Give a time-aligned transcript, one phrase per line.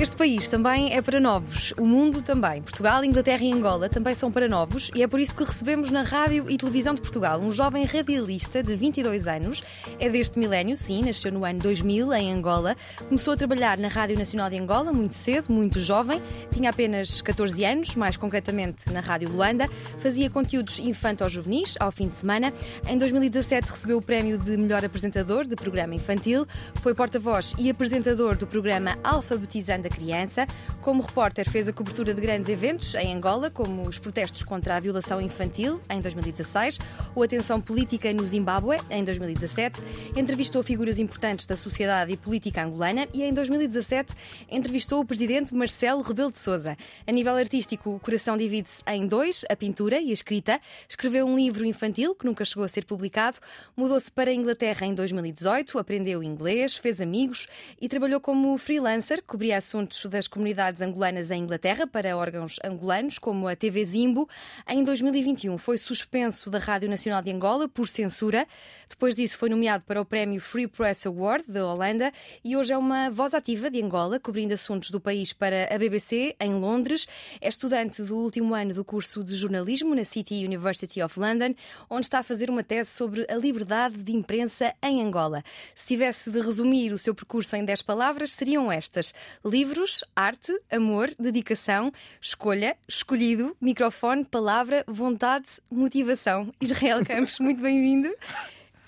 [0.00, 2.62] Este país também é para novos, o mundo também.
[2.62, 6.04] Portugal, Inglaterra e Angola também são para novos e é por isso que recebemos na
[6.04, 9.60] Rádio e Televisão de Portugal um jovem radialista de 22 anos.
[9.98, 12.76] É deste milénio, sim, nasceu no ano 2000 em Angola.
[13.08, 16.22] Começou a trabalhar na Rádio Nacional de Angola muito cedo, muito jovem.
[16.52, 19.68] Tinha apenas 14 anos, mais concretamente na Rádio Luanda.
[19.98, 22.54] Fazia conteúdos infanto-juvenis ao fim de semana.
[22.86, 26.46] Em 2017 recebeu o prémio de melhor apresentador de programa infantil.
[26.76, 30.46] Foi porta-voz e apresentador do programa Alfabetizando da Criança.
[30.82, 34.80] Como repórter, fez a cobertura de grandes eventos em Angola, como os protestos contra a
[34.80, 36.78] violação infantil, em 2016,
[37.14, 39.82] ou a tensão política no Zimbábue, em 2017.
[40.14, 44.14] Entrevistou figuras importantes da sociedade e política angolana e, em 2017,
[44.50, 46.76] entrevistou o presidente Marcelo Rebelo de Souza.
[47.06, 50.60] A nível artístico, o coração divide-se em dois, a pintura e a escrita.
[50.88, 53.38] Escreveu um livro infantil, que nunca chegou a ser publicado.
[53.76, 57.46] Mudou-se para a Inglaterra em 2018, aprendeu inglês, fez amigos
[57.80, 63.18] e trabalhou como freelancer, cobria assuntos assuntos das comunidades angolanas em Inglaterra para órgãos angolanos,
[63.18, 64.28] como a TV Zimbo.
[64.68, 68.46] Em 2021 foi suspenso da Rádio Nacional de Angola por censura.
[68.88, 72.78] Depois disso foi nomeado para o prémio Free Press Award da Holanda e hoje é
[72.78, 77.06] uma voz ativa de Angola, cobrindo assuntos do país para a BBC em Londres.
[77.40, 81.54] É estudante do último ano do curso de jornalismo na City University of London,
[81.88, 85.44] onde está a fazer uma tese sobre a liberdade de imprensa em Angola.
[85.74, 89.12] Se tivesse de resumir o seu percurso em 10 palavras, seriam estas:
[89.44, 96.52] livros, arte, amor, dedicação, escolha, escolhido, microfone, palavra, vontade, motivação.
[96.60, 98.08] Israel Campos, muito bem-vindo.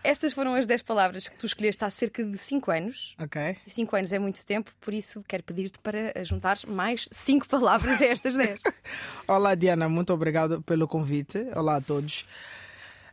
[0.02, 3.14] Estas foram as 10 palavras que tu escolheste há cerca de 5 anos.
[3.18, 3.56] Ok.
[3.66, 8.06] 5 anos é muito tempo, por isso quero pedir-te para juntar mais 5 palavras a
[8.06, 8.62] estas 10.
[9.28, 11.38] Olá, Diana, muito obrigado pelo convite.
[11.54, 12.24] Olá a todos.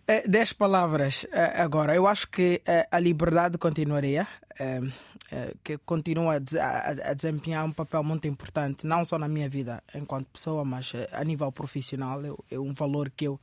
[0.07, 1.93] É, dez palavras é, agora.
[1.93, 4.25] Eu acho que é, a liberdade continuaria,
[5.61, 10.63] que continua a desempenhar um papel muito importante, não só na minha vida enquanto pessoa,
[10.63, 12.21] mas a nível profissional.
[12.49, 13.39] É um valor que eu,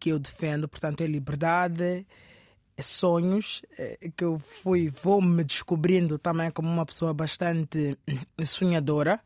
[0.00, 0.68] que eu defendo.
[0.68, 2.04] Portanto, é liberdade,
[2.80, 3.62] sonhos,
[4.16, 7.96] que eu fui, vou me descobrindo também como uma pessoa bastante
[8.44, 9.20] sonhadora.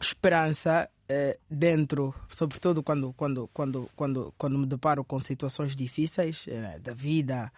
[0.00, 6.78] esperança eh, dentro, sobretudo quando, quando, quando, quando, quando me deparo com situações difíceis eh,
[6.78, 7.52] da vida,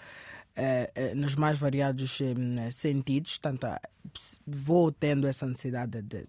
[0.57, 2.19] eh, nos mais variados
[2.73, 3.69] sentidos, tanto
[4.45, 6.27] vou tendo essa necessidade de, de,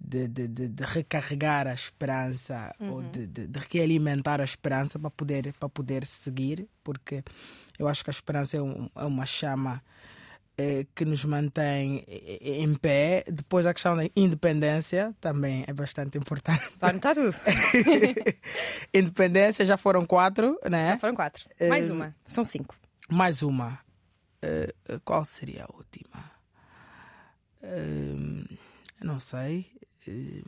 [0.00, 2.92] de, de, de recarregar a esperança uhum.
[2.92, 7.22] ou de, de, de realimentar a esperança para poder, para poder seguir, porque
[7.78, 9.82] eu acho que a esperança é, um, é uma chama
[10.56, 13.24] eh, que nos mantém eh, em pé.
[13.26, 16.62] Depois a questão da independência também é bastante importante.
[16.64, 17.34] Está tá tudo.
[18.92, 20.88] independência já foram quatro, né?
[20.88, 21.48] Já foram quatro.
[21.68, 22.14] Mais uh, uma.
[22.24, 22.74] São cinco.
[23.08, 23.78] Mais uma.
[24.44, 26.30] Uh, qual seria a última?
[27.62, 28.58] Uh,
[29.02, 29.70] não sei.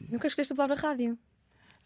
[0.09, 1.19] Nunca esqueceste a palavra rádio.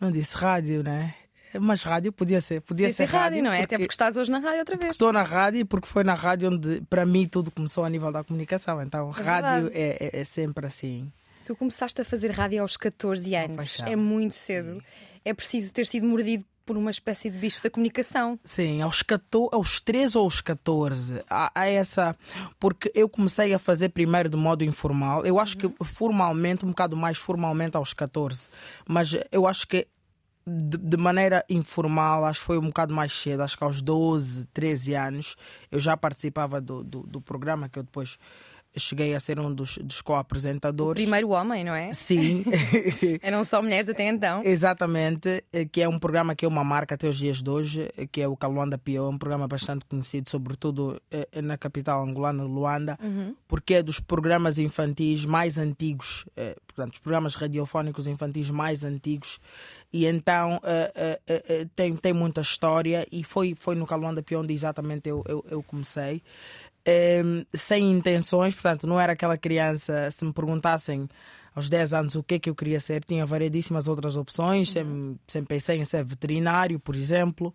[0.01, 1.15] Não disse rádio, né?
[1.61, 3.63] Mas rádio podia ser, podia, podia ser, ser rádio, não é?
[3.63, 4.93] Até porque estás hoje na rádio outra vez.
[4.93, 8.23] Estou na rádio porque foi na rádio onde, para mim, tudo começou a nível da
[8.23, 8.83] comunicação.
[8.83, 11.11] Então, é rádio é, é, é, sempre assim.
[11.47, 13.79] Tu começaste a fazer rádio aos 14 anos.
[13.87, 14.75] É muito cedo.
[14.75, 14.83] Sim.
[15.25, 18.39] É preciso ter sido mordido por uma espécie de bicho da comunicação.
[18.43, 22.15] Sim, aos, 14, aos 13 ou aos 14, há, há, essa.
[22.59, 25.25] Porque eu comecei a fazer primeiro de modo informal.
[25.25, 28.49] Eu acho que formalmente, um bocado mais formalmente aos 14.
[28.87, 29.87] Mas eu acho que
[30.47, 34.47] de, de, maneira informal, acho que foi um bocado mais cedo, acho que aos 12,
[34.47, 35.37] 13 anos,
[35.73, 38.17] eu já participava do, do, do programa que eu depois
[38.79, 41.03] cheguei a ser um dos, dos co-apresentadores.
[41.03, 41.93] Primeiro homem, não é?
[41.93, 42.45] Sim.
[43.23, 44.43] Eram só mulheres até então.
[44.45, 47.89] Exatamente, eh, que é um programa que é uma marca até os dias de hoje,
[47.97, 52.45] eh, que é o Caluanda Pio, um programa bastante conhecido, sobretudo eh, na capital angolana,
[52.45, 53.35] Luanda, uhum.
[53.49, 56.25] porque é dos programas infantis mais antigos,
[56.67, 59.39] portanto, os programas radiofónicos infantis mais antigos,
[59.93, 60.61] e então
[61.75, 65.63] tem, tem muita história, e foi, foi no Caluanda Pio onde exatamente eu, eu, eu
[65.63, 66.23] comecei
[66.87, 71.09] um, ehm, sem intenções, portanto, não era aquela criança, se me perguntassem
[71.55, 74.75] aos 10 anos o que é que eu queria ser, tinha variedíssimas outras opções, uhum.
[74.75, 77.55] sempre, sempre pensei em ser veterinário, por exemplo.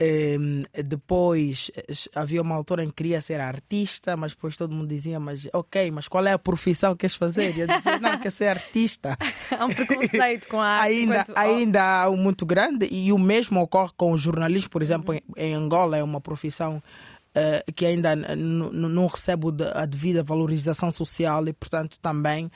[0.00, 1.70] Um, depois
[2.14, 5.90] havia uma altura em que queria ser artista, mas depois todo mundo dizia: Mas ok,
[5.92, 7.56] mas qual é a profissão que queres fazer?
[7.56, 9.16] E eu dizia: Não, quero ser artista.
[9.50, 10.92] Há um preconceito com a arte.
[10.92, 11.38] ainda, enquanto...
[11.38, 15.20] ainda há um muito grande, e o mesmo ocorre com o jornalismo, por exemplo, uhum.
[15.36, 16.82] em, em Angola é uma profissão
[17.36, 22.50] uh, que ainda não recebe a devida valorização social e, portanto, também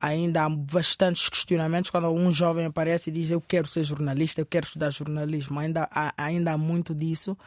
[0.00, 4.46] ainda há bastantes questionamentos quando um jovem aparece e diz eu quero ser jornalista, eu
[4.46, 5.58] quero estudar jornalismo.
[5.60, 7.38] Ainda há, ainda há muito disso.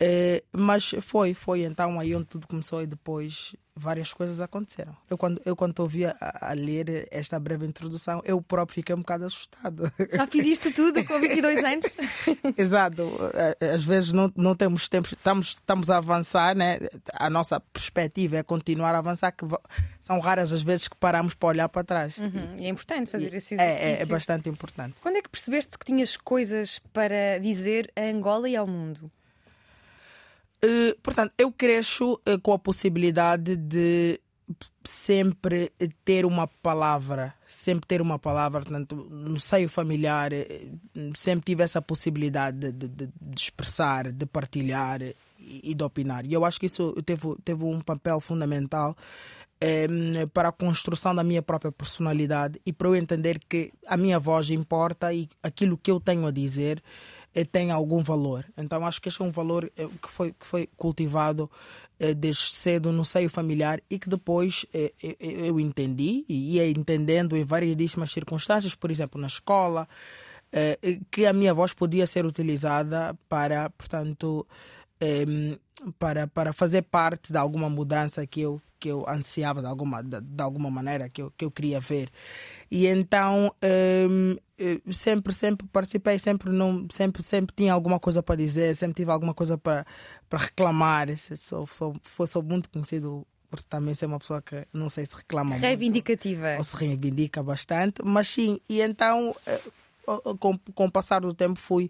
[0.00, 4.94] Uh, mas foi, foi então aí onde tudo começou e depois várias coisas aconteceram.
[5.08, 8.98] Eu quando eu quando ouvi a, a, ler esta breve introdução, eu próprio fiquei um
[8.98, 9.90] bocado assustado.
[10.12, 11.86] Já fiz isto tudo com 22 anos?
[12.56, 13.10] Exato.
[13.74, 16.78] Às vezes não, não temos tempo, estamos, estamos a avançar, né?
[17.14, 19.46] A nossa perspectiva é continuar a avançar, que
[20.00, 22.18] são raras as vezes que paramos para olhar para trás.
[22.18, 22.56] Uhum.
[22.58, 23.60] E é importante fazer esse exercício.
[23.60, 24.96] É, é, é bastante importante.
[25.00, 29.10] Quando é que percebeste que tinhas coisas para dizer a Angola e ao mundo?
[30.64, 34.20] Uh, portanto, eu cresço uh, com a possibilidade de
[34.84, 35.72] sempre
[36.04, 41.82] ter uma palavra, sempre ter uma palavra, portanto, no seio familiar, uh, sempre tive essa
[41.82, 45.00] possibilidade de, de, de expressar, de partilhar
[45.38, 46.24] e, de opinar.
[46.24, 48.96] E eu acho que isso teve, teve um papel fundamental
[49.62, 54.18] um, para a construção da minha própria personalidade e para eu entender que a minha
[54.18, 58.44] voz importa e aquilo que eu tenho a dizer eh, tem algum valor.
[58.56, 61.50] Então acho que este é um valor eh, que foi, que foi cultivado
[61.98, 64.66] eh, desde cedo no seio familiar e que depois
[65.18, 69.88] eu entendi e ia entendendo em variedíssimas circunstâncias, por exemplo, na escola,
[71.10, 74.46] que a minha voz podia ser utilizada para, portanto,
[75.98, 80.20] para, para fazer parte de alguma mudança que eu que eu ansiava de alguma, de,
[80.20, 82.10] de, alguma maneira, que eu, que eu queria ver.
[82.68, 83.54] E então
[84.10, 84.36] um,
[84.92, 89.32] sempre, sempre participei, sempre, não, sempre, sempre tinha alguma coisa para dizer, sempre tive alguma
[89.32, 89.86] coisa para,
[90.28, 91.06] para reclamar.
[91.16, 91.94] Sou, sou,
[92.26, 96.46] sou muito conhecido por também ser uma pessoa que não sei se reclama Reivindicativa.
[96.48, 99.60] Muito, ou se reivindica bastante, mas sim, e então eh,
[100.40, 101.88] com, com o passar do tempo fui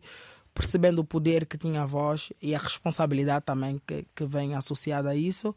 [0.54, 5.10] percebendo o poder que tinha a voz e a responsabilidade também que, que vem associada
[5.10, 5.54] a isso.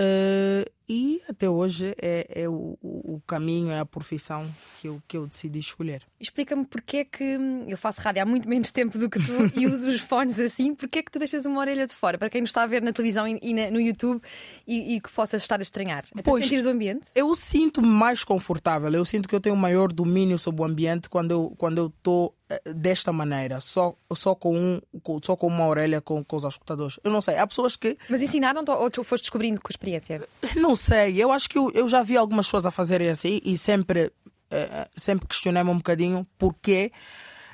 [0.00, 4.48] Uh, e até hoje é, é o, o, caminho, é a profissão
[4.80, 6.02] que eu, que eu decidi escolher.
[6.20, 9.32] Explica-me porque é que hum, eu faço rádio há muito menos tempo do que tu
[9.58, 12.18] e uso os fones assim, porque é que tu deixas uma orelha de fora?
[12.18, 14.20] Para quem nos está a ver na televisão e, na, no YouTube
[14.66, 16.04] e, e, que possas estar a estranhar.
[16.16, 17.08] É pois, para o ambiente?
[17.14, 21.30] Eu sinto mais confortável, eu sinto que eu tenho maior domínio sobre o ambiente quando
[21.30, 24.80] eu quando eu estou eh, desta maneira, só, só, com, um,
[25.22, 27.00] só com uma orelha com, com os escutadores.
[27.02, 27.96] Eu não sei, há pessoas que.
[28.08, 30.22] Mas ensinaram-te ou tu foste descobrindo com experiência?
[30.56, 33.56] Não sei, eu acho que eu, eu já vi algumas pessoas a fazerem assim e
[33.56, 34.12] sempre,
[34.52, 36.92] uh, sempre questionei-me um bocadinho porquê.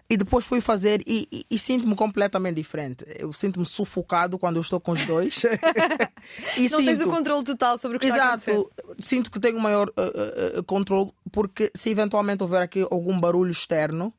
[0.08, 3.04] E depois fui fazer e, e, e sinto-me completamente diferente.
[3.16, 5.44] Eu sinto-me sufocado quando eu estou com os dois.
[6.58, 6.84] e Não sinto...
[6.84, 8.38] tens o controle total sobre o que Exato.
[8.38, 8.70] está acontecer.
[8.98, 14.12] Sinto que tenho maior uh, uh, controle porque se eventualmente houver aqui algum barulho externo,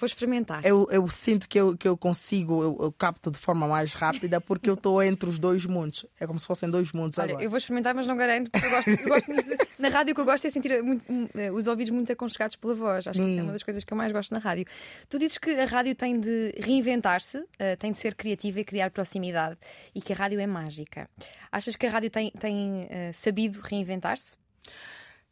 [0.00, 0.64] Vou experimentar.
[0.64, 4.40] Eu, eu sinto que eu, que eu consigo, eu, eu capto de forma mais rápida
[4.40, 6.06] porque eu estou entre os dois mundos.
[6.18, 7.44] É como se fossem dois mundos Olha, agora.
[7.44, 9.66] Eu vou experimentar, mas não garanto, porque eu gosto, eu gosto muito.
[9.78, 11.04] na rádio o que eu gosto é sentir muito,
[11.34, 13.06] eh, os ouvidos muito aconchegados pela voz.
[13.08, 13.52] Acho que isso é uma hum.
[13.52, 14.64] das coisas que eu mais gosto na rádio.
[15.06, 18.90] Tu dizes que a rádio tem de reinventar-se, uh, tem de ser criativa e criar
[18.90, 19.58] proximidade
[19.94, 21.10] e que a rádio é mágica.
[21.52, 24.40] Achas que a rádio tem, tem uh, sabido reinventar-se?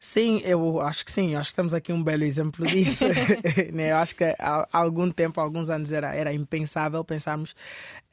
[0.01, 3.05] Sim, eu acho que sim, acho que temos aqui um belo exemplo disso.
[3.73, 3.91] né?
[3.91, 7.55] Eu acho que há algum tempo, há alguns anos, era, era impensável pensarmos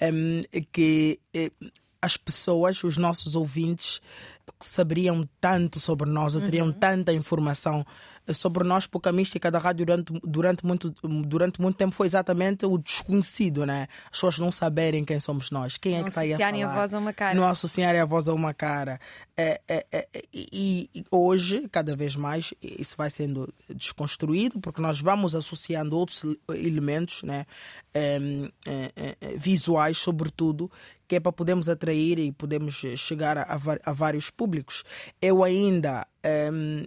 [0.01, 1.51] um, que eh,
[2.01, 4.01] as pessoas, os nossos ouvintes,
[4.61, 6.73] saberiam tanto sobre nós, teriam uhum.
[6.73, 7.85] tanta informação
[8.33, 12.65] sobre nós, porque a mística da rádio durante, durante, muito, durante muito tempo foi exatamente
[12.65, 13.87] o desconhecido, né?
[14.05, 16.65] As pessoas não saberem quem somos nós, quem não é que está aí a falar.
[16.65, 17.35] a voz a uma cara.
[17.35, 18.99] Não associarem a voz a uma cara.
[19.37, 25.01] É, é, é, e, e hoje, cada vez mais, isso vai sendo desconstruído, porque nós
[25.01, 27.45] vamos associando outros elementos né?
[29.37, 30.71] visuais, sobretudo,
[31.07, 34.83] que é para podermos atrair e podermos chegar a, a, a vários públicos.
[35.21, 36.07] Eu ainda
[36.51, 36.85] um,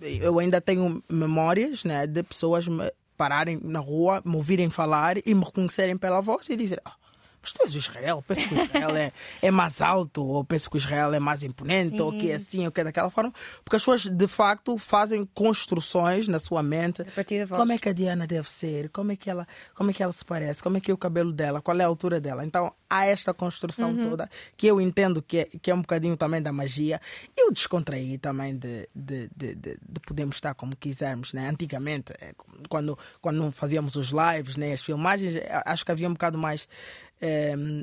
[0.00, 5.34] eu ainda tenho memórias né, de pessoas me pararem na rua, me ouvirem falar e
[5.34, 7.07] me reconhecerem pela voz e dizer: oh,
[7.48, 10.68] mas tu és o Israel, penso que o Israel é, é mais alto, ou penso
[10.68, 12.02] que o Israel é mais imponente, Sim.
[12.02, 13.32] ou que é assim, ou que é daquela forma,
[13.64, 17.04] porque as pessoas de facto fazem construções na sua mente.
[17.48, 18.90] Como é que a Diana deve ser?
[18.90, 20.62] Como é que ela, como é que ela se parece?
[20.62, 21.60] Como é que é o cabelo dela?
[21.60, 22.44] Qual é a altura dela?
[22.44, 24.10] Então há esta construção uhum.
[24.10, 27.00] toda que eu entendo que é, que é um bocadinho também da magia.
[27.36, 31.48] Eu descontraí também de, de, de, de, de podermos estar como quisermos, né?
[31.48, 32.34] Antigamente, é,
[32.68, 34.72] quando, quando fazíamos os lives, né?
[34.72, 36.68] as filmagens, acho que havia um bocado mais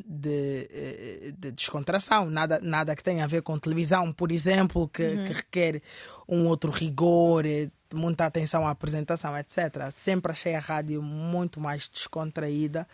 [0.05, 5.03] de, eh, de, descontração, nada, nada que tenha a ver com televisão, por exemplo, que,
[5.03, 5.25] uhum.
[5.25, 5.81] que requer
[6.27, 9.91] um outro rigor, eh, muita atenção à apresentação, etc.
[9.91, 12.87] Sempre achei a rádio muito mais descontraída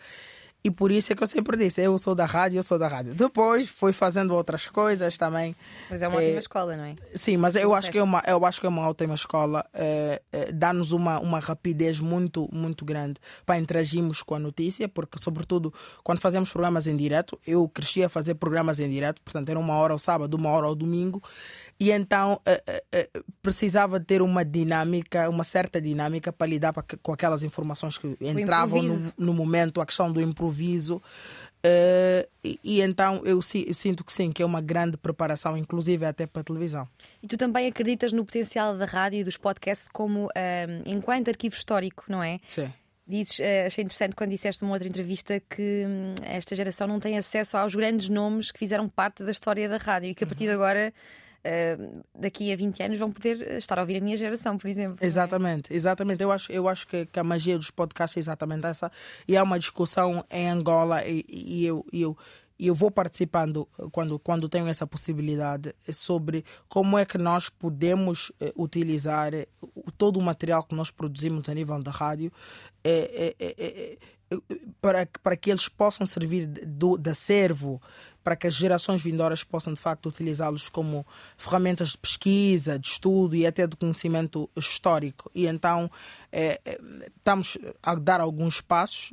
[0.64, 2.86] e por isso é que eu sempre disse: eu sou da rádio, eu sou da
[2.86, 3.14] rádio.
[3.14, 5.56] Depois fui fazendo outras coisas também.
[5.90, 6.94] Mas é uma é, ótima escola, não é?
[7.16, 9.64] Sim, mas eu acho, que é uma, eu acho que é uma ótima escola.
[9.74, 15.18] É, é, Dá-nos uma, uma rapidez muito, muito grande para interagirmos com a notícia, porque,
[15.18, 19.58] sobretudo, quando fazemos programas em direto, eu cresci a fazer programas em direto, portanto, era
[19.58, 21.20] uma hora ao sábado, uma hora ao domingo,
[21.78, 27.42] e então uh, uh, precisava ter uma dinâmica, uma certa dinâmica para lidar com aquelas
[27.42, 31.02] informações que entravam no, no, momento, a questão do improviso.
[31.64, 36.04] Uh, e, e, então eu, eu, sinto que sim, que é uma grande preparação, inclusive
[36.04, 36.88] até para a televisão.
[37.22, 40.28] E tu também acreditas no potencial da rádio e dos podcasts como
[40.86, 42.40] enquanto arquivo histórico, não é?
[42.46, 42.72] Sim.
[43.06, 47.56] Dizes, achei interessante quando disseste numa outra entrevista que hum, esta geração não tem acesso
[47.56, 50.50] aos grandes nomes que fizeram parte da história da rádio e que a partir de
[50.50, 50.92] agora
[51.46, 54.98] uh, daqui a 20 anos vão poder estar a ouvir a minha geração, por exemplo.
[55.00, 55.06] É?
[55.06, 55.76] Exatamente, é?
[55.76, 56.22] exatamente.
[56.22, 58.90] Eu acho, eu acho que, que, a magia dos podcasts é exatamente essa.
[59.26, 62.16] E há uma discussão em Angola e, e eu, eu
[62.62, 68.30] e eu vou participando quando, quando tenho essa possibilidade sobre como é que nós podemos
[68.40, 69.32] eh, utilizar
[69.98, 72.32] todo o material que nós produzimos a nível da rádio
[72.84, 73.98] eh, eh,
[74.80, 77.82] para, para que eles possam servir de, de acervo
[78.22, 83.34] para que as gerações vindouras possam de facto utilizá-los como ferramentas de pesquisa, de estudo
[83.34, 85.30] e até de conhecimento histórico.
[85.34, 85.90] E então
[86.30, 86.60] é,
[87.16, 89.12] estamos a dar alguns passos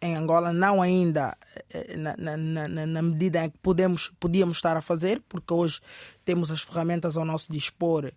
[0.00, 1.36] em Angola, não ainda
[1.72, 5.80] eh, na, na, na, na, medida em que podemos, podíamos estar a fazer, porque hoje
[6.24, 8.10] temos as ferramentas ao nosso dispor,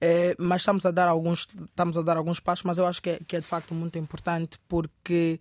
[0.00, 3.10] eh, mas estamos a dar alguns estamos a dar alguns passos, mas eu acho que
[3.10, 5.38] é, que é de facto muito importante porque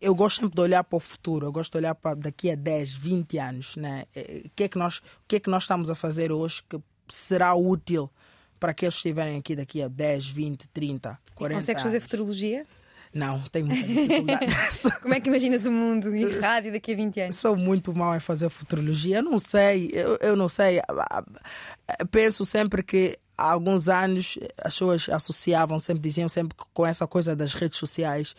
[0.00, 2.54] eu gosto sempre de olhar para o futuro, eu gosto de olhar para daqui a
[2.56, 3.76] 10, 20 anos.
[3.76, 4.04] Né?
[4.14, 6.62] É, o, que é que nós, o que é que nós estamos a fazer hoje
[6.68, 8.10] que será útil
[8.58, 12.66] para que eles estiverem aqui daqui a 10, 20, 30, 40 Consegues fazer futurologia?
[13.12, 14.46] Não, tenho muita dificuldade.
[15.00, 17.36] Como é que imaginas o mundo e rádio daqui a 20 anos?
[17.36, 19.18] Sou muito mal em fazer futurologia.
[19.18, 20.80] Eu não sei, eu, eu não sei.
[22.10, 27.06] Penso sempre que há alguns anos as pessoas associavam, sempre diziam sempre que com essa
[27.06, 28.34] coisa das redes sociais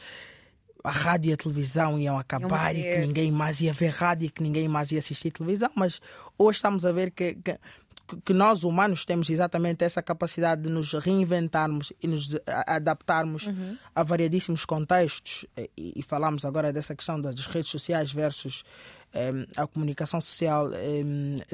[0.86, 4.30] a rádio e a televisão iam acabar e que ninguém mais ia ver rádio e
[4.30, 6.00] que ninguém mais ia assistir televisão, mas
[6.38, 7.58] hoje estamos a ver que, que,
[8.24, 12.36] que nós humanos temos exatamente essa capacidade de nos reinventarmos e nos
[12.68, 13.78] adaptarmos uhum.
[13.96, 15.46] a variadíssimos contextos.
[15.58, 18.64] E, e falamos agora dessa questão das redes sociais versus
[19.56, 20.70] a comunicação social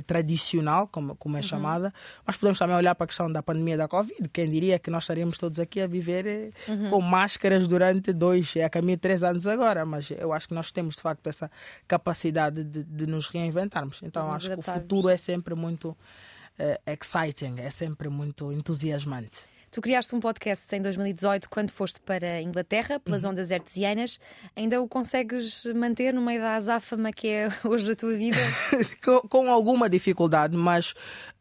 [0.08, 1.44] tradicional, como, como é uhum.
[1.44, 1.94] chamada,
[2.26, 4.30] mas podemos também olhar para a questão da pandemia da Covid.
[4.30, 6.90] Quem diria que nós estaríamos todos aqui a viver eh, uhum.
[6.90, 10.54] com máscaras durante dois, é a caminho de três anos agora, mas eu acho que
[10.54, 11.52] nós temos de facto essa
[11.88, 14.02] capacidade de, de nos reinventarmos.
[14.04, 15.96] Então acho que o futuro é sempre muito
[16.60, 19.52] uh, exciting, é sempre muito entusiasmante.
[19.72, 23.30] Tu criaste um podcast em 2018 quando foste para a Inglaterra, pelas uhum.
[23.30, 24.20] ondas artesianas.
[24.54, 28.38] Ainda o consegues manter no meio da azáfama que é hoje a tua vida?
[29.02, 30.92] com, com, alguma dificuldade, mas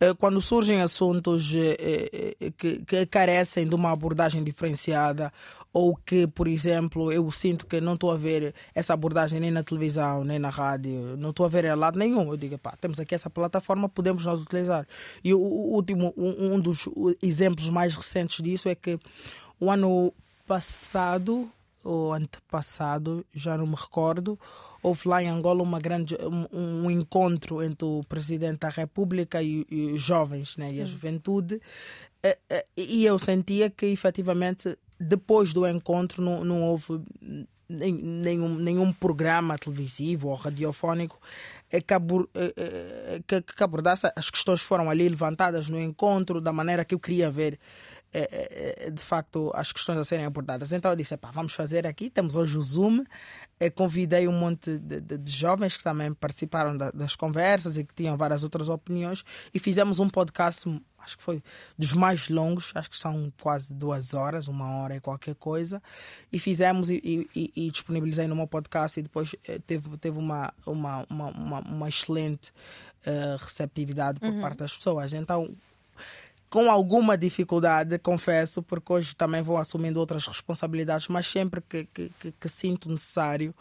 [0.00, 5.32] uh, quando surgem assuntos uh, uh, que, que carecem de uma abordagem diferenciada
[5.72, 9.62] ou que, por exemplo, eu sinto que não estou a ver essa abordagem nem na
[9.62, 12.30] televisão, nem na rádio, não estou a ver a lado nenhum.
[12.30, 14.86] Eu digo, pá, temos aqui essa plataforma, podemos nós utilizar.
[15.22, 16.88] E o, último, um, um dos
[17.22, 18.98] exemplos mais recentes disso é que
[19.60, 20.12] o ano
[20.46, 21.48] passado
[21.82, 24.38] ou antepassado, já não me recordo,
[24.82, 26.16] houve lá em Angola uma grande,
[26.52, 30.84] um, um encontro entre o Presidente da República e, e os jovens né, e a
[30.84, 31.60] juventude,
[32.22, 37.02] eh, eh, e eu sentia que efetivamente depois do encontro não, não houve
[37.69, 41.19] nenhum, nenhum programa televisivo ou radiofónico
[41.71, 41.83] que,
[43.26, 46.99] que, que abordasse as questões que foram ali levantadas no encontro da maneira que eu
[46.99, 47.59] queria ver
[48.92, 50.73] de facto as questões a serem abordadas.
[50.73, 52.11] Então eu disse: vamos fazer aqui.
[52.11, 53.04] Temos hoje o Zoom.
[53.75, 57.95] Convidei um monte de, de, de jovens que também participaram da, das conversas e que
[57.95, 59.23] tinham várias outras opiniões
[59.54, 60.66] e fizemos um podcast
[61.02, 61.42] acho que foi
[61.78, 65.83] dos mais longos, acho que são quase duas horas, uma hora e qualquer coisa.
[66.33, 70.52] E fizemos e, e, e disponibilizei no meu podcast e depois eh, teve, teve uma,
[70.66, 72.50] uma, uma, uma, uma excelente
[73.07, 75.12] uh, receptividade por parte das pessoas.
[75.12, 75.54] Então,
[76.50, 82.11] com alguma dificuldade, confesso, porque hoje também vou assumindo outras responsabilidades, mas sempre que, que,
[82.19, 83.54] que, que sinto necessário,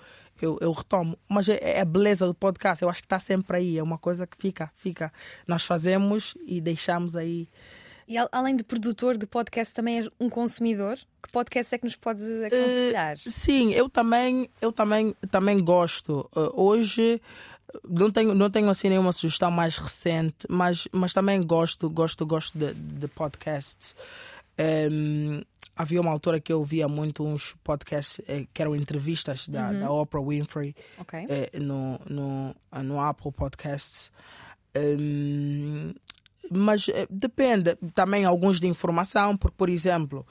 [0.45, 1.17] eu, eu, retomo.
[1.27, 3.97] Mas é, é, a beleza do podcast, eu acho que está sempre aí, é uma
[3.97, 5.11] coisa que fica, fica.
[5.47, 7.47] Nós fazemos e deixamos aí.
[8.07, 10.97] E além de produtor de podcast, também és um consumidor?
[11.21, 13.15] Que podcast é que nos pode aconselhar?
[13.17, 16.27] Uh, sim, eu também, eu também, também gosto.
[16.35, 17.21] Uh, hoje
[17.87, 22.57] não tenho, não tenho assim nenhuma sugestão mais recente, mas, mas também gosto, gosto, gosto
[22.57, 23.95] de, de podcasts.
[24.59, 25.41] Um,
[25.79, 29.79] havia uma altura que eu ouvia muito uns podcasts eh, que eram entrevistas da, uhum.
[29.79, 31.25] da Oprah Winfrey okay.
[31.29, 34.11] eh, no, no, no Apple Podcasts.
[34.75, 35.93] Um,
[36.51, 40.27] mas eh, depende também alguns de informação, porque, por exemplo,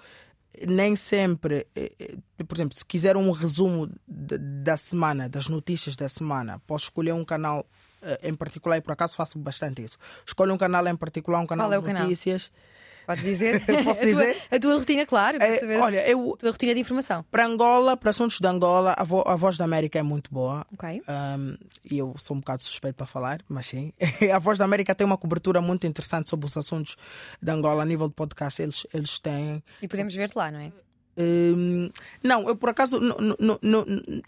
[0.67, 6.11] nem sempre, eh, eh, por exemplo, se quiser um resumo da semana, das notícias da
[6.11, 7.67] semana, posso escolher um canal
[8.03, 9.97] eh, em particular e por acaso faço bastante isso.
[10.27, 12.49] Escolho um canal em particular, um canal é de notícias.
[12.49, 12.78] Canal?
[13.09, 13.65] Podes dizer?
[13.85, 14.35] Posso a dizer?
[14.35, 15.39] Tua, a tua rotina, claro.
[15.41, 16.35] É, olha, eu.
[16.35, 17.25] A tua rotina de informação.
[17.31, 20.67] Para Angola, para assuntos de Angola, a, vo, a voz da América é muito boa.
[20.75, 21.01] Ok.
[21.09, 21.57] Um,
[21.91, 23.95] e eu sou um bocado suspeito para falar, mas sim.
[24.31, 26.97] a voz da América tem uma cobertura muito interessante sobre os assuntos
[27.41, 28.61] de Angola a nível de podcast.
[28.61, 29.63] Eles, eles têm.
[29.81, 30.71] E podemos ver-te lá, não é?
[31.19, 31.91] Um,
[32.23, 33.01] não, eu por acaso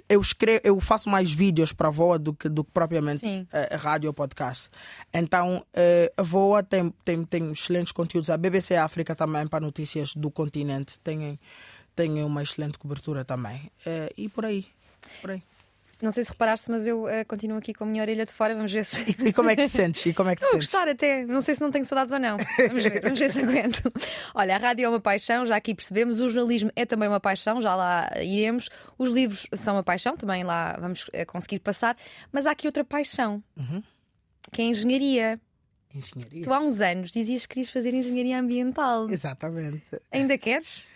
[0.09, 3.25] eu escrevo, eu faço mais vídeos para a VOA do que, do que propriamente
[3.73, 4.68] a rádio ou podcast.
[5.12, 8.28] Então uh, a VOA tem, tem, tem excelentes conteúdos.
[8.28, 11.38] A BBC África também para notícias do continente tem,
[11.94, 13.70] tem uma excelente cobertura também.
[13.87, 14.66] Uh, e por aí.
[15.20, 15.42] Por aí.
[16.02, 18.54] Não sei se reparaste, mas eu uh, continuo aqui com a minha orelha de fora.
[18.54, 19.11] Vamos ver se.
[19.23, 20.07] E como é que te sentes?
[20.07, 20.71] E como é que te Vou sentes?
[20.71, 21.26] gostar até.
[21.26, 22.38] Não sei se não tenho saudades ou não.
[22.69, 23.92] Vamos ver, vamos ver se aguento.
[24.35, 26.21] Olha, a rádio é uma paixão, já aqui percebemos.
[26.21, 28.71] O jornalismo é também uma paixão, já lá iremos.
[28.99, 31.97] Os livros são uma paixão, também lá vamos eh, conseguir passar.
[32.33, 33.83] Mas há aqui outra paixão, uhum.
[34.52, 35.40] que é a engenharia.
[35.95, 36.45] Engenharia?
[36.45, 39.11] Tu há uns anos dizias que querias fazer engenharia ambiental.
[39.11, 39.83] Exatamente.
[40.11, 40.88] Ainda queres?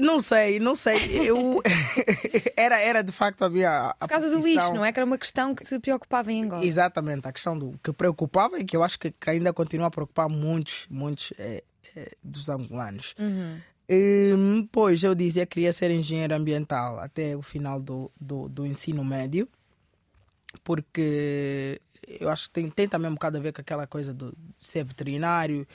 [0.00, 1.28] Não sei, não sei.
[1.28, 1.62] Eu
[2.56, 3.90] era, era de facto a minha.
[3.90, 4.40] A Por causa profissão...
[4.40, 4.92] do lixo, não é?
[4.92, 6.64] Que era uma questão que te preocupava em Angola.
[6.64, 9.90] Exatamente, a questão do que preocupava e que eu acho que, que ainda continua a
[9.90, 11.62] preocupar muitos, muitos é,
[11.94, 13.14] é, dos angolanos.
[13.18, 13.58] Uhum.
[13.88, 18.66] E, pois eu dizia que queria ser engenheiro ambiental até o final do, do, do
[18.66, 19.48] ensino médio,
[20.64, 21.80] porque
[22.20, 24.84] eu acho que tem, tem também um bocado a ver com aquela coisa de ser
[24.84, 25.66] veterinário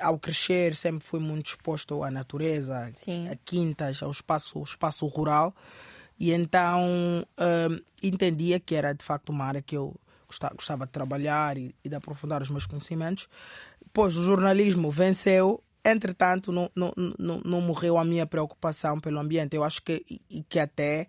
[0.00, 3.28] ao crescer sempre fui muito exposto à natureza, Sim.
[3.28, 5.54] a quintas, ao espaço, ao espaço rural
[6.18, 9.94] e então hum, entendia que era de facto uma área que eu
[10.26, 13.28] gostava, gostava de trabalhar e, e, de aprofundar os meus conhecimentos.
[13.92, 19.54] Pois o jornalismo venceu, entretanto não, não, não, não morreu a minha preocupação pelo ambiente.
[19.54, 21.06] Eu acho que, e, que até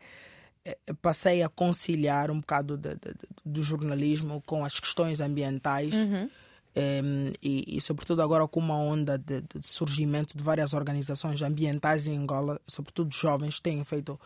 [0.64, 5.94] eh, passei a conciliar um bocado de, de, de, do jornalismo com as questões ambientais.
[5.96, 6.30] Uhum
[6.76, 12.06] um, e, e, sobretudo agora com uma onda de, de, surgimento de várias organizações ambientais
[12.06, 14.20] em Angola, sobretudo jovens, têm feito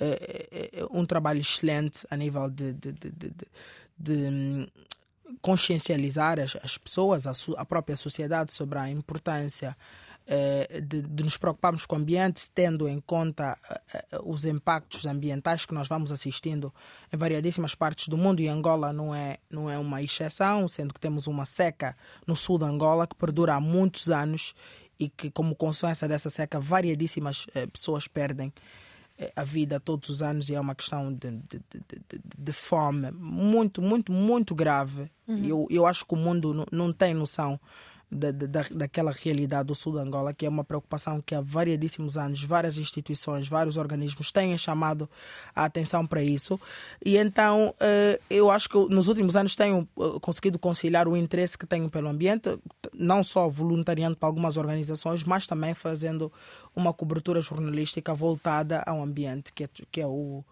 [0.00, 2.92] uh, um trabalho excelente a nível de, de,
[3.96, 4.66] de um,
[5.40, 9.76] consciencializar as, as pessoas, a, a, própria sociedade sobre a importância
[10.80, 15.74] de, de, nos preocuparmos com o ambiente, tendo em conta uh, os impactos ambientais que
[15.74, 16.72] nós vamos assistindo
[17.12, 21.00] em variadíssimas partes do mundo e Angola não é, não é uma exceção, sendo que
[21.00, 21.94] temos uma seca
[22.26, 24.54] no sul de Angola que perdura há muitos anos
[24.98, 28.52] e que, como consequência dessa seca, variadíssimas pessoas perdem
[29.36, 33.80] a vida todos os anos e é uma questão de, de, de, de fome muito,
[33.80, 35.10] muito, muito grave.
[35.26, 35.44] Uhum.
[35.44, 37.60] Eu, eu acho que o mundo não tem noção
[38.14, 42.16] da, da, daquela realidade do sul de Angola, que é uma preocupação que há variadíssimos
[42.16, 45.10] anos várias instituições, vários organismos têm chamado
[45.54, 46.58] a atenção para isso.
[47.04, 51.58] E então eh, eu acho que nos últimos anos tenho eh, conseguido conciliar o interesse
[51.58, 52.56] que tenho pelo ambiente,
[52.92, 56.32] não só voluntariando para algumas organizações, mas também fazendo
[56.74, 60.44] uma cobertura jornalística voltada ao ambiente, que é, que é o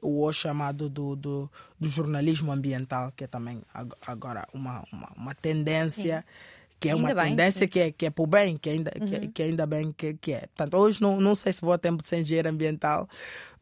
[0.00, 3.60] o hoje chamado do, do, do, jornalismo ambiental, que é também
[4.06, 8.06] agora uma, uma, uma tendência Sim que é ainda uma bem, tendência que é, que
[8.06, 9.06] é para o bem, que ainda, uhum.
[9.06, 10.40] que, que, ainda bem que, que é.
[10.40, 13.08] Portanto, hoje não, não sei se vou a tempo de ser engenheiro ambiental,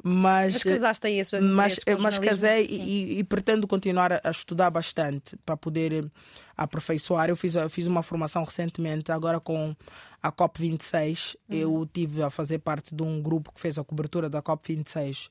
[0.02, 0.54] mas.
[0.54, 5.56] Mas casaste aí esses Mas, mas casei e, e, pretendo continuar a, estudar bastante para
[5.56, 6.04] poder eh,
[6.56, 7.28] aperfeiçoar.
[7.28, 9.74] Eu fiz, eu fiz uma formação recentemente, agora com
[10.20, 11.36] a COP26.
[11.48, 11.56] Uhum.
[11.56, 15.28] Eu tive a fazer parte de um grupo que fez a cobertura da COP26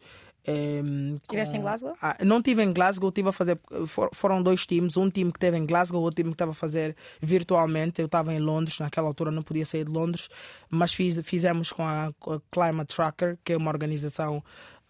[0.48, 1.96] Um, Estiveste em Glasgow?
[2.02, 3.60] Ah, não estive em Glasgow, tive a fazer.
[3.88, 6.56] For, foram dois times, um time que esteve em Glasgow, outro time que estava a
[6.56, 8.02] fazer virtualmente.
[8.02, 10.30] Eu estava em Londres, naquela altura não podia sair de Londres,
[10.70, 14.44] mas fiz, fizemos com a, com a Climate Tracker, que é uma organização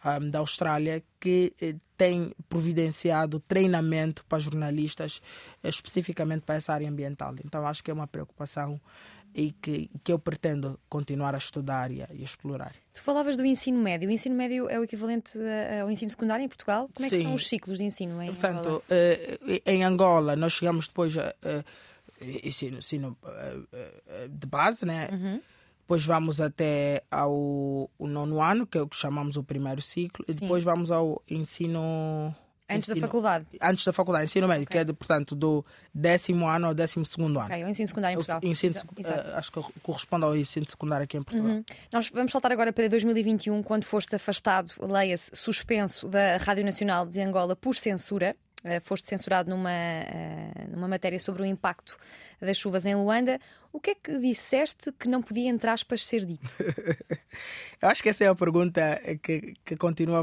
[0.05, 5.21] um, da Austrália que eh, tem providenciado treinamento para jornalistas,
[5.63, 7.35] eh, especificamente para essa área ambiental.
[7.45, 8.81] Então acho que é uma preocupação
[9.33, 12.73] e que, que eu pretendo continuar a estudar e a, e a, explorar.
[12.93, 14.09] Tu falavas do ensino médio.
[14.09, 15.37] O ensino médio é o equivalente
[15.81, 16.89] ao ensino secundário em Portugal?
[16.93, 17.17] Como é Sim.
[17.17, 18.83] que são os ciclos de ensino em Portanto, Angola?
[18.89, 21.33] Uh, em Angola nós chegamos depois a
[22.21, 25.09] ensino, ensino uh, de base, né?
[25.11, 25.41] Uhum.
[25.81, 30.33] Depois vamos até ao nono ano, que é o que chamamos o primeiro ciclo, e
[30.33, 32.33] depois vamos ao ensino
[32.75, 33.45] Antes ensino, da faculdade?
[33.61, 34.73] Antes da faculdade, ensino médio, Okay.
[34.73, 37.47] que é, de, portanto, do décimo ano ao décimo segundo ano.
[37.49, 38.51] Ok, o ensino secundário em O Portugal.
[38.51, 39.35] ensino, Exa- uh, exato.
[39.35, 41.51] acho que corresponde ao ensino secundário aqui em Portugal.
[41.51, 41.63] Uhum.
[41.91, 47.19] Nós vamos saltar agora para 2021, quando foste afastado, leia-se, suspenso da Rádio Nacional de
[47.21, 48.35] Angola por censura.
[48.63, 51.97] Eh, foste censurado numa, eh, numa matéria sobre o impacto
[52.39, 53.39] das chuvas em Luanda.
[53.73, 56.47] O que é que disseste que não podia, entre aspas, ser dito?
[57.81, 60.19] Eu acho que essa é a pergunta que, que continua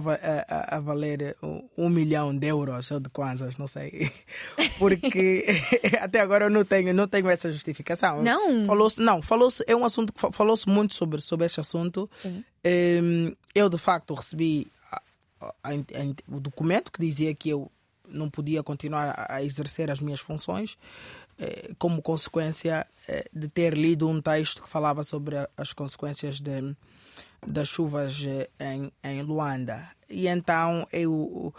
[0.46, 4.12] a, a- valer um, um milhão de euros ou de kwanzas, não sei.
[4.78, 5.44] Porque
[6.00, 8.22] até agora eu não tenho, não tenho essa justificação.
[8.22, 8.66] Não?
[8.66, 12.08] Falou-se, não, falou-se, é um assunto que fa- falou-se muito sobre, sobre esse assunto.
[13.54, 15.02] Eu, de facto, recebi a-
[15.64, 15.72] a-
[16.28, 17.70] o documento que dizia que eu
[18.08, 20.76] não podia continuar a- exercer as minhas funções
[21.38, 26.74] eh, como consequência eh, de ter lido um texto que falava sobre as consequências de,
[27.46, 29.88] das chuvas eh, em, em Luanda.
[30.08, 31.54] E então eu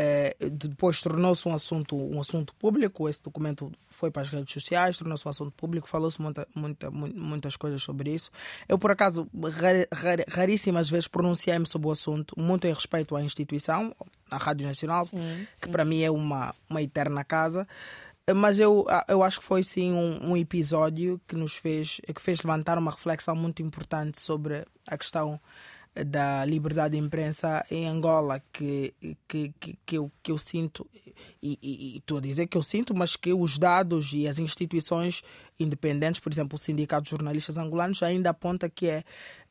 [0.00, 3.08] eh, depois tornou-se um assunto, um assunto público.
[3.08, 7.12] Esse documento foi para as redes sociais, tornou-se um assunto público, falou-se muita, muita, mu-
[7.12, 8.30] muitas coisas sobre isso.
[8.68, 13.22] Eu, por acaso, ra- ra- raríssimas vezes pronunciei-me sobre o assunto, muito em respeito à
[13.22, 13.92] instituição,
[14.30, 15.70] à Rádio Nacional, Sim, que sim.
[15.72, 17.66] para mim é uma, uma eterna casa.
[18.36, 22.42] Mas eu, eu acho que foi sim um, um episódio que nos fez, que fez
[22.42, 25.40] levantar uma reflexão muito importante sobre a questão
[25.94, 28.94] da liberdade de imprensa em Angola, que,
[29.26, 30.86] que, que, que, eu, que eu sinto,
[31.42, 35.22] e, estou a dizer que eu sinto, mas que os dados e as instituições
[35.58, 39.04] independentes, por exemplo, o Sindicato de Jornalistas Angolanos, ainda aponta que é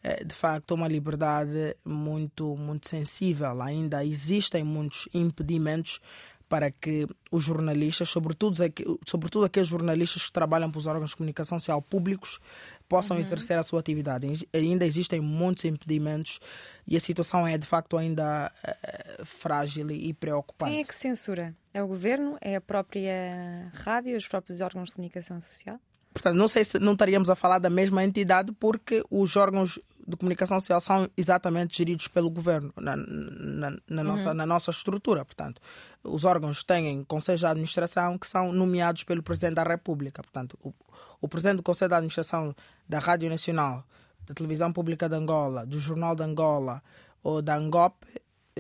[0.04, 3.62] eh, de facto uma liberdade muito, muito sensível.
[3.62, 6.00] Ainda existem muitos impedimentos
[6.48, 11.18] para que os jornalistas, sobretudo, aqu- sobretudo aqueles jornalistas que trabalham para os órgãos de
[11.18, 12.40] comunicação social públicos,
[12.88, 14.28] possam exercer a sua atividade.
[14.54, 16.40] Ainda existem muitos impedimentos
[16.88, 20.72] e a situação é de facto ainda eh, frágil e preocupante.
[20.72, 21.56] Quem é que censura?
[21.74, 22.38] É o governo?
[22.42, 24.18] É a própria rádio?
[24.18, 25.80] Os próprios órgãos de comunicação social?
[26.18, 30.18] Portanto, não sei se não estaríamos a falar da mesma entidade porque os órgãos de
[30.18, 35.24] comunicação social são exatamente geridos pelo governo na, na, na nossa, na nossa estrutura.
[35.24, 35.62] Portanto,
[36.04, 40.24] os órgãos têm conselhos de administração que são nomeados pelo Presidente da República.
[40.24, 40.74] Portanto, o,
[41.22, 42.56] o Presidente do Conselho de Administração
[42.90, 43.86] da Rádio Nacional,
[44.26, 46.82] da Televisão Pública de Angola, do Jornal de Angola
[47.22, 47.94] ou da Angop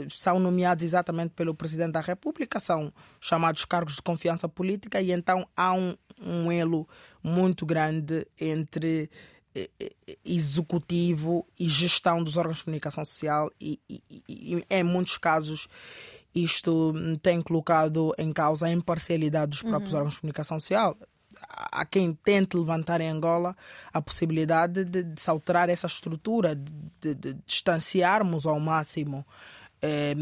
[0.10, 5.48] são nomeados exatamente pelo Presidente da República, são chamados cargos de confiança política e então
[5.56, 6.88] há um, um elo
[7.27, 9.09] muito grande entre
[9.53, 15.17] eh, eh, executivo e gestão dos órgãos de comunicação social e, e- e- em muitos
[15.17, 15.67] casos
[16.33, 20.95] isto tem colocado em causa a imparcialidade dos próprios órgãos de comunicação social.
[21.49, 23.55] Há quem tente levantar em Angola
[23.91, 29.25] a possibilidade de, de se alterar essa estrutura, de, de distanciarmos ao máximo
[29.81, 30.15] eh,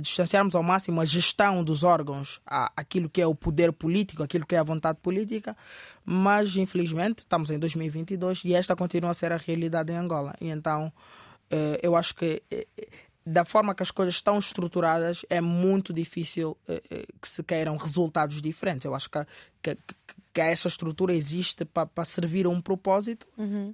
[0.00, 2.40] distanciarmos ao máximo a gestão dos órgãos
[2.76, 5.56] aquilo que é o poder político, aquilo que é a vontade política,
[6.04, 10.34] mas infelizmente estamos em 2022 e esta continua a ser a realidade em Angola.
[10.40, 10.92] E então
[11.50, 12.66] eh, eu acho que eh,
[13.26, 17.76] da forma que as coisas estão estruturadas é muito difícil eh, eh, que se queiram
[17.76, 18.84] resultados diferentes.
[18.84, 19.24] Eu acho que,
[19.62, 19.76] que,
[20.34, 23.26] que essa estrutura existe para servir a um propósito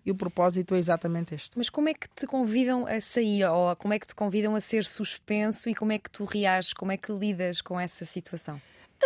[0.05, 1.57] e o propósito é exatamente este.
[1.57, 3.45] Mas como é que te convidam a sair?
[3.45, 5.69] Ou como é que te convidam a ser suspenso?
[5.69, 6.73] E como é que tu reages?
[6.73, 8.61] Como é que lidas com essa situação?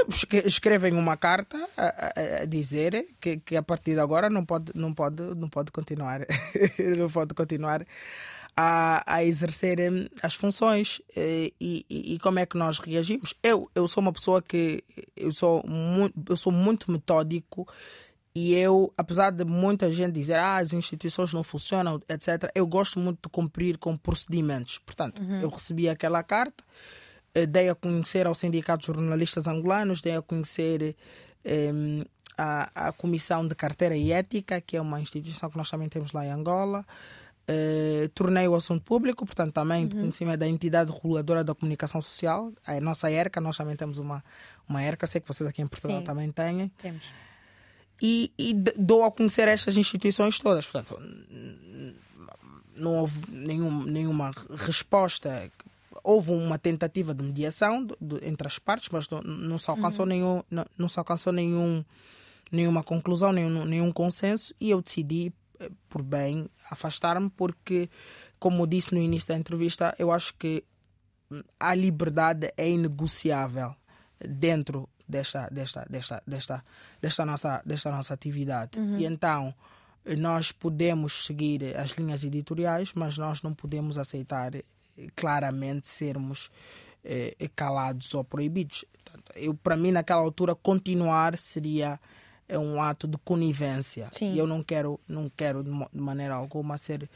[0.08, 4.44] Esque- escrevem uma carta a, a- a dizer que, que a partir de agora não
[4.44, 6.26] pode não pode não pode continuar
[6.98, 7.86] não pode continuar
[8.56, 13.34] a, a exercer hum, as funções Eh, e, e, e como é que nós reagimos?
[13.42, 14.82] Eu eu sou uma pessoa que
[15.16, 17.66] eu sou muito eu sou muito metódico
[18.34, 22.98] e eu apesar de muita gente dizer ah as instituições não funcionam etc eu gosto
[22.98, 24.78] muito de cumprir com procedimentos.
[24.78, 26.64] Portanto eu recebi aquela carta
[27.34, 30.96] eh, dei a conhecer ao Sindicato de Jornalistas Angolanos, dei a conhecer
[31.44, 31.72] eh,
[32.38, 36.12] a, a Comissão de Carteira e Ética, que é uma instituição que nós também temos
[36.12, 36.84] lá em Angola,
[37.46, 40.06] Uh, tornei o assunto público, portanto, também uhum.
[40.06, 44.24] em cima da entidade reguladora da comunicação social, a nossa ERCA, nós também temos uma,
[44.66, 46.04] uma ERCA, sei que vocês aqui em Portugal Sim.
[46.04, 46.72] também têm.
[46.78, 47.04] Temos.
[48.00, 50.66] E, e dou a conhecer estas instituições todas.
[50.66, 50.98] Portanto,
[52.76, 55.50] não houve nenhum, nenhuma resposta.
[56.02, 60.04] Houve uma tentativa de mediação de, de, entre as partes, mas não, não se alcançou,
[60.04, 60.08] uhum.
[60.08, 61.84] nenhum, não, não se alcançou nenhum,
[62.50, 65.32] nenhuma conclusão, nenhum, nenhum consenso, e eu decidi, eh,
[65.88, 67.88] por bem, afastar-me, porque,
[68.38, 70.64] como disse no início da entrevista, eu acho que
[71.58, 73.74] a liberdade é inegociável
[74.18, 76.64] dentro desta, desta, desta, desta,
[77.00, 78.78] desta, nossa, desta nossa atividade.
[78.78, 78.98] Uhum.
[78.98, 79.54] E então
[80.18, 84.62] nós podemos seguir as linhas editoriais, mas nós não podemos aceitar eh,
[85.16, 86.50] claramente sermos
[87.02, 88.84] eh, calados ou proibidos.
[89.34, 91.98] eu, para mim, naquela altura, continuar seria
[92.54, 94.08] eh, um ato de conivência.
[94.12, 94.34] Sim.
[94.34, 97.08] E eu não quero, não quero de maneira alguma ser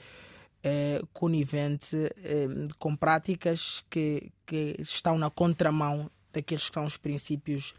[0.63, 2.47] eh, conivente eh,
[2.79, 7.75] com práticas que, que estão na contramão daqueles que são os princípios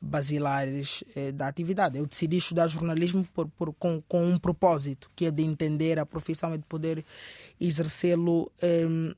[0.00, 1.98] basilares eh, da atividade.
[1.98, 6.06] Eu decidi estudar jornalismo por, por, com, com um propósito, que é de entender a
[6.06, 7.04] profissão e de poder
[7.60, 9.14] exercê-lo eh,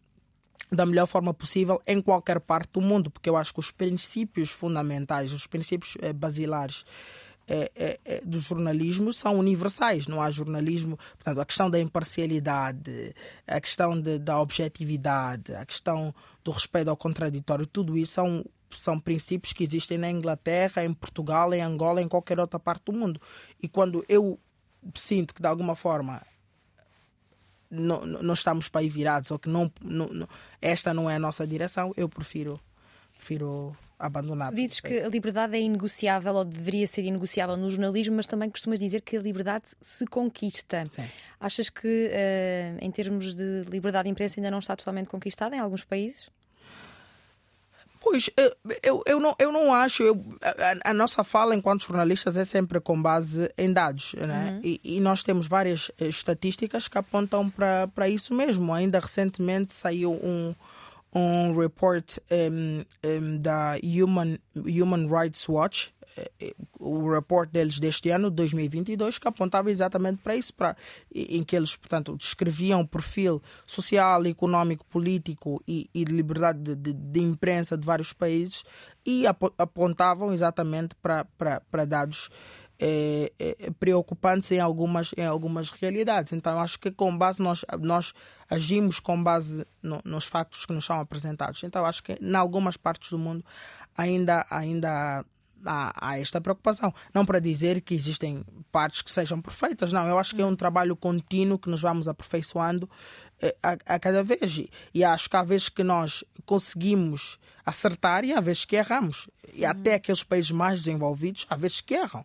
[0.72, 4.50] da melhor forma possível em qualquer parte do mundo, porque eu acho que os princípios
[4.50, 6.84] fundamentais, os princípios eh, basilares
[7.48, 10.06] é, é, é, do jornalismo são universais.
[10.06, 10.96] Não há jornalismo.
[10.96, 13.14] Portanto, a questão da imparcialidade,
[13.46, 19.00] a questão de, da objetividade, a questão do respeito ao contraditório, tudo isso são são
[19.00, 23.20] princípios que existem na Inglaterra, em Portugal, em Angola, em qualquer outra parte do mundo.
[23.60, 24.38] E quando eu
[24.94, 26.22] sinto que de alguma forma
[27.70, 30.28] não, não estamos para aí virados ou que não, não,
[30.60, 32.60] esta não é a nossa direção, eu prefiro,
[33.16, 34.52] prefiro abandonar.
[34.52, 38.80] Dizes que a liberdade é inegociável ou deveria ser inegociável no jornalismo, mas também costumas
[38.80, 40.86] dizer que a liberdade se conquista.
[40.88, 41.04] Sim.
[41.38, 45.58] Achas que, uh, em termos de liberdade de imprensa, ainda não está totalmente conquistada em
[45.58, 46.28] alguns países?
[48.02, 48.30] Pois,
[48.82, 50.02] eu, eu, não, eu não acho.
[50.02, 54.14] Eu, a, a, nossa fala enquanto jornalistas é sempre com base em dados.
[54.14, 54.52] Né?
[54.52, 54.60] Uhum.
[54.64, 58.72] E, e, nós temos várias eh, estatísticas que apontam para isso mesmo.
[58.72, 60.54] Ainda recentemente saiu um,
[61.14, 68.30] um report um, um, da Human, Human Rights Watch, eh, o report deles deste ano,
[68.30, 70.76] 2022, que apontava exatamente para isso, para,
[71.14, 76.74] em que eles, portanto, descreviam o perfil social, económico, político e, e de liberdade de,
[76.74, 78.64] de, de, imprensa de vários países
[79.04, 82.28] e apontavam exatamente para, para, para dados
[82.82, 86.32] é, é, preocupantes em algumas, em algumas realidades.
[86.32, 88.14] Então, acho que com base nós, nós
[88.48, 91.62] agimos com base no, nos factos que nos são apresentados.
[91.62, 93.44] Então, acho que em algumas partes do mundo
[93.94, 95.24] ainda, ainda
[95.64, 96.92] há, há, esta preocupação.
[97.12, 100.06] Não para dizer que existem partes que sejam perfeitas, não.
[100.06, 102.88] Eu acho que é um trabalho contínuo que nos vamos aperfeiçoando
[103.42, 104.62] eh, a, a, cada vez.
[104.94, 109.28] E acho que há vezes que nós conseguimos acertar e há vezes que erramos.
[109.52, 112.24] E até aqueles países mais desenvolvidos, há vezes que erram.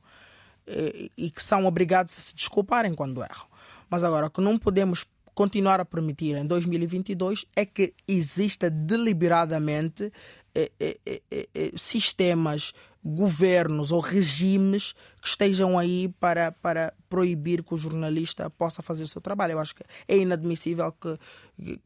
[0.68, 3.46] Eh, e que são obrigados a se desculparem quando erram.
[3.90, 10.12] Mas agora, o que não podemos continuar a permitir em 2022 é que exista deliberadamente
[10.56, 12.74] eh, eh, sistemas
[13.06, 19.08] governos ou regimes que estejam aí para, para proibir que o jornalista possa fazer o
[19.08, 19.52] seu trabalho.
[19.52, 21.18] Eu acho que é inadmissível que,
[21.56, 21.80] que,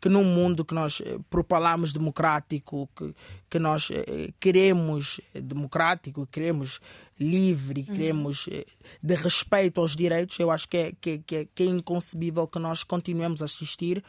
[0.00, 3.12] que num mundo que nós eh, propalamos democrático, que,
[3.50, 6.80] que nós eh, queremos democrático, queremos
[7.18, 7.94] livre, uhum.
[7.94, 8.64] queremos eh,
[9.02, 12.60] de respeito aos direitos, eu acho que é, que, que, é, que é inconcebível que
[12.60, 14.04] nós continuemos a assistir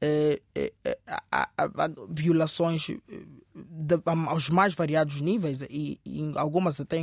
[0.00, 0.72] eh, eh,
[1.30, 2.86] a, a, violações
[3.54, 6.98] de, aos mais variados níveis e, e algumas até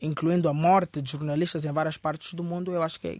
[0.00, 3.18] incluindo a morte de jornalistas em várias partes do mundo, eu acho que, é,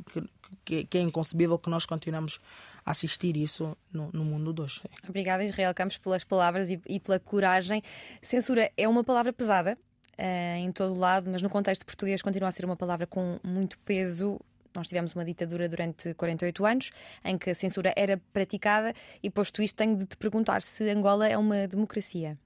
[0.65, 2.41] que, que é inconcebível que nós continuemos
[2.85, 4.83] a assistir isso no, no mundo de hoje.
[5.09, 7.83] Obrigada, Israel Campos, pelas palavras e, e pela coragem.
[8.21, 9.79] Censura é uma palavra pesada.
[10.13, 13.79] Uh, em todo lado, mas no contexto português continua a ser uma palavra com muito
[13.79, 14.39] peso
[14.75, 16.91] nós tivemos uma ditadura durante 48 anos
[17.25, 21.29] em que a censura era praticada e posto isto tenho de te perguntar se Angola
[21.29, 22.39] é uma democracia.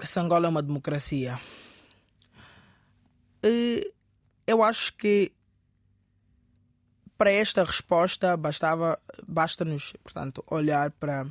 [0.00, 1.38] Se Angola é uma democracia.
[3.42, 3.92] Eh,
[4.46, 5.32] eu acho que
[7.16, 11.26] para esta resposta bastava basta-nos, portanto, olhar para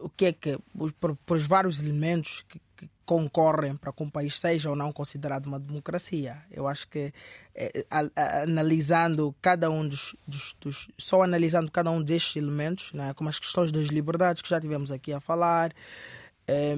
[0.00, 0.58] o que é que
[1.00, 2.60] para, os vários elementos que
[3.04, 6.42] concorrem para que um país seja ou não considerado uma democracia.
[6.50, 7.12] Eu acho que
[7.54, 12.92] é, a, a, analisando cada um dos, dos, dos, só analisando cada um destes elementos,
[12.92, 15.72] né, como as questões das liberdades que já tivemos aqui a falar,
[16.46, 16.74] é,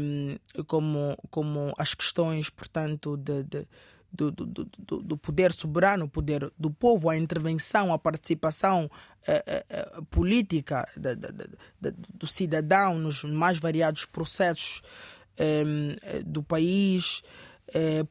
[0.66, 3.66] como como as questões, portanto, de, de
[4.16, 8.90] do, do, do, do, poder soberano, o poder do povo, a intervenção, a participação
[9.28, 14.80] uh, uh, política de, de, de, do cidadão nos mais variados processos
[16.25, 17.22] do país.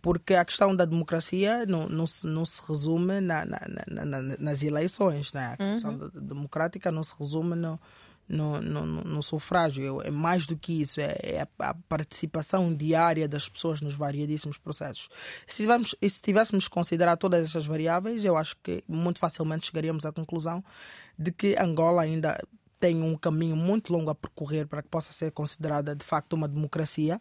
[0.02, 4.64] Porque a questão da democracia não, não, se, não se resume na, na, na, nas
[4.64, 5.54] eleições, né?
[5.54, 6.10] a questão uhum.
[6.14, 7.80] democrática não se resume no,
[8.28, 10.02] no, no, no sufrágio.
[10.02, 15.10] É mais do que isso, é, é a, participação diária das pessoas nos variadíssimos processos.
[15.48, 20.12] Se tivéssemos, se tivéssemos considerar todas essas variáveis, eu acho que muito facilmente chegaríamos à
[20.12, 20.64] conclusão
[21.18, 22.38] de que Angola ainda
[22.86, 26.48] tem um caminho muito longo a percorrer para que possa ser considerada de facto uma
[26.48, 27.20] democracia.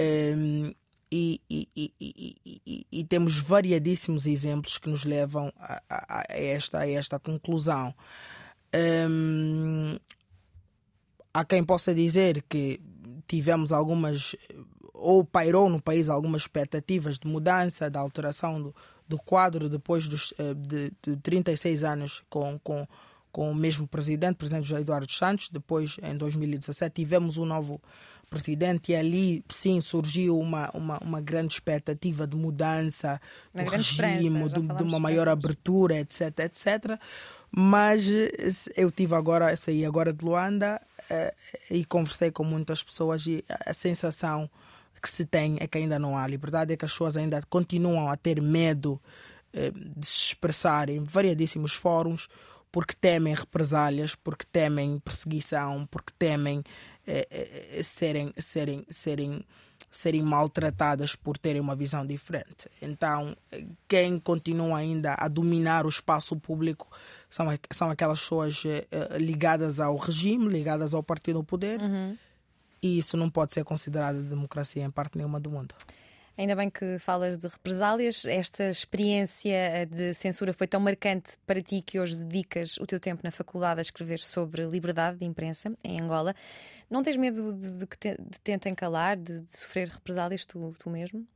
[0.00, 0.72] Um,
[1.12, 6.90] e, e, e, e, temos variadíssimos exemplos que nos levam a, a, a esta, a
[6.90, 7.94] esta conclusão.
[8.74, 9.98] Um,
[11.34, 12.80] há quem possa dizer que
[13.26, 14.36] tivemos algumas,
[14.94, 18.74] ou pairou no país algumas expectativas de mudança, da alteração do,
[19.06, 22.86] do quadro depois dos, eh, de, de 36 anos com, com,
[23.30, 25.48] com o mesmo presidente, o presidente José Eduardo Santos.
[25.48, 27.80] Depois, em 2017, tivemos um novo
[28.28, 33.20] presidente e ali sim surgiu uma, uma, uma grande expectativa de mudança
[33.52, 37.00] uma do regime, de, de, uma maior abertura, etc, etc.
[37.50, 38.30] Mas eh,
[38.76, 43.72] eu tive agora, saí agora de Luanda uh, e conversei com muitas pessoas e a
[43.72, 44.48] sensação
[45.00, 48.10] que se tem é que ainda não há liberdade, é que as pessoas ainda continuam
[48.10, 49.00] a ter medo
[49.54, 52.28] uh, de se expressar em variadíssimos fóruns
[52.70, 59.44] porque temem represálias, porque temem perseguição, porque temem uh, serem, serem, serem
[59.90, 62.68] serem maltratadas por terem uma visão diferente.
[62.80, 63.36] Então,
[63.86, 66.88] quem continua ainda a dominar o espaço público
[67.28, 72.16] são, são aquelas pessoas uh, ligadas ao regime, ligadas ao partido ao poder, uhum.
[72.82, 75.74] e isso não pode ser considerado democracia em parte nenhuma do mundo.
[76.38, 78.24] Ainda bem que falas de represálias.
[78.24, 83.00] Esta experiência eh, de censura foi tão marcante para ti que hoje dedicas o teu
[83.00, 86.32] tempo na faculdade a escrever sobre liberdade de imprensa em Angola.
[86.88, 90.88] Não tens medo de, que te, de tentem calar, de, de, sofrer represálias tu, tu
[90.88, 91.26] mesmo?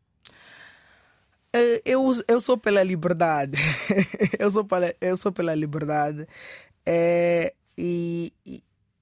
[1.53, 3.59] Eh, eu, eu sou pela liberdade.
[4.39, 6.29] eu, sou pela, eu sou pela liberdade.
[6.87, 8.33] É, e,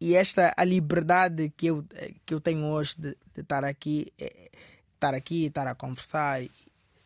[0.00, 1.84] e esta a liberdade que eu,
[2.24, 4.10] que eu tenho hoje de, de estar aqui,
[5.00, 6.42] estar aqui, estar a conversar,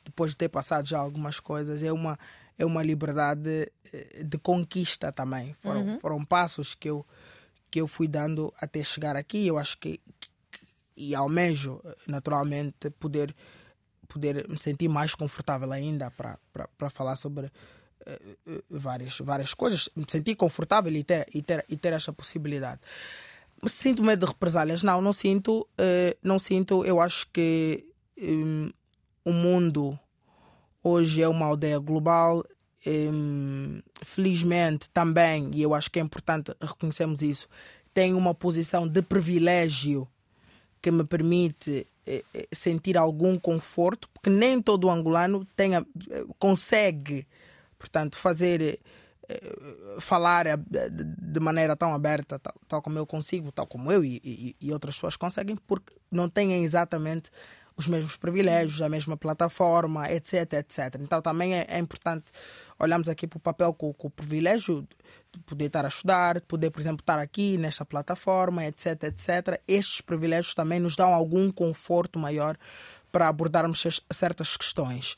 [0.04, 2.18] depois de ter passado já algumas coisas, é uma,
[2.58, 3.70] é uma liberdade
[4.24, 5.54] de conquista também.
[5.54, 6.00] Foram, uhum.
[6.00, 7.06] foram passos que eu,
[7.70, 9.46] que eu fui dando até chegar aqui.
[9.46, 10.00] Eu acho que,
[10.50, 10.60] que
[10.96, 13.34] e almejo naturalmente poder
[14.14, 20.36] poder me sentir mais confortável ainda para falar sobre uh, várias, várias coisas, me sentir
[20.36, 22.80] confortável e ter, e ter, e ter essa possibilidade.
[23.66, 24.82] Sinto medo de represálias?
[24.82, 25.66] Não, não sinto.
[25.80, 26.84] Uh, não sinto.
[26.84, 27.86] Eu acho que
[28.20, 28.70] um,
[29.24, 29.98] o mundo
[30.82, 32.44] hoje é uma aldeia global.
[32.86, 37.48] Um, felizmente também, e eu acho que é importante reconhecermos isso,
[37.94, 40.06] tem uma posição de privilégio
[40.82, 45.86] que me permite eh, eh, sentir algum conforto, porque nem todo angolano tenha,
[46.38, 47.26] consegue,
[47.78, 48.78] portanto, fazer
[50.00, 54.56] falar de maneira tão aberta, tal, tal, como eu consigo, tal como eu e, e,
[54.60, 57.30] e, outras pessoas conseguem, porque não têm exatamente
[57.76, 60.96] os mesmos privilégios, a mesma plataforma, etc, etc.
[61.00, 62.26] Então também é, é importante
[62.78, 64.86] olharmos aqui para o papel com, com o privilégio
[65.32, 69.60] de poder estar a estudar, de poder, por exemplo, estar aqui nesta plataforma, etc, etc.
[69.66, 72.56] Estes privilégios também nos dão algum conforto maior
[73.10, 75.16] para abordarmos certas questões.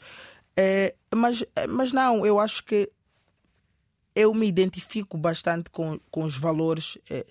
[0.56, 2.90] É, mas, mas não, eu acho que
[4.16, 7.26] eu me identifico bastante com, com os valores é,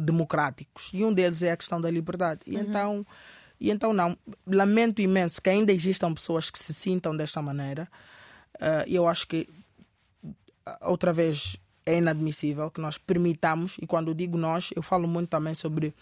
[0.00, 2.42] democráticos e um deles é a questão da liberdade.
[2.46, 2.62] E uhum.
[2.62, 3.06] então,
[3.60, 4.16] e então não,
[4.46, 7.88] lamento imenso que ainda existam pessoas que se sintam desta maneira.
[8.54, 9.48] Uh, eu acho que
[10.82, 15.54] outra vez é inadmissível que nós permitamos, e quando digo nós, eu falo muito também
[15.54, 15.92] sobre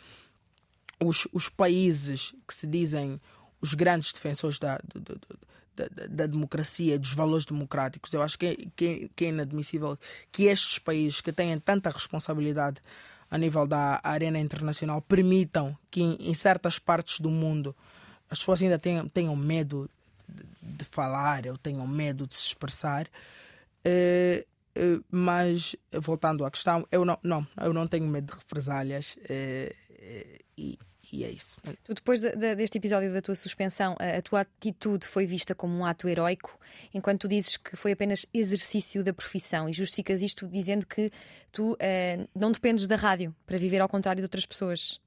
[1.00, 3.18] os, os países que se dizem
[3.62, 5.14] os grandes defensores da, da,
[5.88, 8.12] da, da democracia, dos valores democráticos.
[8.12, 9.98] Eu acho que, é, que, que é inadmissível
[10.32, 12.80] que estes países que têm tanta responsabilidade
[13.30, 17.76] a nível da arena internacional permitam que em, em certas partes do mundo
[18.30, 19.88] as pessoas ainda tenham, tenham medo
[20.28, 20.44] de,
[20.78, 23.06] de falar ou tenham medo de se expressar.
[23.86, 24.44] Uh,
[24.78, 29.74] eh, mas voltando à questão, eu não, não, eu não tenho medo de represálias eh,
[29.90, 30.38] eh,
[31.12, 31.56] e é isso.
[31.84, 35.54] Tu, depois de, de, deste episódio da tua suspensão, a, a, tua atitude foi vista
[35.54, 36.58] como um ato heroico,
[36.92, 41.10] enquanto tu dizes que foi apenas exercício da profissão e justificas isto dizendo que
[41.50, 45.00] tu uh, não dependes da rádio para viver ao contrário de outras pessoas.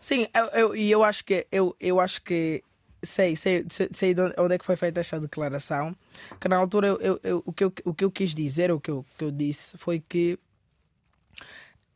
[0.00, 2.62] Sim, e eu, eu, eu, acho que eu, eu acho que
[3.02, 5.96] sei, sei, sei onde é que foi feita esta declaração.
[6.40, 8.90] Que na altura eu, eu, o, que eu, o que eu quis dizer, o que
[8.90, 10.38] eu, que eu disse, foi que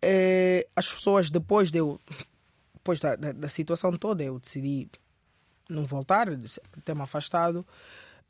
[0.02, 2.00] eh, as pessoas, depois de eu,
[2.87, 4.88] depois da, da, da, situação toda, eu decidi
[5.68, 6.29] não voltar,
[6.85, 7.66] ter-me afastado.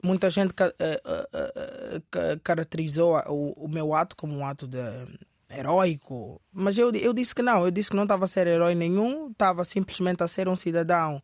[0.03, 4.79] Muita gente eh, eh, caracterizou o, o meu ato como um ato de
[5.51, 8.75] heróico, mas eu, eu disse que não, eu disse que não estava a ser herói
[8.75, 11.23] nenhum, estava simplesmente a ser um cidadão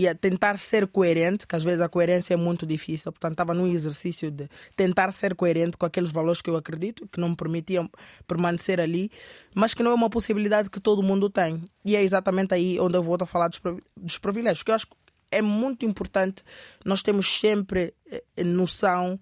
[0.00, 3.52] e a tentar ser coerente, que às vezes a coerência é muito difícil, portanto estava
[3.52, 7.36] num exercício de tentar ser coerente com aqueles valores que eu acredito, que não me
[7.36, 7.86] permitiam
[8.26, 9.10] permanecer ali,
[9.54, 11.62] mas que não é uma possibilidade que todo mundo tem.
[11.84, 13.50] E é exatamente aí onde eu volto a falar
[13.94, 14.96] dos privilégios, que eu acho que
[15.30, 16.42] é muito importante
[16.82, 19.20] nós temos sempre eh, noção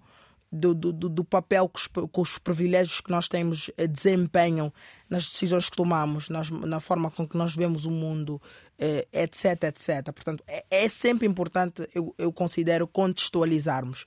[0.51, 4.73] do, do, do papel que os, que os, privilégios que nós temos eh, desempenham
[5.09, 8.41] nas decisões que tomamos, nas, na forma com que nós vemos o mundo,
[8.77, 10.11] eh, etc, etc.
[10.11, 14.05] Portanto, é, é sempre importante, eu, eu, considero, contextualizarmos.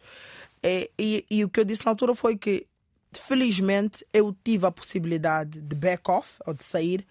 [0.62, 2.66] E, e, e o que eu disse na altura foi que,
[3.12, 7.06] felizmente, eu tive a possibilidade de back off, ou de sair,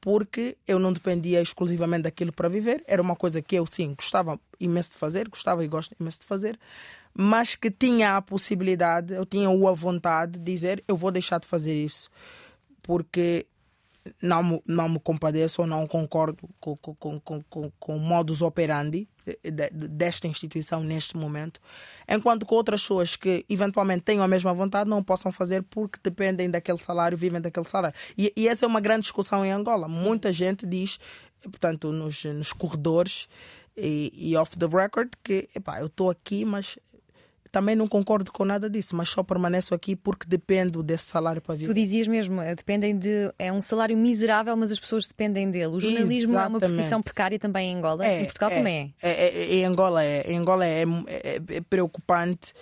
[0.00, 2.84] porque eu não dependia exclusivamente daquilo para viver.
[2.86, 6.26] Era uma coisa que eu, sim, gostava imenso de fazer, gostava e gosto imenso de
[6.26, 6.58] fazer,
[7.20, 11.48] mas que tinha a possibilidade, eu tinha a vontade de dizer: eu vou deixar de
[11.48, 12.08] fazer isso,
[12.80, 13.44] porque
[14.22, 19.08] não, não me compadeço ou não concordo com, com, com, com, com o modus operandi
[19.72, 21.60] desta instituição neste momento,
[22.08, 26.48] enquanto que outras pessoas que eventualmente tenham a mesma vontade não possam fazer porque dependem
[26.48, 27.98] daquele salário, vivem daquele salário.
[28.16, 29.88] E, e essa é uma grande discussão em Angola.
[29.88, 31.00] Muita gente diz,
[31.42, 33.28] portanto, nos, nos corredores
[33.76, 36.78] e, e off the record, que epá, eu estou aqui, mas
[37.50, 41.54] também não concordo com nada disso, mas só permaneço aqui porque dependo desse salário para
[41.54, 41.72] viver.
[41.72, 43.32] Tu dizias mesmo, eh, dependem de.
[43.38, 45.74] É um salário miserável, mas as pessoas dependem dele.
[45.76, 46.64] O jornalismo Exatamente.
[46.64, 48.06] é uma profissão precária também em Angola.
[48.06, 49.10] É, em Portugal é, também é.
[49.10, 50.30] é, é em Angola é.
[50.30, 52.52] Em Angola é, é, é preocupante.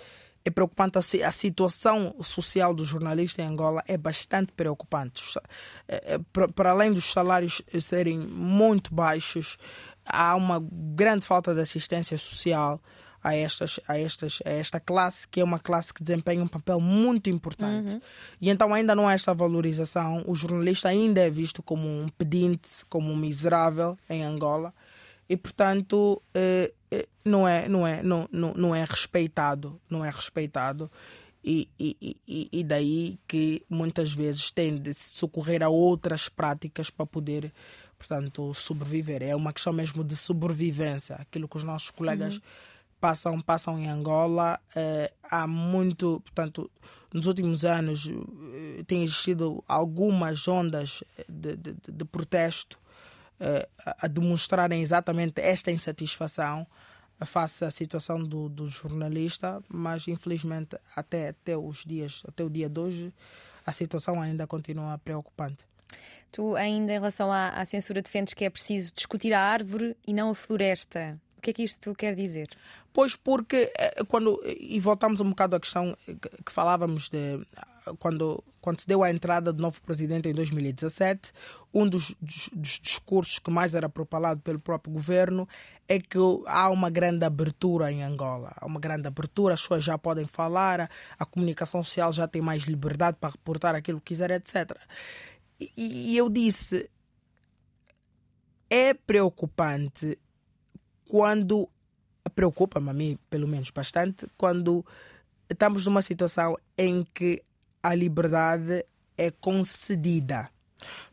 [0.45, 5.21] É preocupante a, a situação social do jornalista em Angola é bastante preocupante.
[6.31, 9.57] Para, para além dos salários serem muito baixos,
[10.05, 10.65] há uma
[10.95, 12.81] grande falta de assistência social
[13.23, 16.79] a, estas, a, estas, a esta classe, que é uma classe que desempenha um papel
[16.79, 17.93] muito importante.
[17.93, 18.01] Uhum.
[18.41, 20.23] E então ainda não há esta valorização.
[20.25, 24.73] O jornalista ainda é visto como um pedinte, como um miserável em Angola.
[25.29, 29.79] E, portanto, eh, eh, não, é, não, é, não, não, não é respeitado.
[29.89, 30.89] Não é respeitado.
[31.43, 37.05] E, e, e, e, daí que muitas vezes tem de socorrer a outras práticas para
[37.05, 37.53] poder,
[37.97, 39.23] portanto, sobreviver.
[39.23, 41.15] É uma questão mesmo de sobrevivência.
[41.15, 42.41] Aquilo que os nossos colegas uhum
[42.99, 44.59] passam, passam em Angola.
[44.75, 46.69] Uh, há muito, portanto,
[47.13, 52.77] nos últimos anos uh, tem existido algumas ondas de, de, de protesto
[53.39, 56.67] uh, a demonstrarem exatamente esta insatisfação
[57.25, 62.69] face à situação do, do jornalista, mas infelizmente até, até os dias, até o dia
[62.69, 63.13] de hoje,
[63.65, 65.65] a situação ainda continua preocupante.
[66.31, 70.13] Tu ainda em relação à, à censura defendes que é preciso discutir a árvore e
[70.13, 71.19] não a floresta.
[71.47, 72.49] Que é que isto quer dizer?
[72.91, 75.95] Pois porque eh, quando e voltamos um bocado à questão
[76.45, 77.39] que falávamos de
[77.99, 81.31] quando quando se deu a entrada do novo presidente em 2017,
[81.73, 85.47] um dos, dos, dos discursos que mais era propalado pelo próprio governo
[85.87, 86.17] é que
[86.47, 90.81] há uma grande abertura em Angola, há uma grande abertura, as pessoas já podem falar,
[90.81, 94.77] a, a comunicação social já tem mais liberdade para reportar aquilo que quiser, etc.
[95.57, 96.89] E, e eu disse
[98.69, 100.19] é preocupante
[101.07, 101.69] quando
[102.35, 104.85] preocupa-me a mim, pelo menos bastante, quando
[105.49, 107.41] estamos numa situação em que
[107.81, 108.85] a liberdade
[109.17, 110.49] é concedida.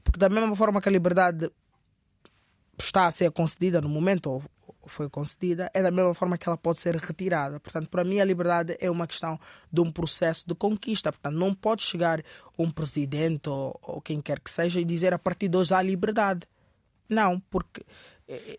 [0.03, 1.51] Porque da mesma forma que a liberdade
[2.79, 4.43] está a ser concedida no momento, ou
[4.87, 7.59] foi concedida, é da mesma forma que ela pode ser retirada.
[7.61, 9.39] Portanto, para mim, a liberdade é uma questão
[9.73, 11.11] de um processo de conquista.
[11.13, 12.23] Portanto, não pode chegar
[12.59, 15.81] um presidente ou, ou quem quer que seja e dizer a partir de hoje há
[15.81, 16.47] liberdade.
[17.09, 17.85] Não, porque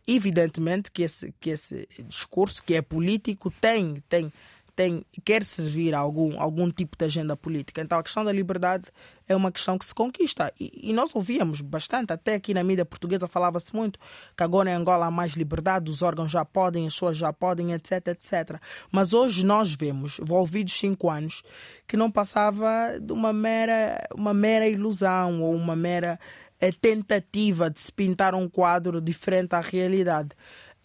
[0.08, 4.32] evidentemente que esse, que esse discurso, que é político, tem, tem,
[4.76, 7.82] tem, quer servir a algum, algum tipo de agenda política.
[7.82, 8.86] Então a questão da liberdade
[9.28, 10.54] é uma questão que se conquista.
[10.60, 14.00] E, e nós ouvíamos bastante, até aqui na mídia portuguesa falava-se muito
[14.36, 17.74] que agora em Angola há mais liberdade, os órgãos já podem, as pessoas já podem,
[17.74, 18.60] etc, etc.
[18.92, 21.42] Mas hoje nós vemos, envolvidos cinco anos,
[21.88, 26.20] que não passava de uma mera, uma mera ilusão ou uma mera
[26.68, 30.30] a tentativa de se pintar um quadro diferente à realidade.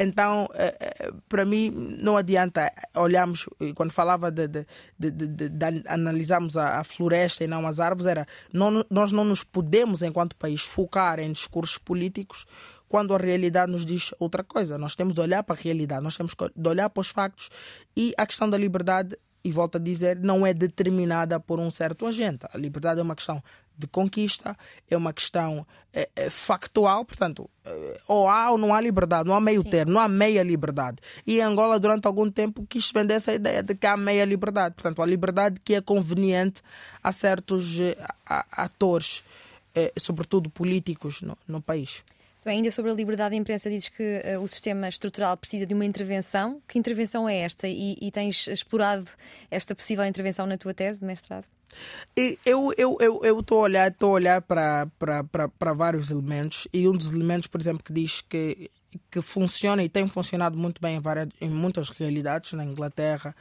[0.03, 0.49] Então,
[1.29, 1.71] para mim,
[2.01, 4.67] não adianta olharmos, quando falava de, de,
[4.99, 9.25] de, de, de analisarmos a, a, floresta e não as árvores, era não, nós não
[9.25, 12.47] nos podemos, enquanto país, focar em discursos políticos
[12.89, 14.79] quando a realidade nos diz outra coisa.
[14.79, 17.51] Nós temos de olhar para a realidade, nós temos de olhar para os factos
[17.95, 22.07] e a questão da liberdade, e volto a dizer, não é determinada por um certo
[22.07, 22.47] agente.
[22.53, 23.43] A liberdade é uma questão
[23.81, 24.57] de conquista,
[24.91, 29.35] é uma questão é, é, factual, portanto, é, ou há ou não há liberdade, não
[29.35, 29.71] há meio Sim.
[29.71, 30.99] termo, não há meia liberdade.
[31.27, 35.03] E Angola, durante algum tempo, quis vender essa ideia de que há meia liberdade, portanto,
[35.03, 36.63] a liberdade que é conveniente
[37.03, 37.79] a certos
[38.27, 39.25] a, a, atores,
[39.99, 42.03] sobretudo políticos, no, no país.
[42.41, 45.75] Então, ainda sobre a liberdade de imprensa, dizes que uh, o sistema estrutural precisa de
[45.75, 46.61] uma intervenção.
[46.67, 47.69] Que intervenção é esta?
[47.69, 49.07] E, e tens explorado
[49.51, 51.47] esta possível intervenção na tua tese de mestrado?
[52.17, 54.89] Eu estou eu, eu, eu a olhar, a olhar para,
[55.59, 58.71] para, vários elementos e um dos elementos, por exemplo, que diz que,
[59.11, 63.35] que funciona e tem funcionado muito bem em, várias, em muitas realidades, na Inglaterra,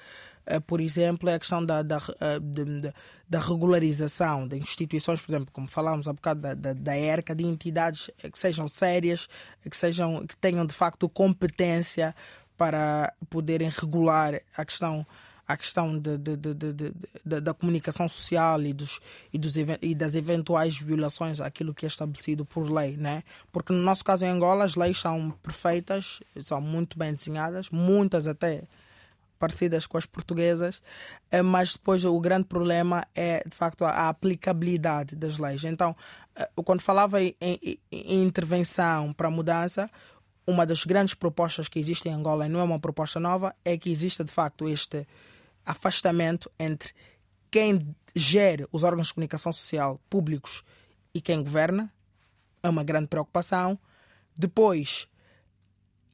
[0.45, 2.93] eh, por exemplo, é a questão da, da, eh, de,
[3.27, 7.45] da regularização de instituições, por exemplo, como falámos há bocado da, da, da ERCA, de
[7.45, 9.27] entidades que sejam sérias,
[9.69, 12.15] que, sejam, que tenham de facto competência
[12.57, 15.05] para poderem regular a questão
[15.49, 18.99] a questão de, de, de, da comunicação social e, dos,
[19.33, 23.23] e, dos, e das eventuais violações àquilo que é estabelecido por lei, né?
[23.51, 28.27] Porque no nosso caso em Angola as leis são perfeitas, são muito bem desenhadas, muitas
[28.27, 28.61] até
[29.39, 30.83] parecidas com as portuguesas,
[31.31, 35.63] eh, mas depois o grande problema é de facto a aplicabilidade das leis.
[35.63, 35.95] Então,
[36.35, 39.89] eh, quando falava em, em, em intervenção para mudança,
[40.45, 43.75] uma das grandes propostas que existe em Angola, e não é uma proposta nova, é
[43.79, 45.07] que exista de facto este
[45.69, 46.93] afastamento entre
[47.51, 50.63] quem gere os órgãos de comunicação social públicos
[51.13, 51.93] e quem governa.
[52.63, 53.79] É uma grande preocupação.
[54.35, 55.07] Depois,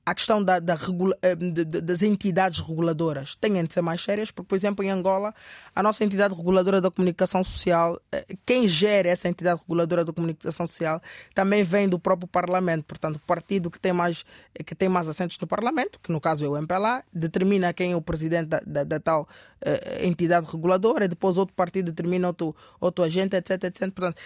[0.06, 4.01] a questão da, da regula, eh, de, de, das entidades reguladoras têm de ser mais
[4.01, 5.34] sérias, porque, por exemplo, em Angola,
[5.76, 10.68] a nossa entidade reguladora da comunicação social, eh, quem gera essa entidade reguladora da comunicação
[10.68, 11.01] social
[11.34, 12.86] também vem do próprio Parlamento.
[12.86, 14.24] Portanto, o partido que tem mais,
[14.64, 17.95] que tem mais assentos no Parlamento, que no caso é o MPLA, determina quem é
[17.95, 22.56] o presidente da, da, da tal uh, entidade reguladora, e depois outro partido determina outro,
[22.80, 23.91] outro agente, etc, etc.
[23.91, 24.18] Portanto,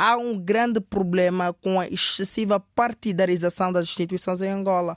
[0.00, 4.96] há um grande problema com a excessiva partidarização das instituições em Angola.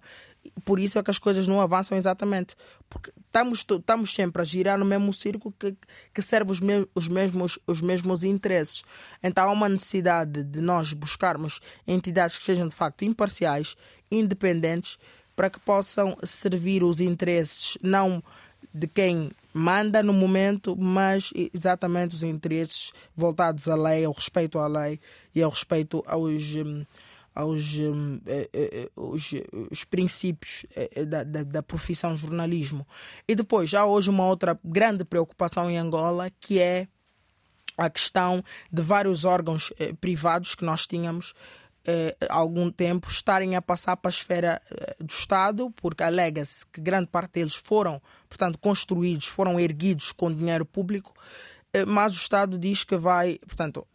[0.64, 2.56] Por isso é que as coisas não avançam exatamente.
[2.89, 5.76] Porque estamos, estamos sempre a girar no mesmo círculo que,
[6.14, 8.84] que serve os, me, os, mesmos, os mesmos interesses.
[9.22, 13.76] Então há uma necessidade de nós buscarmos entidades que sejam de facto imparciais,
[14.10, 14.97] independentes,
[15.36, 18.24] para que possam servir os interesses não
[18.74, 24.68] de quem manda no momento, mas exatamente os interesses voltados à lei, ao respeito à
[24.68, 24.99] lei
[25.34, 26.56] e ao respeito aos.
[26.56, 26.84] Hum,
[27.36, 29.34] aos hum, eh, eh, eh, os,
[29.72, 30.66] os princípios
[31.08, 32.88] da, da, da, profissão jornalismo.
[33.28, 36.88] E depois, há hoje uma outra grande preocupação em Angola, que é
[37.76, 41.34] a questão de vários órgãos privados que nós tínhamos
[41.86, 46.82] eh, algum tempo estarem a passar para a esfera eh, do Estado, porque alega-se que
[46.82, 51.14] grande parte deles foram, portanto, construídos, foram erguidos com dinheiro público,
[51.74, 53.86] eh, mas o Estado diz que vai, portanto,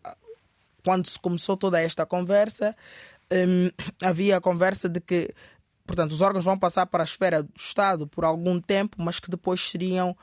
[0.84, 2.74] quando se começou toda esta conversa,
[3.30, 3.72] eh,
[4.02, 5.34] havia a conversa de que,
[5.86, 9.30] portanto, os órgãos vão passar para a esfera do Estado por algum tempo, mas que
[9.30, 10.16] depois seriam,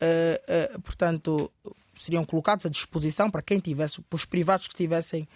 [0.00, 1.52] eh, eh, portanto,
[1.94, 5.28] seriam colocados à disposição para quem tivesse, para os privados que tivessem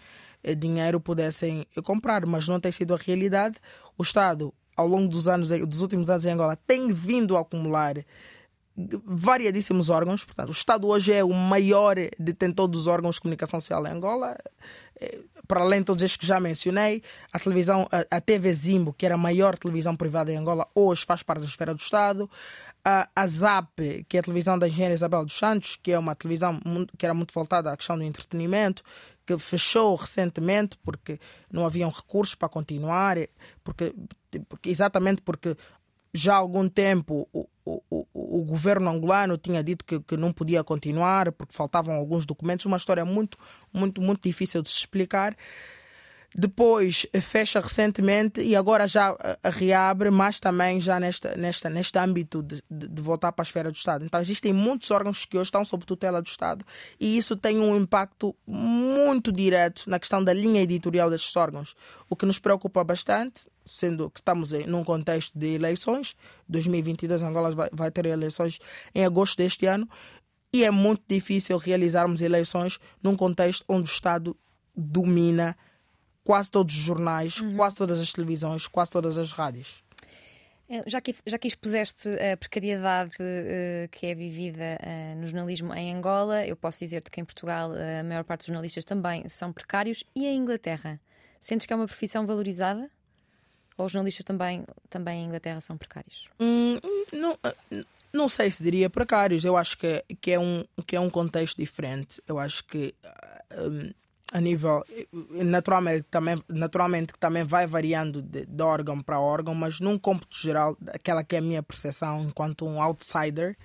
[0.56, 3.56] dinheiro pudessem comprar, mas não tem sido a realidade.
[3.96, 7.96] O Estado, ao longo dos anos, dos últimos anos em Angola, tem vindo a acumular
[9.04, 10.24] variadíssimos órgãos.
[10.24, 14.36] Portanto, o Estado hoje é o maior detentor dos órgãos de comunicação social em Angola.
[15.00, 19.04] Eh, para além de todos estes que já mencionei, a televisão, a TV Zimbo, que
[19.04, 22.30] era a maior televisão privada em Angola, hoje faz parte da esfera do Estado.
[22.84, 26.14] A, a ZAP, que é a televisão da engenheira Isabel dos Santos, que é uma
[26.14, 26.58] televisão
[26.96, 28.82] que era muito voltada à questão do entretenimento,
[29.26, 31.18] que fechou recentemente porque
[31.52, 33.16] não haviam recursos para continuar,
[33.62, 33.94] porque,
[34.48, 35.56] porque exatamente porque
[36.12, 38.06] já há algum tempo o, o, o,
[38.40, 42.76] o governo angolano tinha dito que, que, não podia continuar porque faltavam alguns documentos, uma
[42.76, 43.38] história muito,
[43.72, 45.36] muito, muito difícil de se explicar
[46.34, 52.42] depois fecha recentemente e agora já eh, reabre, mas também já nesta, nesta, neste âmbito
[52.42, 54.04] de, de, de, voltar para a esfera do Estado.
[54.04, 56.64] Então existem muitos órgãos que hoje estão sob tutela do Estado
[57.00, 61.74] e isso tem um impacto muito direto na questão da linha editorial destes órgãos,
[62.08, 66.14] o que nos preocupa bastante, sendo que estamos num contexto de eleições,
[66.48, 68.60] 2022 Angola vai, vai ter eleições
[68.94, 69.88] em agosto deste ano,
[70.52, 74.36] e é muito difícil realizarmos eleições num contexto onde o Estado
[74.76, 75.56] domina
[76.30, 77.56] quase todos os jornais, uhum.
[77.56, 79.82] quase todas as televisões, quase todas as rádios.
[80.68, 85.74] É, já que, já que expuseste a precariedade uh, que é vivida uh, no jornalismo
[85.74, 89.28] em Angola, eu posso dizer-te que em Portugal uh, a maior parte dos jornalistas também
[89.28, 90.04] são precários.
[90.14, 91.00] E em Inglaterra?
[91.40, 92.88] Sentes que é uma profissão valorizada?
[93.76, 96.28] Ou os jornalistas também, também em Inglaterra são precários?
[96.38, 96.78] Hum,
[97.12, 97.36] não,
[98.12, 99.44] não sei se diria precários.
[99.44, 102.22] Eu acho que, que, é, um, que é um contexto diferente.
[102.28, 102.94] Eu acho que.
[103.58, 103.90] Um,
[104.32, 104.84] a nível
[105.44, 110.76] naturalmente também naturalmente também vai variando de, de órgão para órgão mas num cômputo geral
[110.88, 113.56] aquela que é a minha percepção enquanto um outsider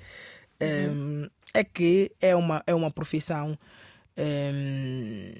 [0.61, 0.91] uhum.
[0.91, 3.57] um, é que é uma é uma profissão
[4.18, 5.32] um,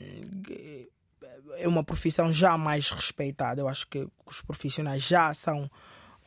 [1.58, 5.70] é uma profissão já mais respeitada eu acho que os profissionais já são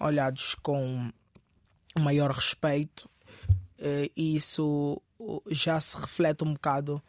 [0.00, 1.10] olhados com
[1.96, 3.08] maior respeito
[4.16, 5.00] e isso
[5.50, 7.00] já se reflete um bocado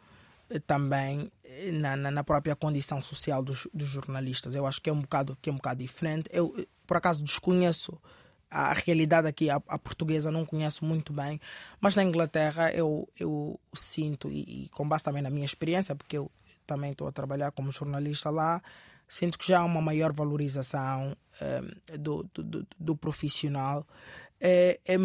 [0.66, 1.30] também
[1.72, 4.54] na, na, na, própria condição social dos, dos, jornalistas.
[4.54, 6.28] Eu acho que é um bocado, que é um bocado diferente.
[6.32, 6.54] Eu,
[6.86, 8.00] por acaso, desconheço
[8.50, 11.40] a realidade aqui, a, a portuguesa, não conheço muito bem,
[11.80, 16.18] mas na Inglaterra eu, eu sinto, e, e com base também na minha experiência, porque
[16.18, 16.30] eu
[16.66, 18.60] também estou a trabalhar como jornalista lá,
[19.08, 23.86] sinto que já há uma maior valorização um, eh, do, do, do, profissional,
[24.40, 24.96] é, é,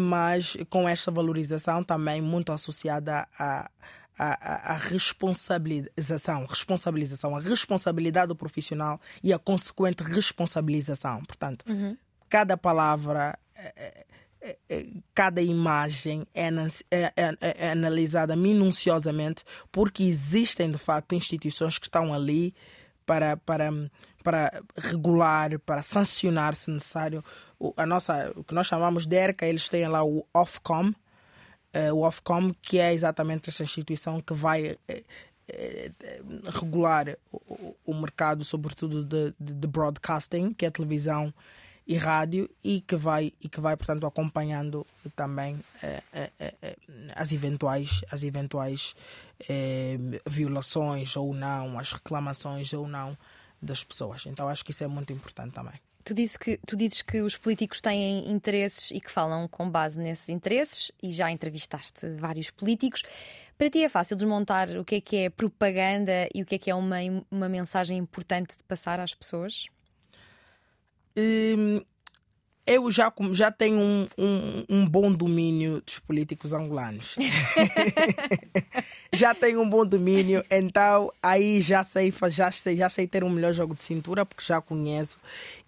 [0.68, 3.70] com esta valorização também muito associada a
[4.18, 11.22] a, a, responsabilização, responsabilização, a responsabilidade do profissional e a consequente responsabilização.
[11.24, 11.96] Portanto, uhum.
[12.28, 14.06] cada palavra, é,
[14.40, 16.48] é, é, cada imagem é,
[16.90, 22.54] é, é, analisada minuciosamente porque existem de facto instituições que estão ali
[23.04, 23.70] para, para,
[24.22, 27.22] para regular, para sancionar se necessário.
[27.58, 30.92] O, a nossa, o que nós chamamos de ERCA, eles têm lá o Ofcom,
[31.92, 37.16] o Ofcom, que é exatamente essa instituição que vai uh, uh, regular
[37.84, 41.32] o, mercado, sobretudo de, de, de, broadcasting, que é televisão
[41.86, 45.60] e rádio, e que vai, e que vai portanto, acompanhando também
[47.14, 48.96] as eventuais, as eventuais
[50.28, 53.16] violações ou não, as reclamações ou não
[53.62, 54.26] das pessoas.
[54.26, 55.74] Então acho que isso é muito importante também.
[56.06, 59.98] Tu dizes, que, tu dizes que os políticos têm interesses e que falam com base
[59.98, 63.02] nesses interesses, e já entrevistaste vários políticos.
[63.58, 66.58] Para ti é fácil desmontar o que é que é propaganda e o que é
[66.58, 66.98] que é uma,
[67.28, 69.66] uma mensagem importante de passar às pessoas?
[71.16, 71.82] Hum,
[72.66, 77.14] eu já, já tenho um, um, um, bom domínio dos políticos angolanos.
[79.14, 83.30] já tenho um bom domínio, então aí já sei, já, sei, já sei ter um
[83.30, 85.18] melhor jogo de cintura, porque já conheço,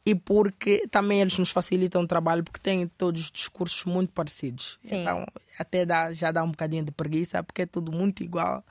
[0.05, 4.78] e porque também eles nos facilitam o trabalho, porque têm todos os discursos muito parecidos.
[4.84, 5.03] Sim.
[5.03, 5.24] Então
[5.57, 8.64] até dá, já dá um bocadinho de preguiça, porque é tudo muito igual.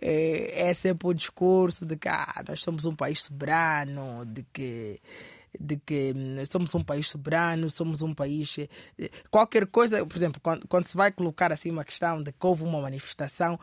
[0.00, 5.00] É, é sempre o discurso de que ah, nós somos um país soberano, de que
[5.60, 8.58] de que hum, somos um país soberano, somos um país.
[8.58, 8.68] Eh,
[9.30, 12.64] qualquer coisa, por exemplo, quando, quando se vai colocar assim uma questão de que houve
[12.64, 13.58] uma manifestação,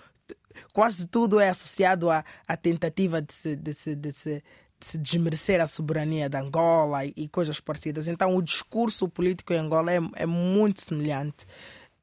[0.74, 4.44] quase tudo é associado à, à tentativa de se, de se, de se
[4.82, 8.08] de se desmerecer a soberania de Angola e, e, coisas parecidas.
[8.08, 11.46] Então, o discurso político em Angola é, é muito semelhante.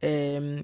[0.01, 0.63] É,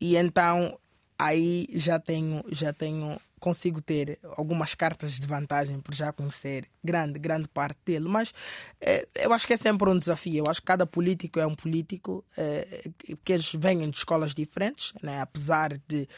[0.00, 0.78] e então,
[1.18, 7.18] aí já tenho, já tenho consigo ter algumas cartas de vantagem por já conhecer grande,
[7.18, 8.08] grande parte dele.
[8.08, 8.32] Mas
[8.80, 10.38] eh, eu acho que é sempre um desafio.
[10.46, 12.90] Eu acho que cada político é um político, eh,
[13.22, 15.20] que eles vêm de escolas diferentes, né?
[15.20, 16.08] apesar de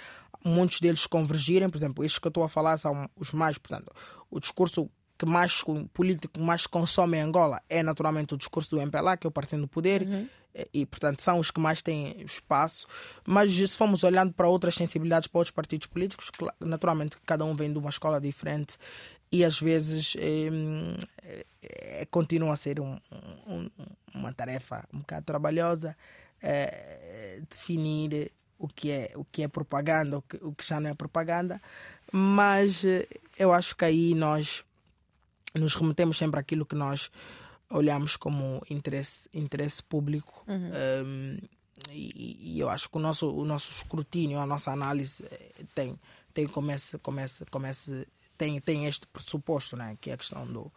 [0.45, 1.69] muitos deles convergirem.
[1.69, 3.59] Por exemplo, estes que eu estou a falar são os mais.
[3.59, 3.91] Portanto,
[4.31, 9.17] o discurso que mais político mais consome em Angola é naturalmente o discurso do MPLA,
[9.17, 10.03] que é o Partido do Poder.
[10.03, 10.29] Uhum
[10.73, 12.87] e, portanto, são os que mais têm espaço.
[13.27, 16.31] Mas se formos olhando para outras sensibilidades, para outros partidos políticos,
[16.61, 18.77] naturalmente cada um vem de uma escola diferente
[19.31, 20.49] e às vezes é,
[21.63, 22.99] é, continua a ser um,
[23.47, 23.69] um,
[24.15, 25.97] uma tarefa um bocado trabalhosa
[26.41, 30.91] é, definir o que é o que é propaganda, o que, o que já não
[30.91, 31.61] é propaganda,
[32.11, 32.83] mas
[33.39, 34.65] eu acho que aí nós
[35.55, 37.11] nos remetemos sempre àquilo que nós
[37.71, 40.45] olhamos como interesse, interesse público.
[40.47, 40.71] Uhum.
[41.05, 41.39] Um,
[41.91, 45.99] e, e, eu acho que o nosso, o nosso escrutínio, a nossa análise eh, tem,
[46.33, 48.07] tem, começa, começa, começa,
[48.37, 49.97] tem, tem este pressuposto, né?
[50.01, 50.73] que é a questão do,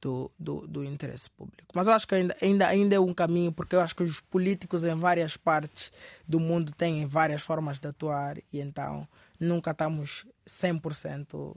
[0.00, 1.68] do, do, do, interesse público.
[1.74, 4.20] Mas eu acho que ainda, ainda, ainda é um caminho, porque eu acho que os
[4.20, 5.90] políticos em várias partes
[6.28, 9.08] do mundo têm várias formas de atuar e então
[9.40, 11.56] nunca estamos 100%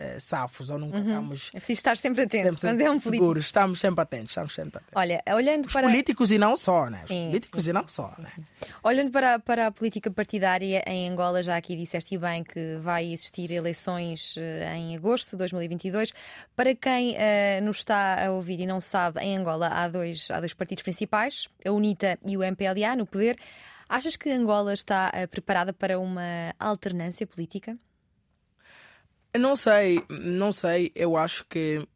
[0.00, 1.06] uh, safos ou nunca uhum.
[1.06, 1.50] estamos.
[1.54, 2.60] É preciso estar sempre atentos.
[2.60, 4.92] Sempre, é um seguros, estamos sempre atentos, estamos sempre atentos.
[4.94, 5.86] Olha, olhando Os para.
[5.86, 7.02] políticos e não só, né?
[7.06, 7.70] Sim, Os políticos sim.
[7.70, 8.30] e não só, né?
[8.82, 13.50] Olhando para, para a política partidária em Angola, já aqui disseste bem que vai existir
[13.50, 16.12] eleições eh, em agosto de 2022.
[16.54, 20.38] Para quem uh, nos está a ouvir e não sabe, em Angola há dois, há
[20.38, 23.38] dois partidos principais, a UNITA e o MPLA, no poder.
[23.88, 27.76] Achas que Angola está uh, preparada para uma alternância política?
[29.38, 30.92] Não sei, não sei.
[30.94, 31.86] Eu acho que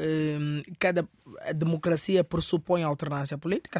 [0.00, 1.06] um, cada
[1.42, 3.78] a democracia pressupõe alternância política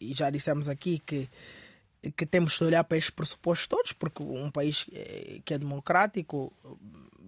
[0.00, 1.28] e já dissemos aqui que
[2.16, 6.52] que temos de olhar para estes pressupostos todos, porque um país eh, que é democrático,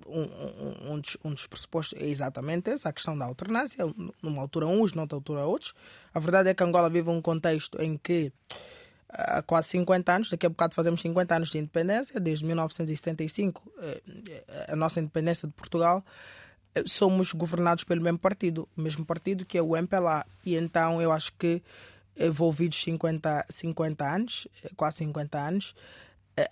[0.07, 3.85] um, um, um, dos, um dos pressupostos é exatamente esse, a questão da alternância,
[4.23, 5.75] numa altura uns, noutra altura outros.
[6.15, 8.33] A verdade é que Angola vive um contexto em que
[9.13, 14.67] há quase 50 anos, daqui a bocado fazemos 50 anos de independência, desde 1975, eh,
[14.69, 16.05] a nossa independência de Portugal,
[16.75, 20.25] eh, somos governados pelo mesmo partido, o mesmo partido que é o MPLA.
[20.45, 21.63] E então eu acho que,
[22.17, 25.75] envolvidos 50, 50 anos, eh, quase 50 anos,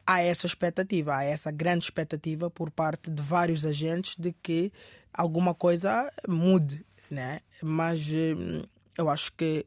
[0.07, 4.71] há essa expectativa, há essa grande expectativa por parte de vários agentes de que
[5.15, 7.41] alguma coisa mude, né?
[7.63, 8.07] Mas
[8.99, 9.65] eu acho que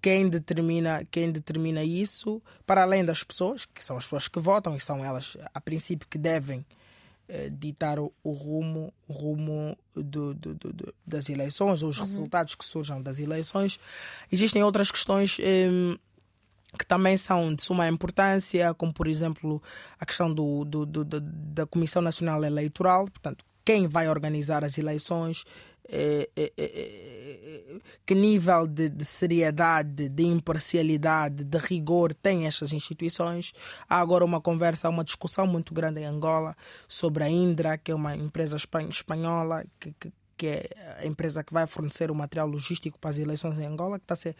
[0.00, 4.76] quem determina, quem determina isso, para além das pessoas, que são as pessoas que votam
[4.76, 6.64] e são elas, a princípio, que devem
[7.28, 12.04] eh, ditar o, o, rumo, o rumo do, do, do, das eleições, ou os uhum.
[12.04, 13.78] resultados que surjam das eleições.
[14.30, 15.38] Existem outras questões.
[15.40, 15.98] Eh,
[16.78, 19.62] que também são de suma importância, como por exemplo
[20.00, 25.44] a questão do, do, do, da Comissão Nacional Eleitoral, portanto, quem vai organizar as eleições,
[28.06, 33.52] que nível de, de, seriedade, de imparcialidade, de rigor têm estas instituições.
[33.88, 36.56] Há agora uma conversa, uma discussão muito grande em Angola
[36.86, 40.68] sobre a Indra, que é uma empresa espanhola que, que que é
[40.98, 44.14] a empresa que vai fornecer o material logístico para as eleições em Angola, que está
[44.14, 44.34] a ser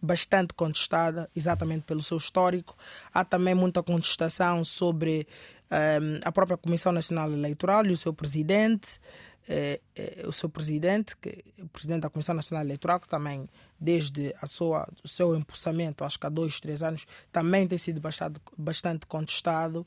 [0.00, 2.76] bastante contestada, exatamente pelo seu histórico.
[3.12, 5.26] Há também muita contestação sobre
[5.70, 9.00] um, a própria Comissão Nacional Eleitoral e o seu presidente
[9.48, 14.34] é, é, o seu presidente, que, o presidente da Comissão Nacional Eleitoral, que também, desde
[14.40, 18.40] a sua, o seu impulsamento, acho que há dois, três anos, também tem sido bastante,
[18.56, 19.86] bastante contestado.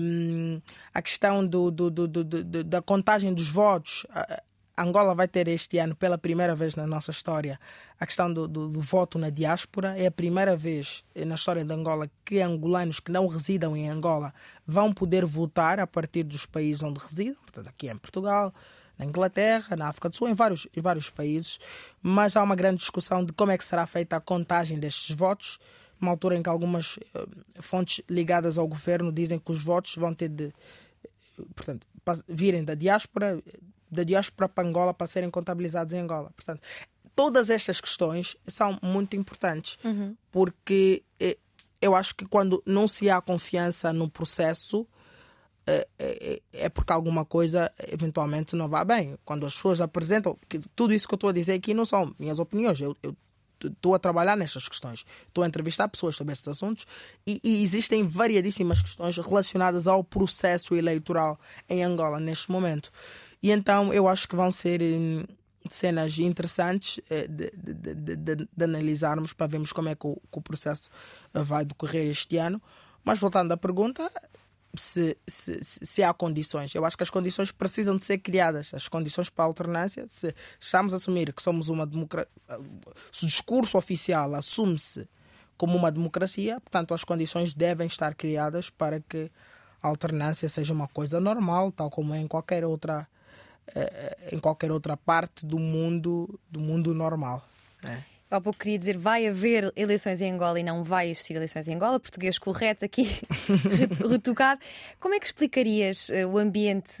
[0.00, 0.60] Um,
[0.94, 2.24] a questão do, do, do,
[2.64, 4.06] da contagem dos votos,
[4.82, 7.60] Angola vai ter este ano, pela primeira vez na nossa história,
[7.98, 9.96] a questão do, do, do, voto na diáspora.
[9.98, 14.32] É a primeira vez na história de Angola que angolanos que não residam em Angola
[14.66, 18.54] vão poder votar a partir dos países onde residem, portanto, aqui em Portugal,
[18.98, 21.58] na Inglaterra, na África do Sul, em vários, em vários países.
[22.02, 25.58] Mas há uma grande discussão de como é que será feita a contagem destes votos.
[26.00, 27.28] Uma altura em que algumas uh,
[27.60, 30.52] fontes ligadas ao governo dizem que os votos vão ter de,
[31.54, 31.86] portanto,
[32.26, 33.42] virem da diáspora
[33.90, 36.30] da diáspora para Angola para serem contabilizados em Angola.
[36.36, 36.60] Portanto,
[37.14, 40.16] todas estas questões são muito importantes uhum.
[40.30, 41.36] porque eh,
[41.80, 44.86] eu acho que quando não se há confiança no processo
[45.66, 49.18] é, é, é, porque alguma coisa eventualmente não vai bem.
[49.24, 50.36] Quando as pessoas apresentam,
[50.74, 53.14] tudo isso que eu estou a dizer aqui não são minhas opiniões, eu, eu
[53.62, 56.86] estou a trabalhar nestas questões, estou a entrevistar pessoas sobre estes assuntos
[57.26, 61.38] e, e, existem variadíssimas questões relacionadas ao processo eleitoral
[61.68, 62.90] em Angola neste momento.
[63.42, 65.24] E então eu acho que vão ser hum,
[65.68, 70.38] cenas interessantes eh, de, de, de, de, analisarmos para vermos como é que o, que
[70.38, 70.90] o, processo
[71.32, 72.60] eh, vai decorrer este ano.
[73.04, 74.10] Mas voltando à pergunta,
[74.74, 78.88] se, se, se, há condições, eu acho que as condições precisam de ser criadas, as
[78.88, 80.06] condições para a alternância.
[80.08, 82.30] Se estamos a assumir que somos uma democracia,
[83.10, 85.08] se o discurso oficial assume-se
[85.56, 89.30] como uma democracia, portanto, as condições devem estar criadas para que
[89.82, 93.08] a alternância seja uma coisa normal, tal como é em qualquer outra
[94.32, 97.46] em qualquer outra parte do mundo, do mundo normal.
[97.82, 98.04] Né?
[98.30, 101.74] Há pouco queria dizer vai haver eleições em Angola e não vai existir eleições em
[101.74, 103.08] Angola, português correto aqui,
[104.08, 104.60] retocado.
[105.00, 106.94] Como é que explicarias eh, o ambiente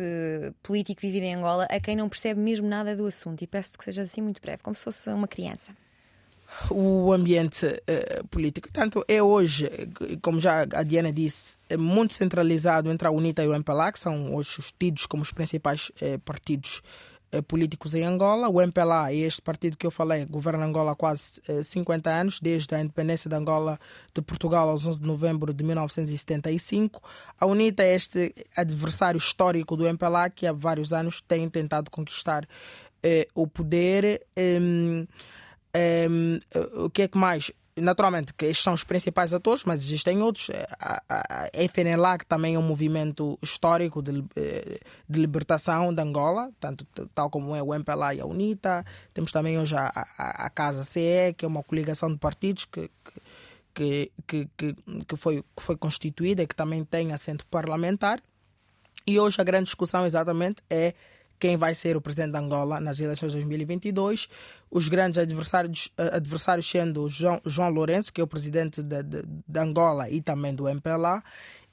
[0.60, 3.42] político vivido em Angola a quem não percebe mesmo nada do assunto?
[3.42, 5.72] E peço que seja assim muito breve, como se fosse uma criança
[6.70, 8.68] o ambiente uh, político.
[8.72, 9.68] Tanto é hoje,
[10.22, 14.00] como já a Diana disse, é muito centralizado entre a UNITA e o MPLA, que
[14.00, 16.82] são hoje os tidos como os principais uh, partidos
[17.34, 18.48] uh, políticos em Angola.
[18.48, 22.74] O MPLA é este partido que eu falei, governa Angola há quase 50 anos, desde
[22.74, 23.78] a independência de Angola
[24.14, 27.02] de Portugal aos 11 de novembro de 1975.
[27.40, 32.46] A UNITA é este adversário histórico do MPLA, que há vários anos tem tentado conquistar
[33.34, 34.26] o poder.
[34.36, 35.06] Um,
[36.10, 36.38] um,
[36.84, 37.52] o que é que mais?
[37.80, 40.50] naturalmente, que estes são os principais atores, mas existem outros.
[40.78, 44.22] A, a, que também é um movimento histórico de,
[45.08, 48.84] de libertação de Angola, tanto, tal como é o MPLA e a UNITA.
[49.12, 52.90] Temos também hoje a, a, a Casa CE, que é uma coligação de partidos que,
[53.74, 58.20] que, que, que, que, foi, que foi constituída e que também tem assento parlamentar.
[59.06, 60.94] E hoje a grande discussão exatamente é
[61.40, 64.28] quem vai ser o presidente de Angola nas eleições de 2022.
[64.70, 69.22] Os grandes adversários, eh, adversários sendo João, João Lourenço, que é o presidente de, de,
[69.48, 71.24] de Angola e também do MPLA,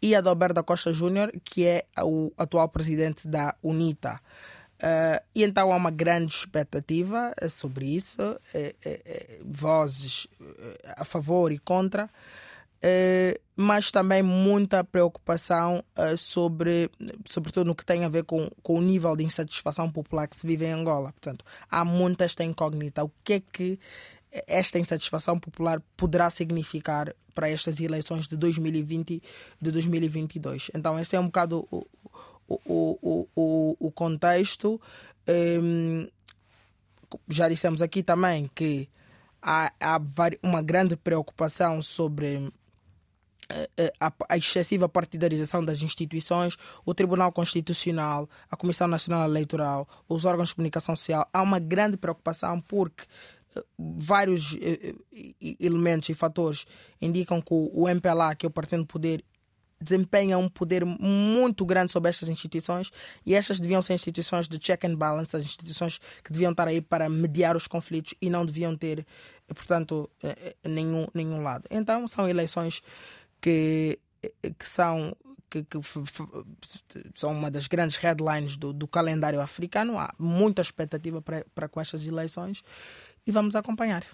[0.01, 4.20] e Adalberto da Costa Júnior, que é o atual presidente da UNITA.
[4.78, 8.22] Uh, e então há uma grande expectativa eh, sobre isso,
[9.43, 10.28] vozes
[10.95, 12.09] a favor e contra.
[12.82, 16.91] Eh, mas também muita preocupação uh, sobre,
[17.25, 20.45] sobretudo no que tem a ver com, com o nível de insatisfação popular que se
[20.45, 21.11] vive em Angola.
[21.11, 23.03] Portanto, há muita esta incógnita.
[23.03, 23.80] O que é que
[24.45, 29.23] esta insatisfação popular poderá significar para estas eleições de 2020
[29.59, 30.69] de 2022?
[30.75, 31.84] Então, este é um bocado o,
[32.47, 34.80] o, o, o, contexto.
[35.25, 36.07] Ehm,
[37.28, 38.88] já dissemos aqui também que
[39.41, 39.99] há, há
[40.43, 42.51] uma grande preocupação sobre
[44.00, 50.50] a, a, excessiva partidarização das instituições, o Tribunal Constitucional, a Comissão Nacional Eleitoral, os órgãos
[50.50, 53.04] de comunicação social, há uma grande preocupação porque
[53.56, 56.66] eh, vários eh, eh, elementos e fatores
[57.02, 59.24] indicam que o MPLA, que é o Partido do Poder,
[59.80, 62.91] desempenha um poder muito grande sobre estas instituições
[63.24, 66.82] e estas deviam ser instituições de check and balance, as instituições que deviam estar aí
[66.82, 69.06] para mediar os conflitos e não deviam ter,
[69.50, 70.10] portanto,
[70.66, 71.66] nenhum, nenhum lado.
[71.70, 72.82] Então, são eleições
[73.41, 73.99] que,
[74.57, 75.15] que são
[75.49, 75.79] que, que,
[77.15, 79.97] são uma das grandes headlines do, do calendário africano.
[79.97, 82.63] Há muita expectativa para, para com estas eleições
[83.27, 84.05] e vamos acompanhar.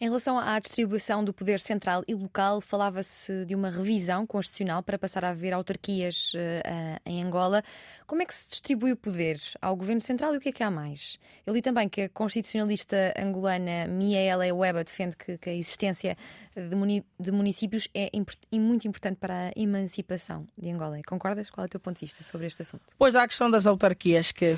[0.00, 4.98] Em relação à distribuição do poder central e local, falava-se de uma revisão constitucional para
[4.98, 7.62] passar a haver autarquias uh, em Angola.
[8.06, 10.62] Como é que se distribui o poder ao governo central e o que é que
[10.64, 11.18] há mais?
[11.46, 16.16] Eu li também que a constitucionalista angolana Miaela Weba defende que, que a existência
[16.60, 20.98] de, muni de municípios é imp muito importante para a emancipação de Angola.
[21.06, 21.48] Concordas?
[21.50, 22.94] Qual é o teu ponto de vista sobre este assunto?
[22.98, 24.56] Pois há a questão das autarquias, que,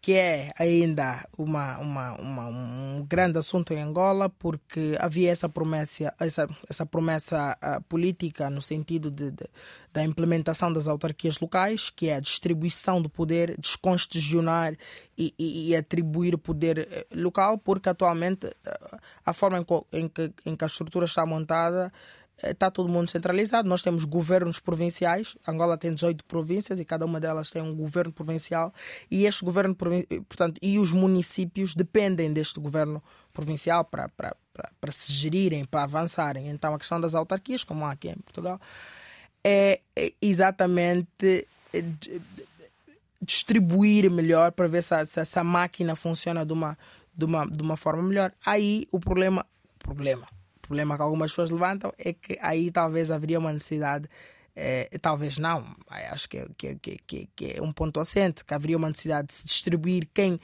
[0.00, 5.48] que é ainda uma, uma, uma um grande assunto em Angola, porque que havia essa
[5.48, 9.44] promessa, essa, essa promessa uh, política no sentido de, de,
[9.92, 14.76] da implementação das autarquias locais, que é a distribuição do poder, descongestionar
[15.16, 19.66] e, e, e atribuir poder eh, local, porque atualmente uh, a forma em,
[19.98, 21.92] em, que, em que a estrutura está montada
[22.42, 23.68] está todo mundo centralizado.
[23.68, 25.36] Nós temos governos provinciais.
[25.46, 28.72] Angola tem 18 províncias e cada uma delas tem um governo provincial.
[29.10, 34.92] E este governo, portanto, e os municípios dependem deste governo provincial para, para, para, para
[34.92, 36.48] se gerirem, para avançarem.
[36.48, 38.60] Então, a questão das autarquias, como há aqui em Portugal,
[39.42, 39.80] é
[40.20, 41.84] exatamente eh,
[43.20, 46.78] distribuir melhor para ver se, se essa máquina funciona de uma,
[47.16, 48.32] de, uma, de uma forma melhor.
[48.44, 49.44] Aí o problema,
[49.78, 50.28] problema,
[50.68, 54.08] problema que algumas pessoas levantam é que aí talvez haveria uma necessidade
[54.54, 55.64] é, talvez não,
[56.10, 59.44] acho que, que, que, que, é um ponto assente, que haveria uma necessidade de se
[59.44, 60.40] distribuir quem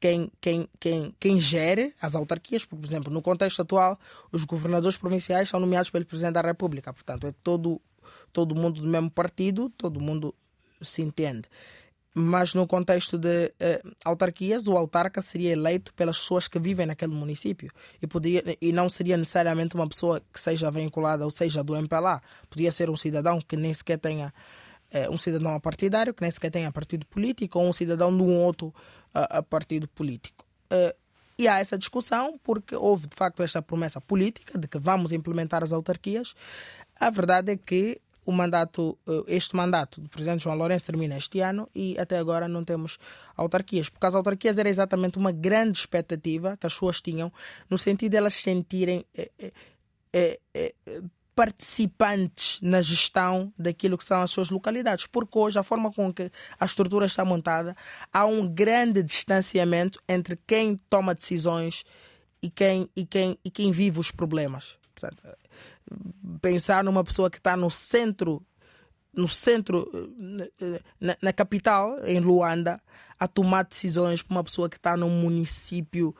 [0.00, 3.96] quem, quem, quem, quem gere as autarquias, por exemplo, no contexto atual,
[4.32, 7.80] os governadores provinciais são nomeados pelo Presidente da República, portanto, é todo,
[8.32, 10.34] todo mundo do mesmo partido, todo mundo
[10.82, 11.48] se entende.
[12.14, 17.14] Mas no contexto de uh, autarquias, o autarca seria eleito pelas pessoas que vivem naquele
[17.14, 21.74] município e, podia, e não seria necessariamente uma pessoa que seja vinculada ou seja do
[21.74, 22.20] MPLA.
[22.50, 24.32] Podia ser um cidadão que nem sequer tenha
[24.92, 28.36] uh, um cidadão partidário, que nem sequer tenha partido político, ou um cidadão de um
[28.36, 28.74] outro
[29.14, 30.46] a partido político.
[30.72, 30.94] Uh,
[31.38, 35.62] e há essa discussão porque houve de facto esta promessa política de que vamos implementar
[35.62, 36.34] as autarquias.
[37.00, 41.40] A verdade é que o mandato, eh, este mandato do presidente João Lourenço termina este
[41.40, 42.98] ano e até agora não temos
[43.36, 47.32] autarquias, porque as autarquias era exatamente uma grande expectativa que as pessoas tinham,
[47.68, 49.52] no sentido de elas sentirem eh,
[50.12, 50.38] eh,
[51.34, 56.30] participantes na gestão daquilo que são as suas localidades, porque hoje a forma com que
[56.58, 57.74] a estrutura está montada
[58.12, 61.84] há um grande distanciamento entre quem toma decisões
[62.42, 64.76] e quem e quem e quem vive os problemas.
[64.94, 65.22] Portanto,
[66.40, 68.44] pensar numa pessoa que está no centro
[69.14, 69.86] no centro
[70.98, 72.80] na, na capital em Luanda
[73.18, 76.14] a tomar decisões para uma pessoa que está num município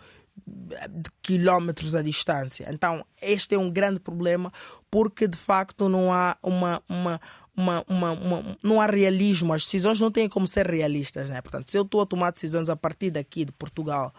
[0.47, 2.69] de quilómetros a distância.
[2.71, 4.53] Então, este é um grande problema
[4.91, 7.21] porque de facto não há uma, uma,
[7.57, 9.53] uma, uma, uma, não há realismo.
[9.53, 11.29] As decisões não têm como ser realistas.
[11.29, 11.41] Né?
[11.41, 14.15] Portanto, se eu estou a tomar decisões a partir daqui de Portugal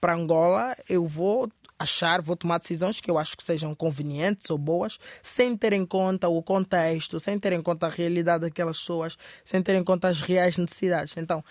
[0.00, 1.48] para Angola, eu vou
[1.78, 5.84] achar, vou tomar decisões que eu acho que sejam convenientes ou boas, sem ter em
[5.84, 10.08] conta o contexto, sem ter em conta a realidade daquelas pessoas, sem ter em conta
[10.08, 11.16] as reais necessidades.
[11.16, 11.44] Então,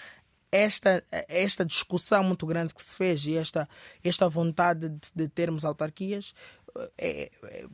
[0.52, 3.68] esta, esta discussão muito grande que se fez e esta,
[4.04, 6.34] esta vontade de, de termos autarquias
[6.98, 7.66] é, é,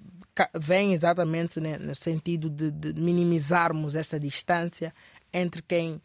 [0.58, 4.93] vem exatamente né, no sentido de, de, minimizarmos essa distância
[5.34, 6.02] entre quem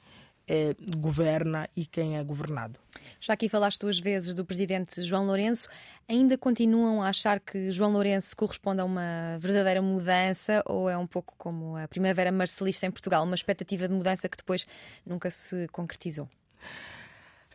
[0.49, 2.79] é, governa e quem é governado.
[3.21, 5.69] Já aqui falaste duas vezes do presidente João Lourenço.
[6.09, 11.07] Ainda continuam a achar que João Lourenço corresponde a uma verdadeira mudança ou é um
[11.07, 14.67] pouco como a primavera marcelista em Portugal, uma expectativa de mudança que depois
[15.05, 16.29] nunca se concretizou?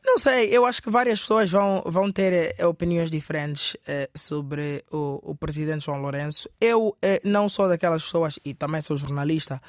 [0.03, 4.83] Não sei, eu acho que várias pessoas vão, vão ter eh, opiniões diferentes eh, sobre
[4.91, 6.49] o, o, presidente João Lourenço.
[6.59, 9.61] Eu eh, não sou daquelas pessoas, e também sou jornalista,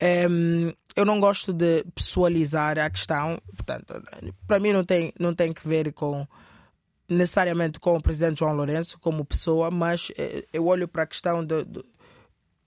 [0.00, 3.38] ehm, eu não gosto de pessoalizar a questão.
[3.56, 4.02] Portanto,
[4.46, 6.26] para mim não tem, não tem que ver com
[7.08, 10.10] necessariamente com o presidente João Lourenço como pessoa, mas
[10.52, 11.84] eu olho para a questão do, do,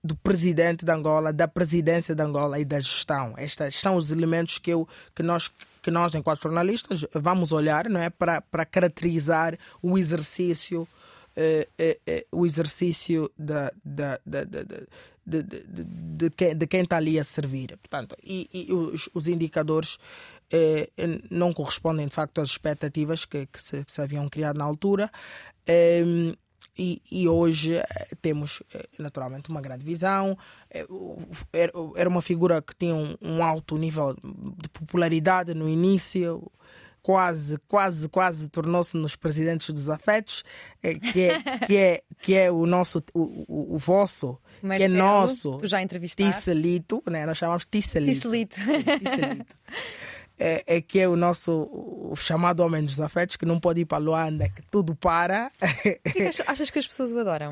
[0.03, 3.33] do presidente de Angola, da presidência de Angola e da gestão.
[3.37, 5.51] Estes são os elementos que, eu, que nós
[5.87, 10.85] que nós, enquanto jornalistas, vamos olhar não é, para, para caracterizar o exercício,
[11.33, 14.63] eh, eh, eh, o exercício da, da, da, da
[15.27, 17.77] de, de, de, quem, de quem está ali a servir.
[17.77, 19.97] Portanto, e, e os, os, indicadores
[20.51, 20.89] eh,
[21.29, 25.11] não correspondem, de facto, às expectativas que, que, se, que se, haviam criado na altura.
[25.65, 26.33] Eh,
[26.77, 27.85] e, e, hoje eh,
[28.21, 30.37] temos eh, naturalmente uma grande visão.
[30.69, 30.85] Eh,
[31.95, 36.51] era uma figura que tinha um alto nível de popularidade no início,
[37.01, 40.43] quase, quase, quase tornou-se nos presidentes dos afetos,
[40.81, 44.87] que é, que é, que é o nosso, o, o, o vosso, Marcelo, que é
[44.87, 45.57] nosso.
[45.57, 46.33] Tu já entrevistaste.
[46.33, 47.25] Tisselito, né?
[47.25, 48.29] nós chamamos Tisselito.
[48.29, 48.57] Tisselito.
[50.39, 53.85] É, é, que é o nosso o chamado homem dos afetos, que não pode ir
[53.85, 55.51] para Luanda, que tudo para.
[56.13, 57.49] Que achas que as pessoas o adoram?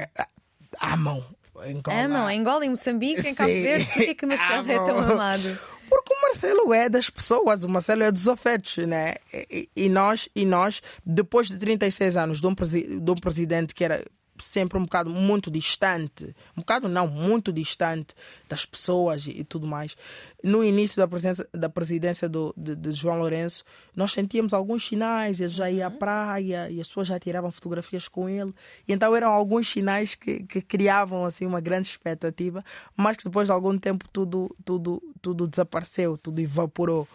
[0.80, 1.26] Amam.
[1.58, 2.04] Angola.
[2.04, 4.72] Amam, em Angola, em Moçambique, em Cabo Verde, por que, que Marcelo Amam.
[4.72, 5.60] é tão amado?
[5.90, 9.16] Porque o Marcelo é das pessoas, o Marcelo é dos afetos, né?
[9.34, 13.84] E, e nós, e nós, depois de 36 anos de um, de um presidente que
[13.84, 14.04] era
[14.38, 18.14] sempre um bocado muito distante, um bocado não, muito distante
[18.50, 19.96] das pessoas e, e tudo mais.
[20.44, 23.64] No início da presidência, da presidência do, de, de, João Lourenço,
[23.96, 25.98] nós sentíamos alguns sinais, ele já ia à uhum.
[25.98, 28.54] praia e as pessoas já tiravam fotografias com ele.
[28.88, 32.64] E então eram alguns sinais que, que criavam assim uma grande expectativa,
[32.96, 37.08] mas que depois de algum tempo tudo, tudo, tudo desapareceu, tudo evaporou.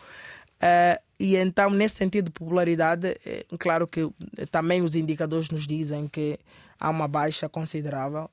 [0.62, 4.11] Uh, e então, nesse sentido de popularidade, é, claro que
[4.51, 6.39] também os indicadores nos dizem que
[6.79, 8.31] há uma baixa considerável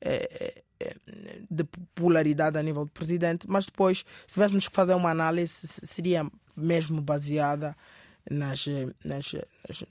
[0.00, 0.56] é,
[1.48, 6.28] de popularidade a nível de presidente, mas depois, se tivéssemos que fazer uma análise, seria
[6.56, 7.76] mesmo baseada
[8.28, 8.66] nas,
[9.04, 9.32] nas,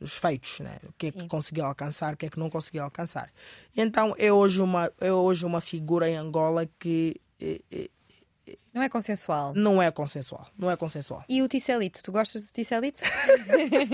[0.02, 0.78] nos feitos, né?
[0.84, 1.28] o que é que Sim.
[1.30, 3.32] conseguiu alcançar, o que é que não conseguiu alcançar.
[3.76, 7.90] Então é hoje uma, é hoje uma figura em Angola que é, é,
[8.74, 9.54] não é consensual.
[9.56, 10.46] Não é consensual.
[10.58, 11.24] Não é consensual.
[11.28, 12.04] E o Ticelito?
[12.04, 13.02] Tu gostas do Ticelito?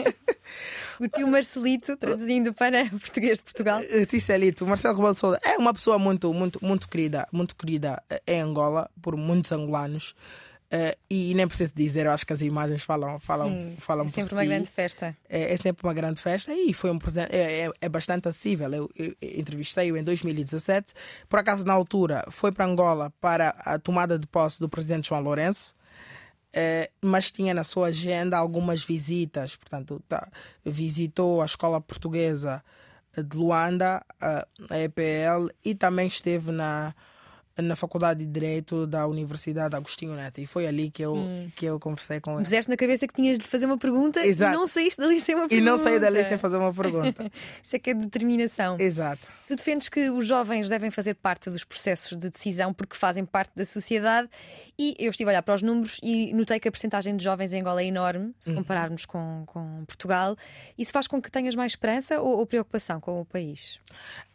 [0.99, 3.80] o tio Marcelito, traduzindo para português de Portugal.
[3.80, 7.56] O Ticelito, o Marcelo Rebelo de Sousa, é uma pessoa muito, muito, muito querida, muito
[7.56, 10.16] querida em Angola por muitos angolanos.
[10.72, 14.09] Uh, e nem preciso dizer, eu acho que as imagens falam, falam, Sim, falam é
[14.09, 14.47] sempre por uma si.
[14.47, 15.17] grande festa.
[15.28, 18.72] É, é, sempre uma grande festa e foi um presente, é, é, é bastante acessível.
[18.74, 20.93] Eu, eu, eu entrevistei-o em 2017.
[21.28, 25.19] Por acaso, na altura, foi para Angola para a tomada de posse do presidente João
[25.19, 25.76] Lourenço.
[26.55, 30.26] Uh, mas tinha na sua agenda algumas visitas, portanto, tá,
[30.63, 32.63] visitou a escola portuguesa
[33.17, 34.45] de Luanda, a
[34.80, 36.95] EPL, e também esteve na,
[37.58, 41.16] na Faculdade de Direito da Universidade Agostinho Neto e foi ali que eu,
[41.56, 42.43] que eu conversei com ele.
[42.43, 44.54] Puseste na cabeça que tinhas de fazer uma pergunta Exato.
[44.54, 45.70] e não saíste dali sem uma pergunta.
[45.70, 47.32] E não saí dali sem fazer uma pergunta.
[47.64, 48.78] Isso é que é determinação.
[48.80, 49.28] Exato.
[49.47, 53.52] Tu defendes que os jovens devem fazer parte dos processos de decisão porque fazem parte
[53.56, 54.30] da sociedade
[54.80, 57.54] e eu estive a olhar para os números e notei que a percentagem de jovens
[57.54, 58.58] em Angola é enorme, se uhum.
[58.58, 60.36] compararmos com, com Portugal.
[60.78, 63.80] Isso faz com que tenhas mais esperança ou, ou preocupação com o país?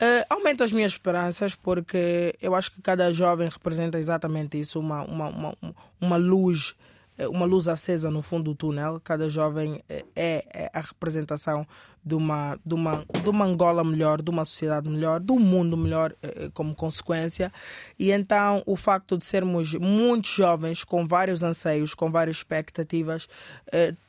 [0.01, 5.03] Uh, aumenta as minhas esperanças porque eu acho que cada jovem representa exatamente isso, uma,
[5.03, 5.57] uma, uma,
[6.01, 6.75] uma luz
[7.19, 9.01] é uma luz acesa no fundo do túnel.
[9.03, 11.67] Cada jovem é, é a representação
[12.05, 15.77] de uma, de, uma, de uma Angola melhor, de uma sociedade melhor, de um mundo
[15.77, 17.51] melhor é, como consequência.
[17.99, 23.27] E então o facto de sermos muitos jovens com vários anseios, com várias expectativas,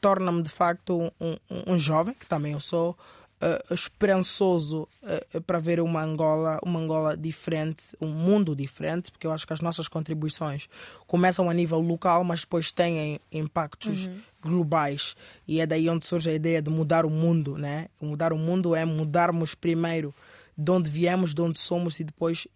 [0.01, 1.09] torna-me de facto um,
[1.49, 2.95] um, um jovem, que também eu sou,
[3.41, 9.31] uh, esperançoso uh, para ver uma Angola, uma Angola diferente, um mundo diferente, porque eu
[9.31, 10.67] acho que as nossas contribuições
[11.05, 14.19] começam a nível local, mas depois têm impactos uhum.
[14.41, 15.15] globais.
[15.47, 17.87] E é daí onde surge a ideia de mudar o mundo, né?
[18.01, 20.13] Mudar o mundo é mudarmos primeiro
[20.57, 22.47] de onde viemos, de onde somos e depois,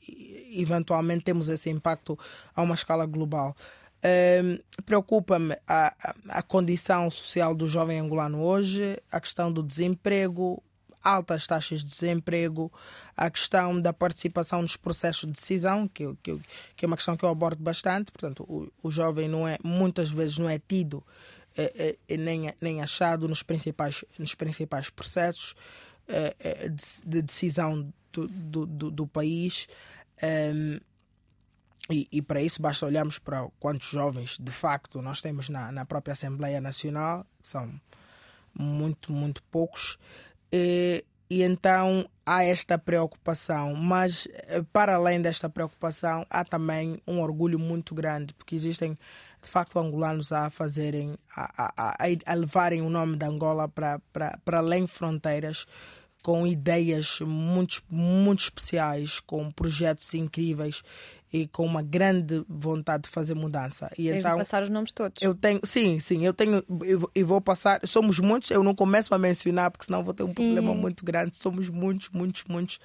[0.52, 2.18] eventualmente, temos esse impacto
[2.56, 3.56] a uma escala global.
[4.00, 5.94] Uh, Preocupa-me a,
[6.30, 10.62] a, condição social do jovem angolano hoje, a questão do desemprego,
[11.04, 12.72] altas taxas de desemprego,
[13.16, 16.40] a questão da participação nos processos de decisão, que, que,
[16.76, 18.12] que é uma questão que eu abordo bastante.
[18.12, 21.04] Portanto, o, o jovem não é, muitas vezes não é tido
[21.58, 25.56] é, é, nem, nem achado nos principais, nos principais processos
[26.08, 29.68] é, de, de, decisão do, do, do, do país.
[31.90, 35.84] E, e, para isso basta olharmos para quantos jovens de facto nós temos na, na
[35.84, 37.70] própria Assembleia Nacional, são
[38.54, 39.98] muito, muito poucos.
[40.52, 47.22] E, e então há esta preocupação, mas eh, para além desta preocupação, há também um
[47.22, 48.98] orgulho muito grande, porque existem
[49.42, 54.00] de facto angolanos a fazerem, a, a, a, a levarem o nome de Angola para,
[54.14, 55.66] para, para além fronteiras
[56.22, 60.84] com ideias muito, muito especiais, com projetos incríveis
[61.34, 63.90] e com uma grande vontade de fazer mudança.
[63.98, 65.22] E Tens então, de passar os nomes todos.
[65.22, 66.64] Eu tenho, sim, sim, eu tenho
[67.16, 67.80] e vou passar.
[67.86, 70.34] Somos muitos, eu não começo a mencionar porque senão vou ter um sim.
[70.34, 71.38] problema muito grande.
[71.38, 72.80] Somos muitos, muitos, muitos.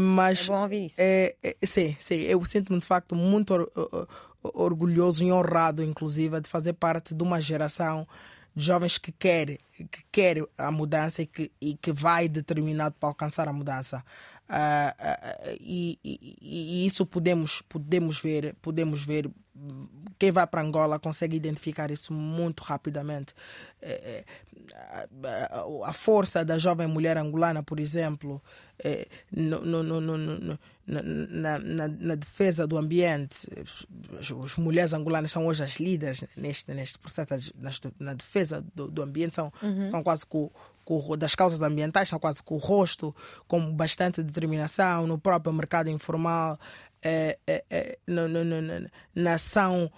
[0.00, 0.96] Mas é bom ouvir isso.
[0.98, 4.08] É, é, sim, sim, eu sinto-me de facto muito or, or,
[4.42, 8.06] orgulhoso e honrado, inclusive, de fazer parte de uma geração
[8.54, 13.08] de jovens que quer, que quer a mudança e que, e que vai determinado para
[13.08, 14.04] alcançar a mudança.
[14.48, 19.30] Uh, uh, e, e, e, isso podemos podemos ver podemos ver
[20.18, 23.34] quem vai para Angola consegue identificar isso muito rapidamente
[23.82, 24.24] é,
[25.22, 25.50] é,
[25.84, 28.42] a força da jovem mulher angolana por exemplo
[29.30, 30.58] no, no, no, no
[30.88, 33.46] na, na, na, defesa do ambiente.
[34.18, 37.52] As, as, mulheres angolanas são hoje as líderes neste, neste processo,
[38.00, 39.84] na, defesa do, do ambiente, são, uhum.
[39.84, 40.50] são quase com,
[40.84, 43.14] com, das causas ambientais, são quase com o rosto,
[43.46, 46.58] com bastante determinação, no próprio mercado informal,
[47.02, 48.62] é, é, é, no, no, no,
[49.14, 49.90] na ação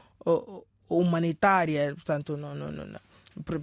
[0.88, 3.00] humanitária, portanto, no, no, no,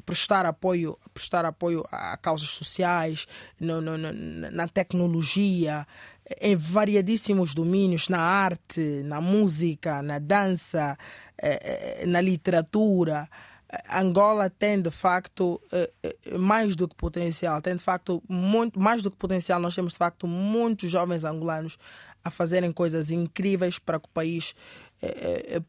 [0.06, 3.28] prestar apoio, prestar apoio a causas sociais,
[3.60, 4.12] no, no, no,
[4.52, 5.86] na tecnologia,
[6.42, 10.98] em variadíssimos domínios, na arte, na música, na dança,
[11.38, 13.30] eh, eh, na literatura.
[13.94, 15.92] Angola tem de facto eh,
[16.38, 19.60] mais do que potencial, tem de facto muito mais do que potencial.
[19.60, 21.78] Nós temos de facto muitos jovens angolanos
[22.24, 24.54] a fazerem coisas incríveis para que o país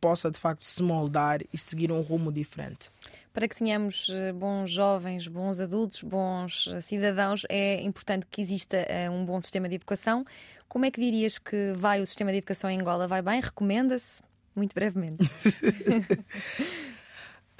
[0.00, 2.90] possa de facto se moldar e seguir um rumo diferente
[3.38, 8.78] para que tenhamos eh, bons jovens, bons adultos, bons eh, cidadãos, é importante que exista
[8.78, 10.24] eh, um bom sistema de educação.
[10.68, 13.06] Como é que dirias que vai o sistema de educação em Angola?
[13.06, 13.40] Vai bem?
[13.40, 14.24] Recomenda-se?
[14.56, 15.22] Muito brevemente.
[15.22, 15.28] uh,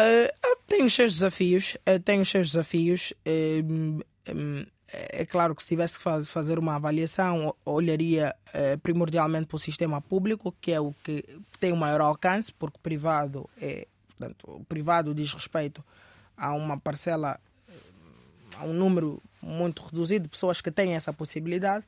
[0.66, 3.12] tem os seus desafios, uh, tem os seus desafios.
[3.24, 4.02] Uh,
[4.34, 8.34] um, é claro que se tivesse que fazer uma avaliação, olharia
[8.82, 11.22] primordialmente para o sistema público, que é o que
[11.60, 13.86] tem o maior alcance, porque privado é
[14.18, 15.84] Portanto, o privado diz respeito
[16.36, 17.38] a uma parcela,
[18.56, 21.84] a um número muito reduzido de pessoas que têm essa possibilidade,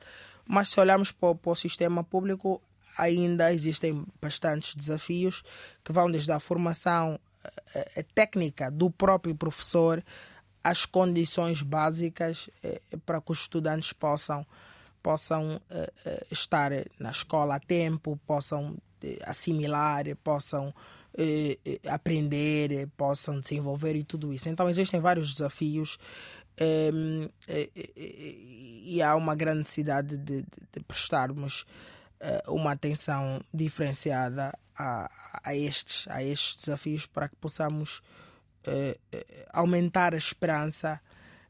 [0.47, 2.61] mas se olharmos para, para o sistema público,
[2.97, 5.43] ainda existem bastantes desafios
[5.83, 7.19] que vão desde a formação
[7.73, 10.03] eh, eh, técnica do próprio professor
[10.63, 14.45] às condições básicas eh, para que os estudantes possam
[15.01, 15.59] possam
[16.29, 16.69] estar
[16.99, 18.77] na escola a tempo, possam
[19.25, 20.71] assimilar, possam
[21.17, 24.47] eh, eh, aprender, eh, possam desenvolver e tudo isso.
[24.47, 25.97] Então existem vários desafios
[26.57, 27.27] ehm,
[28.85, 31.65] e há uma grande necessidade de, de, de prestarmos
[32.47, 35.09] uma atenção diferenciada a,
[35.43, 37.99] a, estes, a estes desafios para que possamos
[39.51, 41.01] aumentar a esperança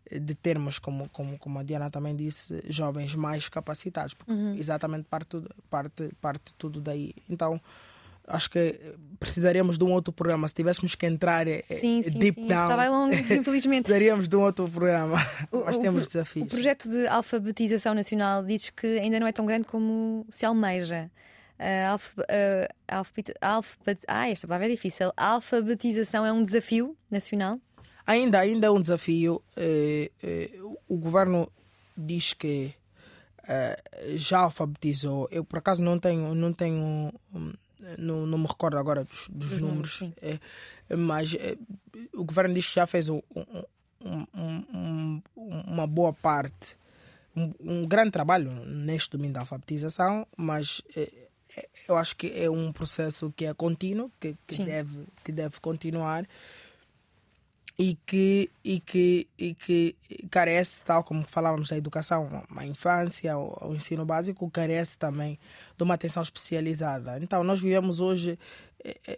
[0.09, 4.55] de termos, como, como, como a Diana também disse, jovens mais capacitados, porque uhum.
[4.55, 7.14] exatamente parte, parte, parte tudo daí.
[7.30, 7.59] Então,
[8.28, 8.80] acho que
[9.19, 10.47] precisaríamos de um outro programa.
[10.47, 12.47] Se tivéssemos que entrar eh, sim, sim, deep sim.
[12.47, 12.88] down, já vai
[13.38, 13.84] infelizmente.
[13.84, 15.17] precisaríamos de um outro programa.
[15.51, 16.45] O, Mas temos o, desafios.
[16.45, 21.09] O projeto de alfabetização nacional diz que ainda não é tão grande como se almeja.
[21.59, 22.15] Uh, alf,
[22.88, 25.11] alfabet, alfabet, ah, esta palavra é difícil.
[25.15, 27.59] A alfabetização é um desafio nacional?
[28.07, 29.43] Ainda, ainda é um desafio.
[30.88, 31.51] O governo
[31.95, 32.74] diz que
[34.15, 35.28] já alfabetizou.
[35.32, 37.13] Eu, por acaso, não tenho, não tenho
[37.97, 40.39] não, não me recordo agora dos, dos números, é,
[40.95, 41.57] mas é,
[42.13, 45.21] o governo diz que já fez um, um, um,
[45.67, 46.77] uma boa parte
[47.36, 52.71] um, grande trabalho neste domínio da alfabetização, mas eh, eh, eu acho que é um
[52.71, 56.27] processo que é contínuo, que, que deve, que deve continuar
[57.82, 59.95] e que, e que, e que
[60.29, 65.39] carece, tal como falávamos da educação, a infância, o, ensino básico, carece também
[65.75, 67.17] de uma atenção especializada.
[67.17, 68.38] Então, nós vivemos hoje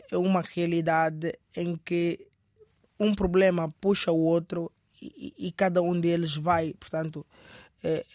[0.09, 2.25] é uma realidade em que
[2.97, 7.25] um problema puxa o outro e, e cada um deles vai, portanto,
[7.83, 8.05] é,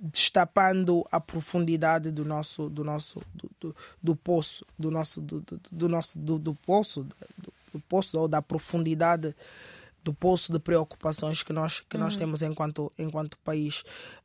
[0.00, 5.60] destapando a profundidade do nosso do nosso do, do, do poço do nosso do, do,
[5.70, 9.34] do nosso do, do poço do, do poço ou da profundidade
[10.02, 12.02] do poço de preocupações que nós que uhum.
[12.02, 13.84] nós temos enquanto enquanto país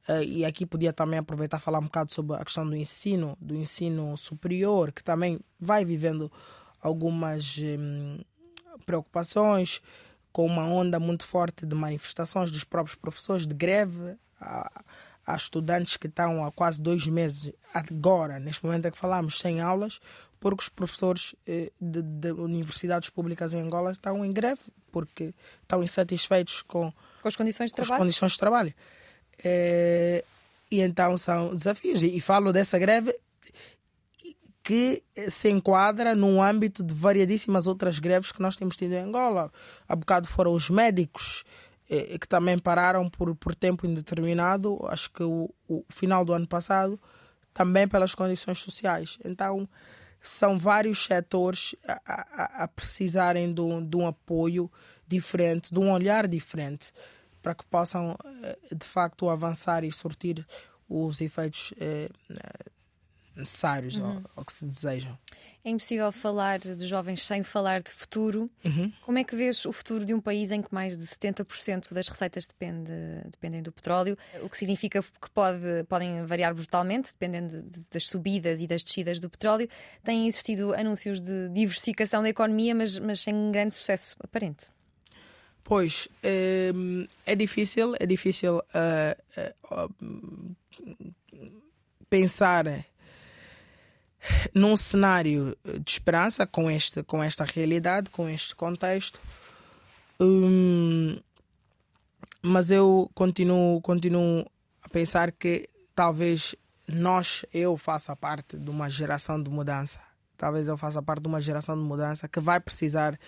[0.09, 3.55] uh, e aqui podia também aproveitar falar um bocado sobre a questão do ensino do
[3.55, 6.31] ensino superior que também vai vivendo
[6.81, 8.19] algumas um,
[8.85, 9.81] preocupações
[10.31, 14.83] com uma onda muito forte de manifestações dos próprios professores de greve há,
[15.27, 19.59] há estudantes que estão há quase dois meses agora neste momento é que falamos sem
[19.59, 19.99] aulas
[20.39, 25.83] porque os professores eh, de, de, universidades públicas em Angola estão em greve, porque estão
[25.83, 26.91] insatisfeitos com,
[27.21, 27.99] com as condições de trabalho.
[27.99, 28.73] Condições de trabalho.
[29.43, 30.23] É,
[30.69, 32.03] e então são desafios.
[32.03, 33.17] E, e, falo dessa greve
[34.63, 39.51] que se enquadra no âmbito de variadíssimas outras greves que nós temos tido em Angola.
[39.87, 41.45] Há bocado foram os médicos
[41.89, 46.47] eh, que também pararam por, por tempo indeterminado, acho que o, o final do ano
[46.47, 46.99] passado,
[47.53, 49.17] também pelas condições sociais.
[49.23, 49.67] Então,
[50.21, 54.69] são vários setores a, a, a precisarem de um, de um, apoio
[55.07, 56.91] diferente, de um olhar diferente,
[57.41, 60.45] para que possam eh, de facto avançar e sortir
[60.89, 62.09] os efeitos eh,
[63.37, 64.23] necessários uhum.
[64.35, 65.17] ou, que se desejam.
[65.63, 68.49] É impossível falar de jovens sem falar de futuro.
[68.65, 68.91] Uhum.
[69.01, 72.07] Como é que vês o futuro de um país em que mais de 70% das
[72.07, 72.91] receitas depende,
[73.29, 74.17] dependem do petróleo?
[74.41, 78.83] O que significa que pode, podem variar brutalmente, dependendo de, de, das subidas e das
[78.83, 79.67] descidas do petróleo.
[80.03, 84.67] Têm existido anúncios de diversificação da economia, mas, mas sem grande sucesso aparente.
[85.67, 86.71] Pois, é,
[87.25, 88.63] é difícil, é difícil uh,
[89.73, 91.15] uh, uh,
[92.09, 92.65] pensar
[94.53, 99.19] num cenário de esperança com, este, com esta realidade, com este contexto.
[100.19, 101.17] Hum,
[102.41, 104.45] mas eu continuo, continuo
[104.81, 106.55] a pensar que talvez
[106.87, 109.99] nós, eu faça parte de uma geração de mudança.
[110.37, 113.19] Talvez eu faça parte de uma geração de mudança que vai precisar,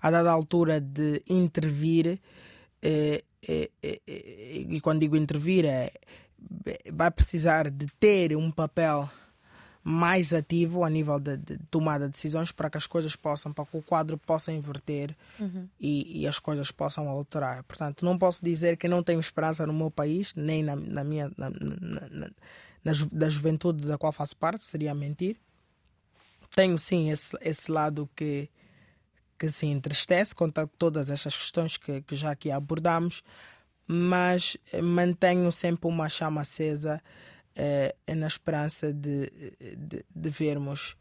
[0.00, 2.18] a dada altura, de intervir.
[2.82, 5.92] E, e, e, e quando digo intervir, é,
[6.92, 9.08] vai precisar de ter um papel
[9.86, 13.66] mais ativo a nível de, de, tomada de decisões para que as coisas possam, para
[13.66, 15.68] que o quadro possa inverter uhum.
[15.78, 17.62] e, e, as coisas possam alterar.
[17.64, 21.30] Portanto, não posso dizer que não tenho esperança no meu país, nem na, na minha
[21.36, 22.30] na, na,
[22.82, 25.36] na, ju, da juventude da qual faço parte, seria mentir.
[26.54, 28.48] Tenho sim esse, esse lado que,
[29.38, 33.22] que se entristece com todas estas questões que, que já aqui abordamos,
[33.86, 37.02] mas mantenho sempre uma chama acesa
[37.54, 39.30] é, é na esperança de,
[39.76, 40.96] de, de, vermos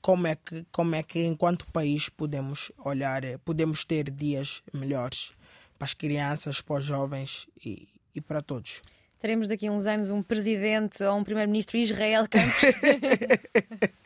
[0.00, 5.32] como é, que, como é que, enquanto país, podemos olhar, eh, podemos ter dias melhores
[5.78, 8.82] para as crianças, para os jovens e, e para todos.
[9.18, 12.60] Teremos daqui a uns anos um presidente ou um primeiro-ministro Israel Campos?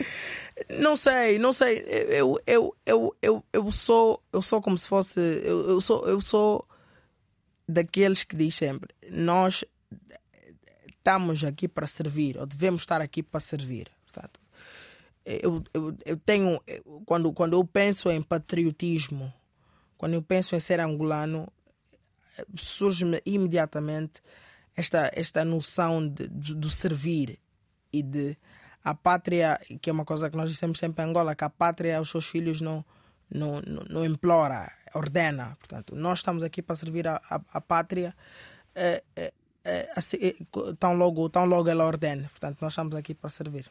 [0.81, 1.85] não sei, não sei.
[2.09, 5.21] Eu, eu, eu, eu, eu, sou, eu sou como se fosse.
[5.21, 6.67] Eu, eu, sou, eu sou
[7.69, 9.65] daqueles que diz sempre: nós
[11.01, 13.89] estamos aqui para servir, ou devemos estar aqui para servir.
[14.05, 14.41] Portanto,
[15.25, 16.61] eu, eu, eu tenho,
[17.05, 19.33] quando, quando eu penso em patriotismo,
[19.97, 21.51] quando eu penso em ser angolano,
[22.55, 24.23] surge-me imediatamente
[24.77, 27.39] esta, esta noção de, de, do servir
[27.93, 28.37] e de
[28.83, 32.01] a pátria, que é uma coisa que nós dizemos sempre em Angola, que a pátria,
[32.01, 32.85] os seus filhos não,
[33.29, 35.57] não, não, não implora, ordena.
[35.59, 38.15] Portanto, nós estamos aqui para servir a, a, a pátria.
[38.75, 39.33] Assim, é,
[40.79, 42.29] tão, logo, tão logo ela ordene.
[42.29, 43.71] Portanto, nós estamos aqui para servir.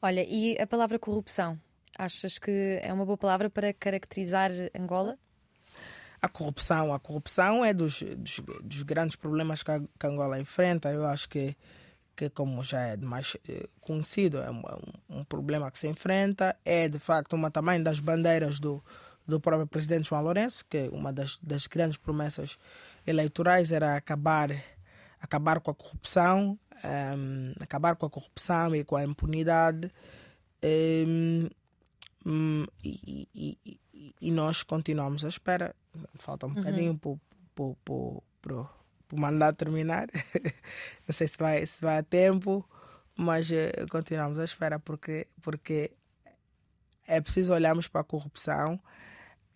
[0.00, 1.58] Olha, e a palavra corrupção?
[1.96, 5.18] Achas que é uma boa palavra para caracterizar Angola?
[6.20, 10.90] A corrupção, a corrupção é dos, dos, dos grandes problemas que, a, que Angola enfrenta.
[10.92, 11.56] Eu acho que,
[12.16, 14.62] que como já é mais eh, conhecido, é um,
[15.08, 16.56] um, problema que se enfrenta.
[16.64, 18.82] É de facto uma também das bandeiras do,
[19.26, 22.58] do próprio presidente João Lourenço, que uma das, das grandes promessas
[23.06, 24.50] eleitorais era acabar
[25.20, 29.92] acabar com a corrupção, um, acabar com a corrupção e com a impunidade.
[30.64, 31.48] Um,
[32.26, 35.74] um, e, e, e, e, nós continuamos à espera.
[36.16, 36.54] Falta um uhum.
[36.56, 37.18] bocadinho para
[39.08, 40.08] por mandar terminar.
[41.06, 42.68] Não sei se vai, se vai a tempo,
[43.16, 45.92] mas uh, continuamos à espera porque, porque
[47.06, 48.78] é preciso olharmos para a corrupção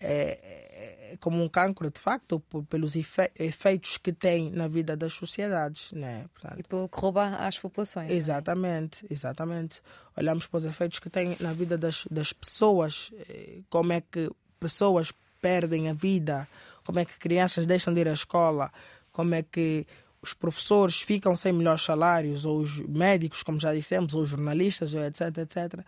[0.02, 0.71] é,
[1.20, 5.92] como um cancro, de facto, por, pelos efe, efeitos que tem na vida das sociedades.
[5.92, 6.26] Né?
[6.32, 8.10] Portanto, e pelo que rouba às populações.
[8.10, 8.14] É?
[8.14, 9.12] Exatamente, é?
[9.12, 9.80] exatamente.
[10.16, 14.30] Olhamos para os efeitos que tem na vida das, das pessoas, eh, como é que
[14.58, 16.48] pessoas perdem a vida,
[16.84, 18.72] como é que crianças deixam de ir à escola,
[19.10, 19.86] como é que
[20.20, 24.94] os professores ficam sem melhores salários, ou os médicos, como já dissemos, ou os jornalistas,
[24.94, 25.84] etc, etc,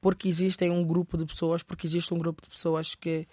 [0.00, 3.26] porque existem um grupo de pessoas, porque existe um grupo de pessoas que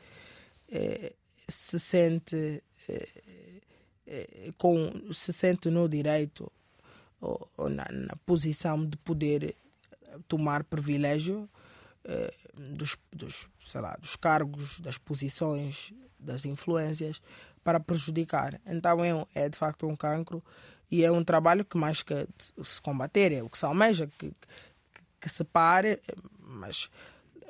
[1.47, 3.61] se sente eh,
[4.07, 6.51] eh, com se sente no direito
[7.19, 9.55] ou, ou na, na, posição de poder
[10.27, 11.49] tomar privilégio
[12.03, 17.21] eh, dos, dos, sei lá, dos cargos, das posições, das influências
[17.63, 18.61] para prejudicar.
[18.65, 20.43] Então é, é de facto um cancro
[20.91, 22.27] e é um trabalho que mais que
[22.63, 25.99] se combater, é o que se almeja, que, que, que se pare,
[26.39, 26.89] mas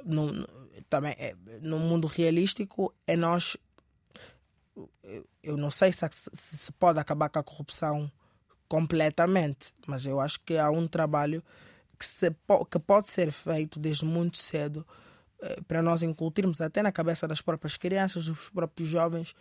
[0.06, 0.48] no,
[0.90, 3.58] também é, no mundo realístico é nós
[5.42, 8.12] eu não sei se, se pode acabar com a corrupção
[8.68, 11.44] completamente, mas eu acho que há um trabalho
[11.98, 12.30] que, se,
[12.70, 14.86] que pode ser feito desde muito cedo
[15.42, 19.34] eh, para nós incutirmos até na cabeça das próprias crianças, dos próprios jovens,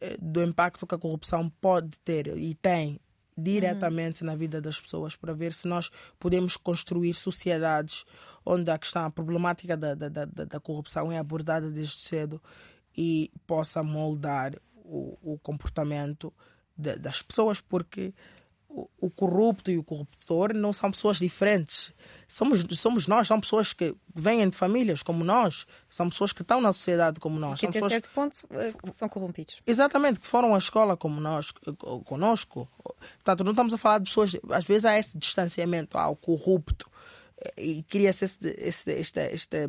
[0.00, 2.98] eh, do impacto que a corrupção pode ter e tem
[3.36, 4.26] diretamente uhum.
[4.26, 8.04] na vida das pessoas para ver se nós podemos construir sociedades
[8.44, 12.40] onde a questão, a problemática da, da, da, da corrupção é abordada desde cedo
[12.96, 16.32] e possa moldar o, o comportamento
[16.76, 18.14] de, das pessoas, porque
[19.00, 21.92] o, corrupto e o corruptor não são pessoas diferentes.
[22.26, 26.60] Somos, somos nós, são pessoas que vêm de famílias como nós, são pessoas que estão
[26.60, 27.60] na sociedade como nós.
[27.60, 27.92] Que são pessoas...
[27.92, 29.62] certo ponto eh, são corrompidos.
[29.66, 31.52] Exatamente, que foram à escola como nós,
[32.04, 32.68] conosco.
[33.16, 36.90] Portanto, não estamos a falar de pessoas, às vezes há esse distanciamento ao corrupto
[37.56, 39.68] e cria-se este, este, este, este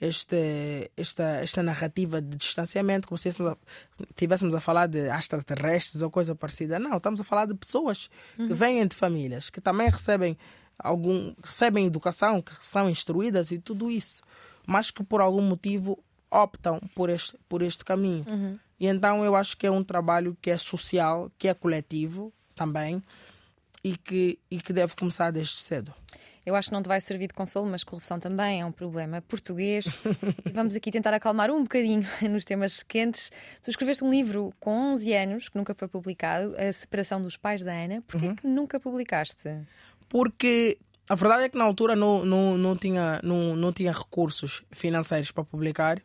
[0.00, 6.34] este, esta, esta narrativa de distanciamento, como se estivéssemos a falar de extraterrestres ou coisa
[6.34, 6.78] parecida.
[6.78, 8.48] Não, estamos a falar de pessoas uhum.
[8.48, 10.36] que vêm de famílias, que também recebem
[10.78, 14.22] algum recebem educação, que são instruídas e tudo isso,
[14.66, 15.98] mas que por algum motivo
[16.30, 18.24] optam por este, por este caminho.
[18.28, 18.58] Uhum.
[18.78, 23.02] E então eu acho que é um trabalho que é social, que é coletivo também
[23.82, 25.94] e que, e que deve começar desde cedo.
[26.46, 29.20] Eu acho que não te vai servir de consolo, mas corrupção também é um problema
[29.20, 29.86] português.
[30.46, 33.32] e vamos aqui tentar acalmar um bocadinho nos temas quentes.
[33.60, 37.64] Tu escreveste um livro com 11 anos, que nunca foi publicado, A Separação dos Pais
[37.64, 38.00] da Ana.
[38.06, 38.36] Porquê uhum.
[38.36, 39.58] que nunca publicaste?
[40.08, 40.78] Porque
[41.08, 45.32] a verdade é que na altura não, não, não, tinha, não, não tinha recursos financeiros
[45.32, 45.98] para publicar.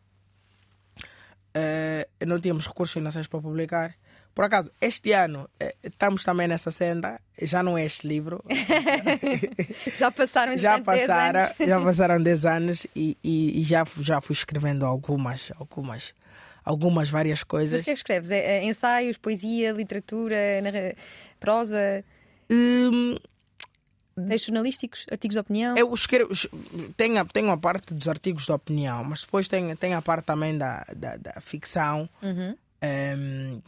[1.54, 3.94] Uh, não tínhamos recursos financeiros para publicar.
[4.34, 8.42] Por acaso, este ano eh, estamos também nessa senda, já não é este livro.
[9.94, 11.68] já passaram já passaram, 10 anos.
[11.68, 16.14] já passaram 10 anos e, e, e, já, já fui escrevendo algumas, algumas,
[16.64, 17.72] algumas várias coisas.
[17.72, 18.30] Mas o que é que escreves?
[18.30, 20.36] É, é ensaios, poesia, literatura,
[21.38, 22.02] prosa?
[22.50, 23.16] Hum,
[24.14, 25.76] Textos jornalísticos, artigos de opinião?
[25.76, 26.30] Eu escrevo,
[26.96, 30.56] tenho, tenho a parte dos artigos de opinião, mas depois tenho, tenho a parte também
[30.56, 32.08] da, da, da ficção.
[32.22, 33.60] Uhum um,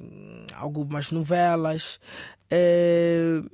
[0.54, 2.00] algumas novelas.
[2.52, 3.48] Uh,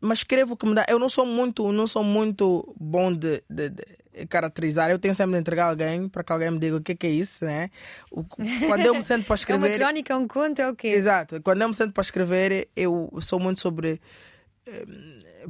[0.00, 0.84] mas escrevo que me dá.
[0.88, 4.90] Eu não sou muito, não sou muito bom de, de, de caracterizar.
[4.90, 7.06] Eu tenho sempre de entregar alguém para que alguém me diga o que é, que
[7.06, 7.70] é isso, né?
[8.10, 9.66] O, quando eu me sento para escrever.
[9.66, 10.88] é uma crónica, é um conto, é o quê?
[10.88, 11.40] Exato.
[11.42, 14.00] Quando eu me sento para escrever, eu sou muito sobre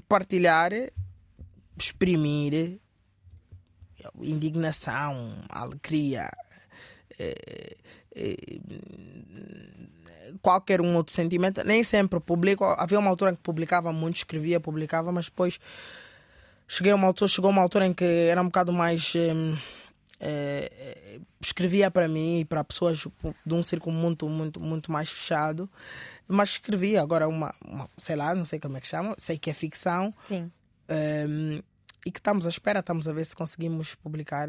[0.08, 0.70] partilhar,
[1.78, 2.78] exprimir
[4.20, 6.30] indignação, alegria.
[7.18, 7.76] Eh,
[10.40, 12.64] qualquer um outro sentimento, nem sempre publico.
[12.64, 15.58] Havia uma altura em que publicava muito, escrevia, publicava, mas depois
[16.68, 19.12] cheguei uma altura, chegou uma altura em que era um bocado mais.
[20.20, 23.06] Eh, escrevia para mim e para pessoas
[23.44, 25.68] de um círculo muito, muito, muito mais fechado.
[26.26, 29.50] Mas escrevia agora uma, uma sei lá, não sei como é que chama, sei que
[29.50, 30.14] é ficção.
[30.24, 30.50] Sim.
[30.88, 31.60] Um,
[32.06, 34.48] e que estamos à espera, estamos a ver se conseguimos publicar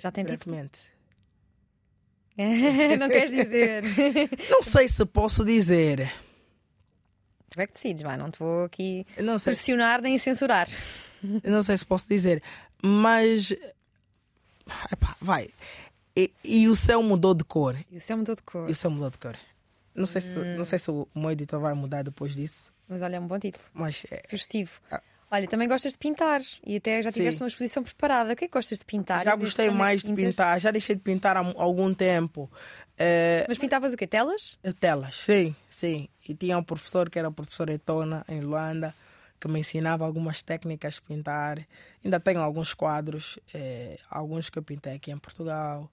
[0.00, 0.80] Já tem brevemente.
[0.80, 0.95] Título?
[2.98, 3.82] não queres dizer?
[4.50, 6.12] Não sei se posso dizer.
[7.48, 9.38] Tu é que decides, vai, não te vou aqui sei.
[9.44, 10.68] pressionar nem censurar.
[11.42, 12.42] Não sei se posso dizer,
[12.82, 13.52] mas.
[14.92, 15.48] Epá, vai.
[16.14, 17.76] E, e, o céu mudou de cor.
[17.90, 18.68] E o céu mudou de cor.
[18.68, 19.36] E o céu mudou de cor.
[19.94, 20.24] Não sei, hum.
[20.24, 22.70] se, não sei se o meu editor vai mudar depois disso.
[22.88, 23.64] Mas olha, é um bom título.
[23.72, 24.80] Mas, é, Sugestivo.
[24.90, 27.44] Ah, Olha, também gostas de pintar e até já tiveste Sim.
[27.44, 28.32] uma exposição preparada.
[28.32, 29.24] O que é que gostas de pintar?
[29.24, 32.50] Já gostei mais de pintar, já deixei de pintar há algum tempo.
[32.96, 34.06] Eh, Mas pintavas o quê?
[34.06, 34.58] Telas?
[34.78, 36.08] telas, sim, sim.
[36.28, 38.94] E tinha um professor que era o professor Etona, em Luanda,
[39.40, 41.66] que me ensinava algumas técnicas de pintar.
[42.04, 45.90] Ainda tenho alguns quadros, eh, alguns que eu pintei aqui em Portugal,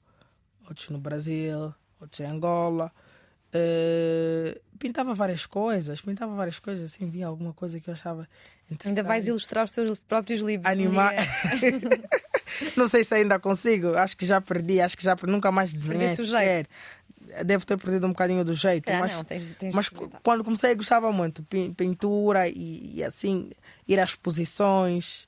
[0.68, 2.92] outros no Brasil, outros em Angola.
[3.54, 8.28] Eh, pintava várias coisas, pintava várias coisas, assim, via alguma coisa que eu achava
[8.66, 8.88] interessante.
[9.00, 10.70] Ainda vais ilustrar os teus próprios livros.
[10.72, 11.10] Anima...
[11.12, 12.10] dia.
[12.76, 16.00] Não sei se ainda consigo, acho que já perdi, acho que já nunca mais desenhei
[16.00, 16.68] Perdeste o.
[17.46, 19.90] Devo ter perdido um bocadinho do jeito, Ah, mas, não, tens- tens mas
[20.22, 23.50] quando comecei gostava muito, pin- pintura e, e assim,
[23.88, 25.28] ir às exposições.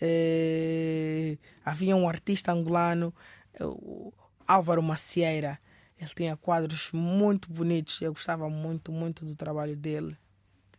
[0.00, 3.12] Eh, havia um artista angolano,
[3.54, 4.12] eh, o
[4.46, 5.58] Álvaro Macieira,
[6.02, 10.16] ele tinha quadros muito bonitos, eu gostava muito, muito do trabalho dele,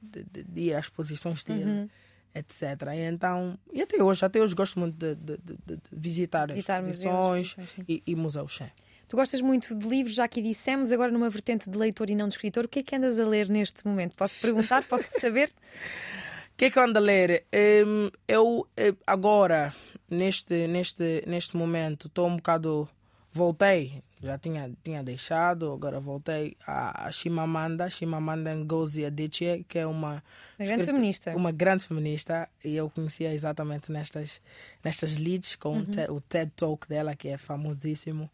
[0.02, 1.90] de, de- de ir às exposições dele Uhum.
[2.36, 2.62] etc.
[2.94, 7.86] E então, e até hoje, até hoje gosto muito de, de- visitar, Visitar museus, exposições
[7.88, 8.56] e, e museus.
[8.58, 8.70] sim.
[9.08, 12.28] Tu gostas muito de livros, já aqui dissemos, agora numa vertente de leitor e não
[12.28, 12.66] de escritor.
[12.66, 14.16] O que é que andas a ler neste momento?
[14.16, 14.84] Posso perguntar?
[14.86, 15.52] Posso saber?
[16.54, 17.45] O que é que eu ando a ler?
[17.88, 19.74] Hum, eu eh, agora,
[20.08, 22.88] neste, neste, neste momento, estou um bocado.
[23.32, 29.86] Voltei, já tinha, tinha deixado, agora voltei a, a Chimamanda, Chimamanda Ngozi Adichie, que é
[29.86, 30.24] uma,
[30.58, 31.36] Uma grande feminista.
[31.36, 34.41] uma grande feminista, e eu conhecia exatamente nestas,
[34.84, 38.30] nestas leads, com o te- o TED Talk dela, que é famosíssimo.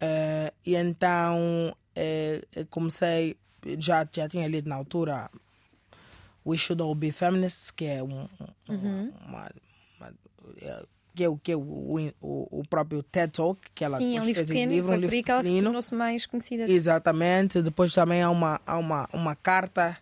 [0.00, 3.36] Eh, e então eh, comecei,
[3.78, 5.30] já, já tinha lido na altura
[6.46, 8.28] We Should All Be Feminists, que é um, um-
[8.74, 9.12] Uhum.
[9.26, 9.50] uma,
[10.00, 10.14] uma-
[10.62, 10.84] é-
[11.18, 11.60] que é, o- que é o,
[12.20, 14.96] o, o próprio TED Talk, que ela Sim, é um livro fez pequeno, livro, um
[14.96, 16.70] livro que ela tornou-se mais conhecida.
[16.70, 17.60] Exatamente.
[17.60, 19.96] Depois também há uma, há uma, uma carta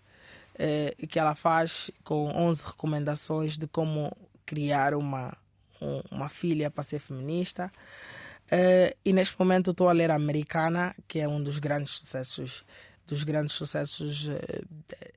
[0.59, 4.15] eh, que ela faz com 11 recomendações de como
[4.45, 5.35] criar uma,
[5.81, 7.73] um- uma filha para ser feminista.
[8.51, 12.65] Eh, e neste momento estou a ler Americana, que é um dos grandes sucessos
[13.07, 14.63] dos grandes sucessos eh,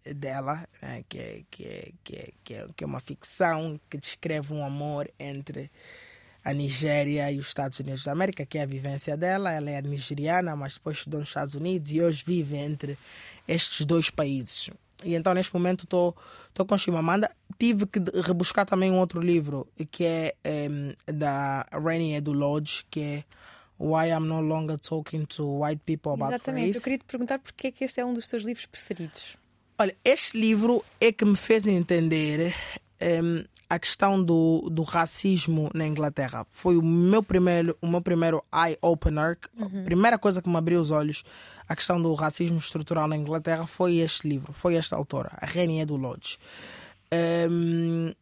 [0.05, 3.79] de- dela, né, que, é, que, é, que, é, que, é, que é uma ficção
[3.89, 5.71] que descreve um amor entre
[6.43, 9.51] a Nigéria e os Estados Unidos da América, que é a vivência dela.
[9.51, 12.97] Ela é nigeriana, mas depois estudou nos Estados Unidos e hoje vive entre
[13.47, 14.69] estes dois países.
[15.03, 16.15] E então, neste momento, estou
[16.67, 17.29] com Chimamanda.
[17.57, 22.99] Tive que rebuscar também um outro livro, que é em, da Rainy Edu Lodge, que
[23.01, 23.23] é
[23.79, 26.67] Why I'm No Longer Talking to White People About Exatamente.
[26.67, 26.83] Eu Race.
[26.83, 29.37] queria te perguntar porque é que este é um dos teus livros preferidos.
[29.77, 32.53] Olha, este livro é que me fez entender
[32.99, 36.45] em, a questão do, do racismo na Inglaterra.
[36.49, 39.37] Foi o meu primeiro, o meu primeiro eye-opener.
[39.57, 41.23] A primeira coisa que me abriu os olhos
[41.69, 45.85] a questão do racismo estrutural na Inglaterra foi este livro, foi esta autora, a Renia
[45.85, 46.39] do Lodge.
[47.11, 48.15] Em,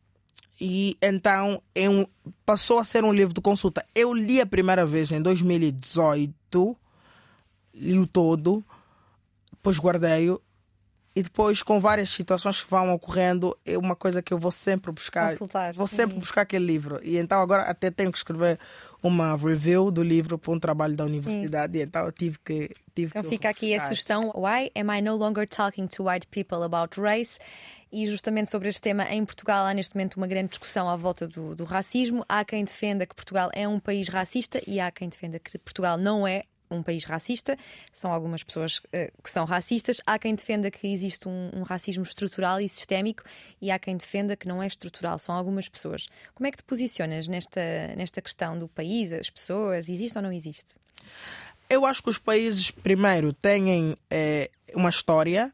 [0.59, 2.05] e então é um-
[2.45, 3.85] passou a ser um livro de consulta.
[3.93, 6.75] Eu li a primeira vez em 2018,
[7.73, 8.63] li o todo,
[9.51, 10.41] depois guardei-o
[11.15, 14.91] e depois com várias situações que vão ocorrendo é uma coisa que eu vou sempre
[14.91, 15.95] buscar Consultar, vou sim.
[15.95, 18.59] sempre buscar aquele livro e então agora até tenho que escrever
[19.01, 23.09] uma review do livro para um trabalho da universidade e então eu tive que tive
[23.09, 26.63] Então que fica aqui a sugestão: Why am I no longer talking to white people
[26.63, 27.39] about race?
[27.91, 31.27] E justamente sobre este tema, em Portugal há neste momento uma grande discussão à volta
[31.27, 32.26] do, do racismo.
[32.27, 35.97] Há quem defenda que Portugal é um país racista e há quem defenda que Portugal
[35.97, 37.57] não é um país racista.
[37.93, 40.01] São algumas pessoas eh, que são racistas.
[40.05, 43.23] Há quem defenda que existe um, um racismo estrutural e sistémico
[43.61, 45.18] e há quem defenda que não é estrutural.
[45.18, 46.07] São algumas pessoas.
[46.35, 47.61] Como é que te posicionas nesta,
[47.95, 49.88] nesta questão do país, as pessoas?
[49.88, 50.76] Existe ou não existe?
[51.69, 55.53] Eu acho que os países, primeiro, têm eh, uma história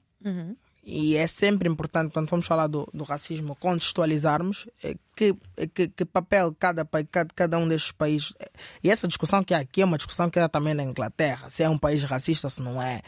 [0.85, 5.34] e é sempre importante, quando vamos falar do, do racismo, contextualizarmos eh, que,
[5.73, 8.34] que, que papel cada, cada, cada um destes países.
[8.39, 8.49] eh,
[8.84, 11.64] E essa discussão que há aqui é uma discussão que há também na Inglaterra, se
[11.64, 13.01] é um país racista se não é.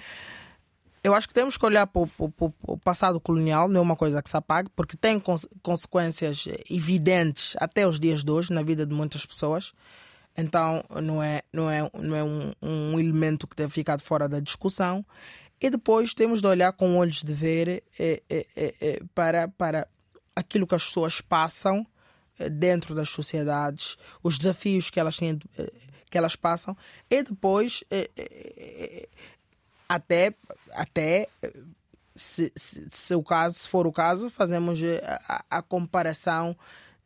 [1.04, 4.30] Eu acho que temos que olhar para o, passado colonial, não é uma coisa que
[4.30, 8.86] se apague, porque tem cons- consequências eh, evidentes até os dias de hoje na vida
[8.86, 9.74] de muitas pessoas.
[10.38, 14.28] Então não é, não é, não é um, um elemento que deve ficar de fora
[14.28, 15.06] da discussão.
[15.62, 19.88] E depois temos de olhar com olhos de ver eh, eh, para, para
[20.36, 21.86] aquilo que as pessoas passam
[22.52, 25.40] dentro das sociedades, os desafios que elas, têm,
[26.12, 26.76] que elas passam,
[27.10, 27.82] e depois
[29.88, 30.34] até,
[30.74, 31.28] até
[32.16, 34.80] se, se, se o caso, se for o caso, fazemos
[35.28, 36.56] a, a- comparação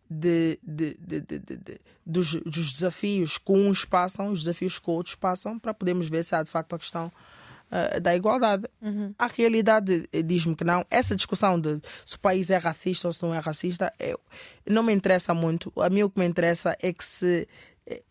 [0.10, 5.60] de, de- de- de- dos, dos desafios que uns passam, os desafios que outros passam,
[5.60, 7.12] para podermos ver se há de facto a questão
[7.72, 8.68] eh, da igualdade.
[9.18, 10.84] A realidade eh, diz-me que não.
[10.90, 14.20] Essa discussão de se o país é racista ou se não é racista eu,
[14.68, 15.72] não me interessa muito.
[15.78, 17.48] A mim o que me interessa é que se
[17.86, 18.02] eh,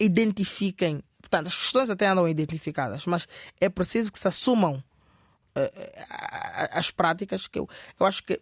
[0.00, 3.28] identifiquem portanto, as questões até andam identificadas, mas
[3.60, 4.82] é preciso que se assumam
[6.70, 7.68] as práticas que eu,
[7.98, 8.40] eu acho que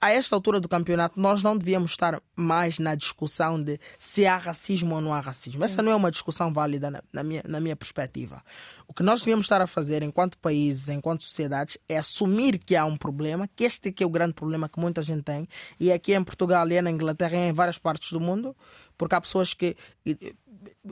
[0.00, 4.38] a esta altura do campeonato, nós não devíamos estar mais na discussão de se há
[4.38, 5.60] racismo ou não há racismo.
[5.60, 5.64] Sim.
[5.64, 8.42] Essa não é uma discussão válida na, na, minha, na minha perspectiva.
[8.88, 12.84] O que nós devíamos estar a fazer enquanto países, enquanto sociedades, é assumir que há
[12.84, 15.46] um problema, que este que é o grande problema que muita gente tem,
[15.78, 18.56] e aqui em Portugal, e na Inglaterra e em várias partes do mundo,
[18.96, 19.76] porque há pessoas que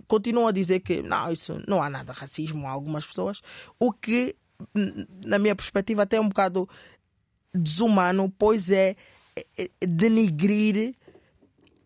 [0.06, 3.40] continuam a dizer que não, isso não há nada racismo, há algumas pessoas,
[3.78, 4.36] o que,
[5.24, 6.68] na minha perspectiva, até é um bocado
[7.54, 8.96] desumano, pois é,
[9.36, 10.94] é, é denigrir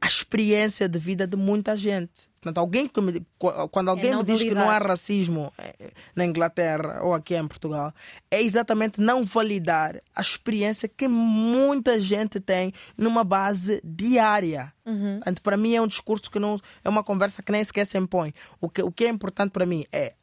[0.00, 2.32] a experiência de vida de muita gente.
[2.42, 3.24] Portanto, alguém que me,
[3.70, 4.48] quando alguém é me diz validar.
[4.48, 7.94] que não há racismo é, na Inglaterra ou aqui em Portugal,
[8.28, 14.72] é exatamente não validar a experiência que muita gente tem numa base diária.
[14.84, 15.18] Uhum.
[15.18, 17.96] Portanto, para mim é um discurso que não é uma conversa que nem sequer se
[17.96, 18.34] impõe.
[18.60, 20.14] O que, o que é importante para mim é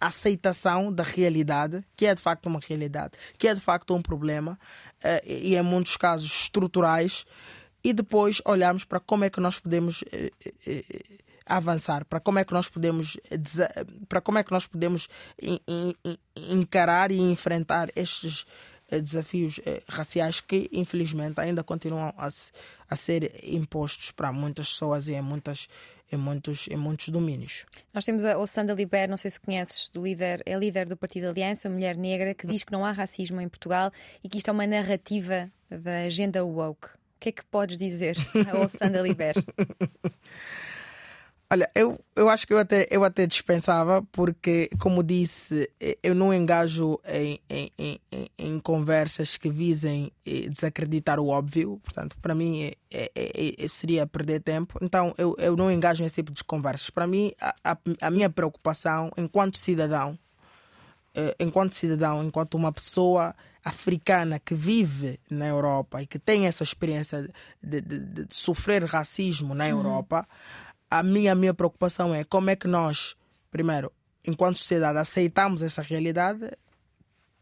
[0.00, 4.58] aceitação da realidade, que é de facto uma realidade, que é de facto um problema,
[5.24, 7.24] e em muitos casos estruturais,
[7.82, 10.32] e depois olharmos para como é que nós podemos eh,
[10.66, 10.84] eh,
[11.46, 13.16] avançar, para como é que nós podemos
[14.08, 15.08] para como é que nós podemos
[16.34, 18.44] encarar e enfrentar estes
[18.90, 25.68] desafios raciais que infelizmente ainda continuam a ser impostos para muitas pessoas e em muitas
[26.10, 27.64] em muitos, em muitos domínios.
[27.92, 31.28] Nós temos a Ossanda Liber, não sei se conheces, do líder, é líder do Partido
[31.28, 33.90] Aliança, mulher negra, que diz que não há racismo em Portugal
[34.22, 36.88] e que isto é uma narrativa da agenda woke.
[36.88, 38.16] O que é que podes dizer
[38.52, 39.34] a Ossanda Liber?
[41.48, 45.70] Olha, eu, eu acho que eu até, eu até dispensava, porque, como disse,
[46.02, 48.00] eu não engajo em, em, em,
[48.36, 51.80] em conversas que visem eh, desacreditar o óbvio.
[51.84, 54.76] Portanto, para mim é, é, é, seria perder tempo.
[54.82, 56.90] Então, eu, eu não engajo nesse tipo de conversas.
[56.90, 60.18] Para mim, a, a, a minha preocupação, enquanto cidadão,
[61.14, 66.62] eh, enquanto cidadão, enquanto uma pessoa africana que vive na Europa e que tem essa
[66.62, 67.28] experiência
[67.62, 69.70] de, de, de sofrer racismo na uhum.
[69.70, 70.28] Europa
[70.90, 73.16] a minha, a minha preocupação é como é que nós,
[73.50, 73.92] primeiro,
[74.26, 76.50] enquanto sociedade, aceitamos essa realidade,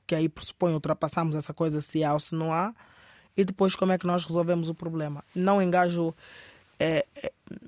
[0.07, 2.75] que aí pressupõe ultrapassamos essa coisa se há ou se não há,
[3.37, 5.25] e depois como é que nós resolvemos o problema.
[5.35, 6.15] Não engajo
[6.79, 7.07] é,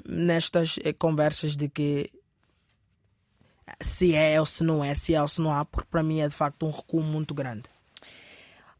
[0.06, 2.10] nestas é, conversas de que
[3.80, 6.20] se é ou se não é, se é ou se não há, porque para mim
[6.20, 7.64] é de facto um recuo muito grande.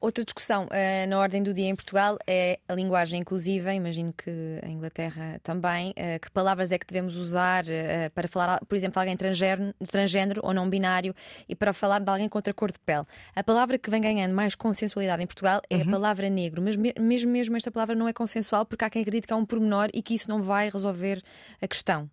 [0.06, 3.74] Outra discussão uh, na ordem do dia em Portugal é a linguagem inclusiva.
[3.74, 4.30] Imagino que
[4.62, 5.90] em Inglaterra também.
[5.90, 9.74] Uh, que palavras é que devemos usar uh, para falar, por exemplo, de alguém transgênero,
[9.90, 11.12] transgênero ou não binário
[11.48, 13.04] e para falar de alguém com outra cor de pele?
[13.34, 15.82] A palavra que vem ganhando mais consensualidade em Portugal é uhum.
[15.82, 19.26] a palavra negro, mas mesmo, mesmo esta palavra não é consensual porque há quem acredite
[19.26, 21.20] que é um pormenor e que isso não vai resolver
[21.60, 22.08] a questão.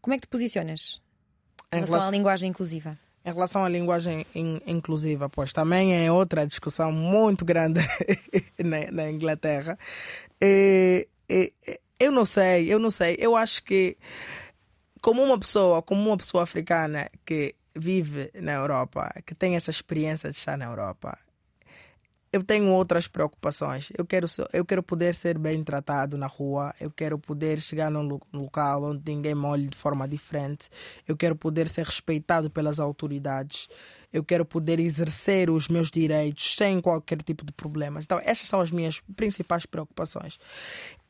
[0.00, 1.02] Como é que te posicionas
[1.72, 2.96] em, em relação, relação à linguagem inclusiva?
[3.24, 7.80] Em relação à linguagem in, inclusiva, pois também é outra discussão muito grande
[8.58, 9.78] na, na, Inglaterra.
[10.40, 11.52] E, e,
[12.00, 13.16] eu não sei, eu não sei.
[13.18, 13.96] Eu acho que
[15.00, 20.30] como uma pessoa, como uma pessoa africana que vive na Europa, que tem essa experiência
[20.30, 21.16] de estar na Europa,
[22.32, 23.90] eu tenho outras preocupações.
[23.96, 28.18] Eu quero, eu quero poder ser bem tratado na rua, eu quero poder chegar num
[28.32, 30.70] local onde ninguém me olhe de forma diferente,
[31.06, 33.68] eu quero poder ser respeitado pelas autoridades,
[34.10, 38.04] eu quero poder exercer os meus direitos sem qualquer tipo de problemas.
[38.04, 40.38] Então, essas são as minhas principais preocupações.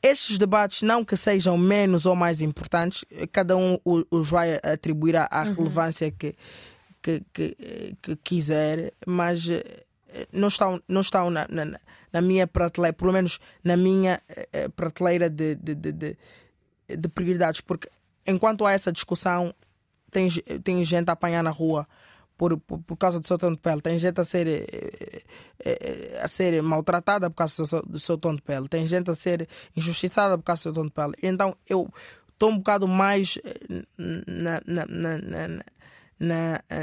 [0.03, 3.79] Estes debates, não que sejam menos ou mais importantes, cada um
[4.11, 5.55] os vai atribuir à uhum.
[5.55, 6.35] relevância que,
[7.01, 9.49] que, que, que quiser, mas
[10.33, 11.79] não estão, não estão na, na,
[12.13, 16.17] na, minha prateleira, pelo menos na minha uh, prateleira de, de, de, de,
[16.89, 17.89] de prioridades, porque
[18.27, 19.55] enquanto há essa discussão,
[20.11, 20.29] tem,
[20.63, 21.87] tem gente a apanhar na rua
[22.37, 26.29] por, por, por, causa do seu tom de pele, tem gente a ser, eh, a
[26.29, 29.49] ser maltratada por causa do seu, do seu tom de pele, tem gente a ser
[29.77, 31.15] injustiçada por causa do seu tom de pele.
[31.23, 31.89] Então eu
[32.33, 33.39] estou um bocado mais
[33.97, 35.65] na, na, na na,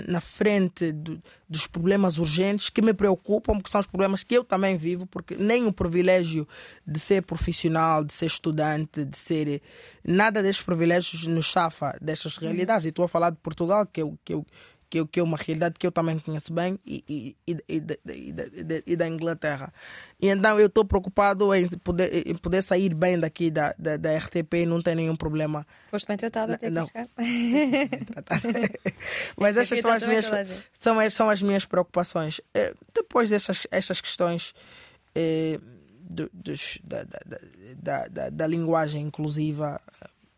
[0.08, 4.44] na frente do, dos problemas urgentes que me preocupam, porque são os problemas que eu
[4.44, 6.46] também vivo, porque nem o privilégio
[6.86, 9.62] de ser profissional, de ser estudante, de ser.
[10.06, 12.86] Nada destes privilégios nos chafa destas realidades.
[12.86, 14.46] E estou a falar de Portugal, que eu, que eu,
[14.90, 17.56] que, que é uma realidade que eu também conheço bem, e, e, e,
[18.86, 19.72] e, da Inglaterra.
[20.20, 24.18] E então eu estou preocupado em poder, em poder sair bem daqui da, da, da
[24.18, 25.66] RTP e não ter nenhum problema.
[25.92, 26.90] Foste bem tratada até não.
[29.38, 30.26] Mas estas são as, minhas,
[30.74, 32.42] são, são as minhas preocupações.
[32.54, 34.54] Eh, depois dessas estas questões.
[35.16, 35.60] Eh,
[36.10, 37.20] do, dos, da, da,
[37.76, 39.80] da, da, da linguagem inclusiva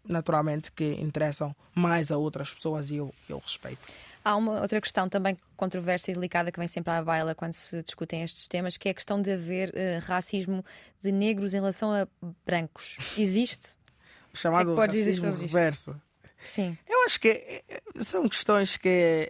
[0.03, 3.79] naturalmente que interessam mais a outras pessoas e eu, eu respeito.
[4.23, 7.81] Há uma outra questão também controversa e delicada que vem sempre à baila quando se
[7.81, 10.63] discutem estes temas, que é a questão de haver uh, racismo
[11.03, 12.07] de negros em relação a
[12.45, 12.97] brancos.
[13.17, 13.77] Existe?
[14.33, 15.99] O chamado é racismo reverso.
[16.41, 16.77] Sim.
[16.87, 19.29] Eu acho que eh, são questões que.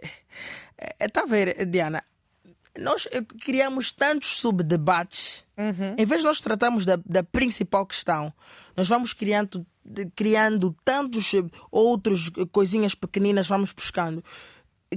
[0.98, 2.02] Está a ver, Diana?
[2.78, 5.44] Nós eh, criamos tantos subdebates.
[5.56, 5.94] Uhum.
[5.98, 8.32] Em vez de nós tratarmos da, da principal questão,
[8.76, 9.66] nós vamos criando,
[10.16, 11.32] criando tantos
[11.70, 14.24] outros coisinhas pequeninas, vamos buscando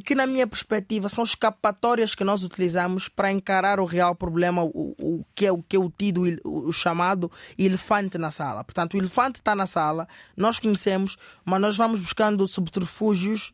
[0.04, 4.96] que na minha perspectiva são escapatórias que nós utilizamos para encarar o real problema, o,
[5.00, 8.64] o que é o que é o tido, o, chamado elefante na sala.
[8.64, 13.54] Portanto, o elefante está na sala, nós conhecemos, mas nós vamos buscando subterfúgios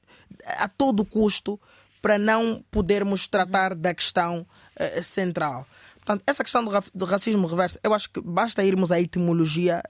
[0.57, 1.59] a todo custo
[2.01, 4.45] para não podermos tratar da questão
[4.79, 5.67] uh, central.
[5.97, 6.65] Portanto, essa questão
[6.95, 9.83] do racismo reverso, eu acho que basta irmos à etimologia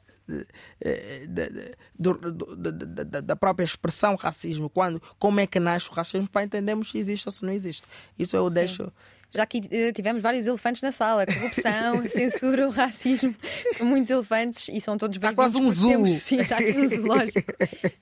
[1.27, 6.97] da, da própria expressão racismo, quando, como é que nasce o racismo, para entendermos se
[6.97, 7.83] existe ou se não existe.
[8.17, 8.53] Isso eu Sim.
[8.53, 8.91] deixo.
[9.33, 13.33] Já que eh, tivemos vários elefantes na sala, corrupção, censura, o racismo,
[13.77, 15.89] são muitos elefantes e são todos bem quase um zoo.
[15.89, 17.53] Temos, sim, está aqui um zoológico.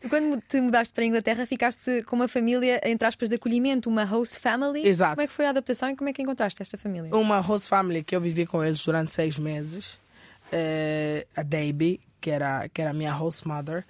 [0.01, 3.87] tu, quando te mudaste para a Inglaterra, ficaste com uma família, entre aspas, de acolhimento,
[3.87, 4.87] uma host family.
[4.87, 5.15] Exato.
[5.15, 7.15] Como é que foi a adaptação e como é que encontraste esta família?
[7.15, 9.99] Uma host family que eu vivi com eles durante seis meses.
[10.51, 13.85] Uh, a Davy, que era, que era a minha host mother.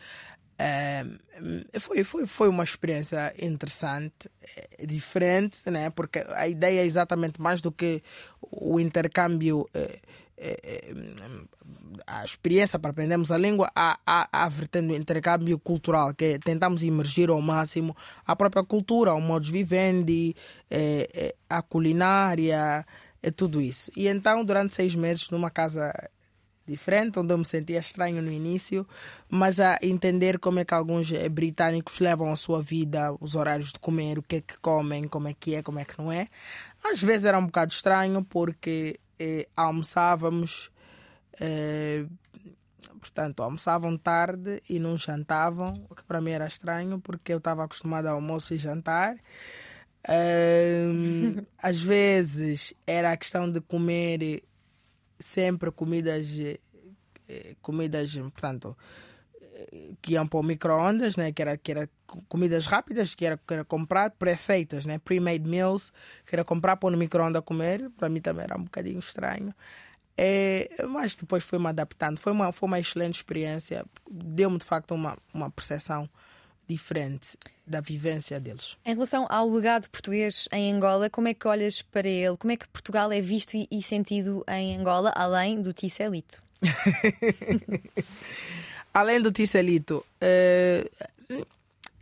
[0.59, 5.89] Uh, foi, foi, foi uma experiência interessante, eh, diferente, né?
[5.89, 8.03] porque a ideia é exatamente mais do que
[8.41, 11.49] o intercâmbio, uh,
[12.05, 17.29] a experiência para aprendermos a língua, há, há vertendo intercâmbio cultural, que é tentamos emergir
[17.29, 17.95] ao máximo
[18.25, 20.33] a própria cultura, o modo de vivendi,
[21.49, 22.85] a culinária,
[23.35, 23.91] tudo isso.
[23.97, 25.93] E então, durante seis meses, numa casa
[26.69, 28.87] diferente, onde eu me sentia estranho no início,
[29.29, 33.73] mas a entender como é que alguns eh, britânicos levam a sua vida, os horários
[33.73, 36.11] de comer, o que é que comem, como é que é, como é que não
[36.11, 36.27] é.
[36.83, 40.71] Às vezes era um bocado estranho porque eh, almoçávamos,
[41.39, 42.05] eh,
[42.99, 47.63] portanto, almoçavam tarde e não jantavam, o que para mim era estranho porque eu estava
[47.65, 49.17] acostumada a almoço e jantar.
[50.07, 54.43] Um, às vezes era a questão de comer
[55.19, 56.27] sempre comidas,
[57.27, 58.77] eh, comidas, portanto,
[59.41, 61.31] eh, que iam para o micro-ondas, né?
[61.31, 61.89] que, era, que era
[62.27, 64.97] comidas rápidas, que era, que era comprar, pré-feitas, né?
[64.97, 65.91] pre-made meals,
[66.25, 67.89] que era comprar, pôr no micro-ondas comer.
[67.97, 69.53] Para mim também era um bocadinho estranho.
[70.17, 72.19] É, mas depois fui-me adaptando.
[72.19, 73.85] Foi uma, foi uma excelente experiência.
[74.09, 76.09] Deu-me, de facto, uma, uma percepção
[76.69, 77.35] diferente
[77.65, 78.77] da vivência deles.
[78.85, 82.37] Em relação ao legado português em Angola, como é que olhas para ele?
[82.37, 86.43] Como é que Portugal é visto e, sentido em Angola, além do Ticelito?
[88.93, 91.43] além do Ticelito, uh,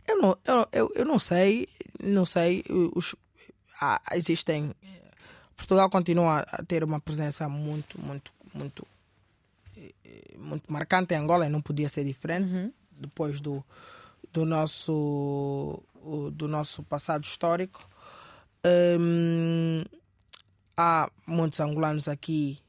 [0.06, 1.66] eu, não, eu, eu, eu, não sei,
[2.02, 2.62] não sei,
[2.94, 3.14] os,
[3.80, 4.74] ah, existem.
[5.56, 8.86] Portugal continua a ter uma presença muito, muito, muito,
[9.76, 12.72] eh, muito marcante em Angola e não podia ser diferente uhum.
[12.92, 13.64] depois do
[14.38, 15.82] do nosso,
[16.32, 17.88] do nosso passado histórico.
[18.64, 19.82] Um,
[20.76, 22.60] há muitos angolanos aqui,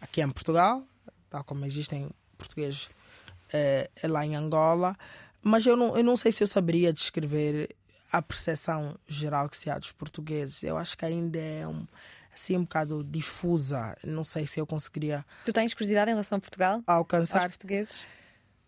[0.00, 0.84] aqui em Portugal,
[1.30, 4.96] tal como existem portugueses uh, lá em Angola,
[5.40, 7.76] mas eu não, eu não sei se eu saberia descrever
[8.10, 10.64] a percepção geral que se há dos portugueses.
[10.64, 11.86] Eu acho que ainda é um,
[12.34, 13.96] assim um bocado difusa.
[14.02, 15.24] Não sei se eu conseguiria.
[15.44, 16.82] Tu tens curiosidade em relação a Portugal?
[16.86, 17.42] A alcançar.
[17.42, 18.04] Aos portugueses?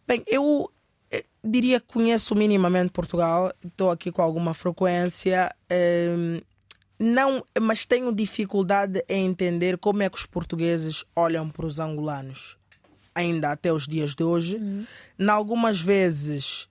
[0.06, 0.70] Bem, eu
[1.46, 5.54] diria que conheço minimamente Portugal, estou aqui com alguma frequência.
[5.70, 6.40] Um,
[6.98, 12.56] não, mas tenho dificuldade em entender como é que os portugueses olham para os angolanos,
[13.14, 14.56] ainda até os dias de hoje.
[14.56, 14.86] Uhum.
[15.18, 16.62] Em algumas vezes,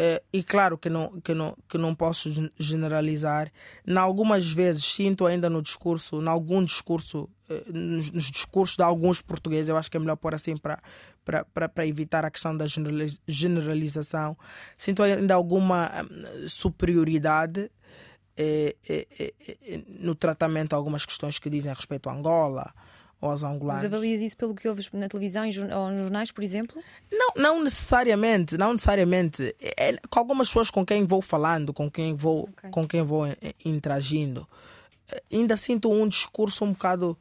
[0.00, 3.50] uh, e claro que não, que, não, que não posso generalizar,
[3.84, 8.84] em algumas vezes sinto ainda no discurso, em algum discurso, uh, nos, nos discursos de
[8.84, 10.80] alguns portugueses, eu acho que é melhor pôr assim para
[11.26, 12.66] para evitar a questão da
[13.26, 14.36] generalização.
[14.76, 17.70] Sinto ainda alguma hum, superioridade
[18.38, 22.72] eh, eh, eh, no tratamento de algumas questões que dizem respeito a Angola
[23.18, 23.82] ou aos angolanos.
[23.82, 25.44] Mas avalias isso pelo que ouves na televisão
[25.74, 26.82] ou nos jornais, por exemplo?
[27.10, 29.56] Não, não necessariamente, não necessariamente.
[29.58, 32.70] É, é, com algumas pessoas com quem vou falando, com quem vou, okay.
[32.70, 33.24] com quem vou
[33.64, 34.46] interagindo,
[35.32, 37.16] ainda sinto um discurso um bocado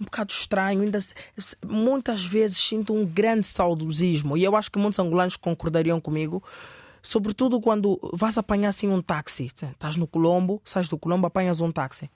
[0.00, 0.82] um bocado estranho.
[0.82, 0.98] Ainda
[1.66, 6.42] muitas vezes sinto um grande saudosismo e eu acho que muitos angolanos concordariam comigo.
[7.02, 11.72] Sobretudo quando vais apanhar assim um táxi, estás no Colombo, sais do Colombo, apanhas um
[11.72, 12.10] táxi.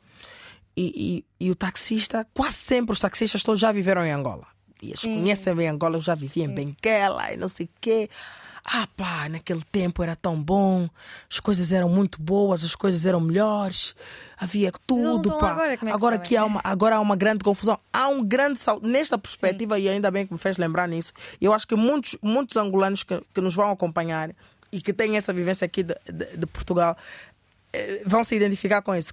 [0.76, 4.46] E, e, e o taxista, quase sempre os taxistas todos já viveram em Angola.
[4.82, 8.10] E eles conhecem bem Angola, eu já vivi em Benguela e não sei o quê.
[8.64, 10.88] Ah pá, naquele tempo era tão bom,
[11.30, 13.94] as coisas eram muito boas, as coisas eram melhores,
[14.38, 15.50] havia tudo, pá.
[15.52, 18.58] Agora, é que agora que há uma, agora há uma grande confusão, há um grande
[18.58, 21.12] salto nesta perspectiva e ainda bem que me fez lembrar nisso.
[21.40, 24.30] Eu acho que muitos, muitos angolanos que, que nos vão acompanhar
[24.72, 26.96] e que têm essa vivência aqui de, de- de Portugal
[28.06, 29.12] vão se identificar com isso.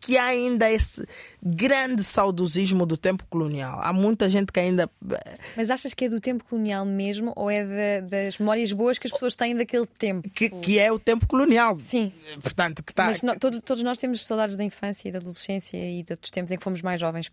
[0.00, 1.04] Que, há ainda esse
[1.42, 3.78] grande saudosismo do tempo colonial.
[3.82, 4.88] Há muita gente que ainda.
[5.10, 8.98] eh, Mas achas que é do tempo colonial mesmo ou é da- das memórias boas
[8.98, 10.28] que as pessoas têm daquele tempo?
[10.30, 11.78] que, que é o tempo colonial.
[11.78, 12.12] Sim.
[12.42, 13.04] Portanto, que está.
[13.06, 16.30] Mas no- todos, todos nós temos saudades da infância e da adolescência e de- dos
[16.30, 17.30] tempos em que fomos mais jovens.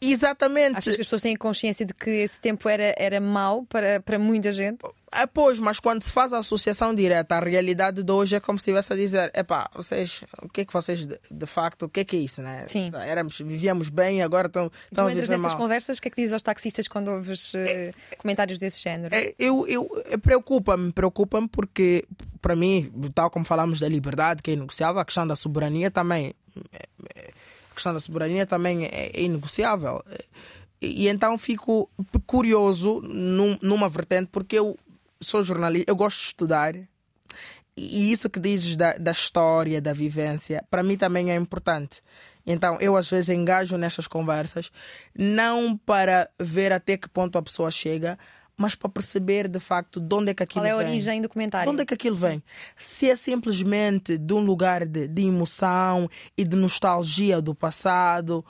[0.00, 0.78] Exatamente.
[0.78, 4.18] Achas que as pessoas têm consciência de que esse tempo era, era mau para, para
[4.18, 4.78] muita gente?
[5.12, 8.58] Ah, pois, mas quando se faz a associação direta à realidade de hoje, é como
[8.58, 11.88] se estivesse a dizer: epá, vocês, o que é que vocês de, de facto, o
[11.88, 12.64] que é que é isso, né?
[12.68, 12.90] Sim.
[12.94, 15.56] Éramos, vivíamos bem, agora estão, a viver nessas mal.
[15.56, 19.14] conversas, o que é que dizes aos taxistas quando ouves eh, comentários desse género?
[19.14, 19.88] É, Eu, eu,
[20.20, 22.04] preocupa-me, preocupa-me porque,
[22.42, 26.34] para mim, tal como falamos da liberdade, que é inegociável, a questão da soberania também.
[26.72, 26.78] é-
[27.14, 27.30] é-
[27.76, 30.02] questão da soberania também é, é inegociável.
[30.80, 31.88] E, e então fico
[32.26, 34.76] curioso num- numa vertente, porque eu
[35.20, 36.74] sou jornalista, eu gosto de estudar.
[37.76, 42.02] E isso que dizes da, da história, da vivência, para mim também é importante.
[42.46, 44.70] Então, eu às vezes engajo nessas conversas,
[45.14, 48.18] não para ver até que ponto a pessoa chega,
[48.56, 50.86] mas para perceber de facto de onde é que aquilo Qual é a vem.
[50.88, 51.70] origem do De comentário?
[51.70, 52.42] onde é que aquilo vem?
[52.78, 58.44] Se é simplesmente de um lugar de, de emoção e de nostalgia do passado,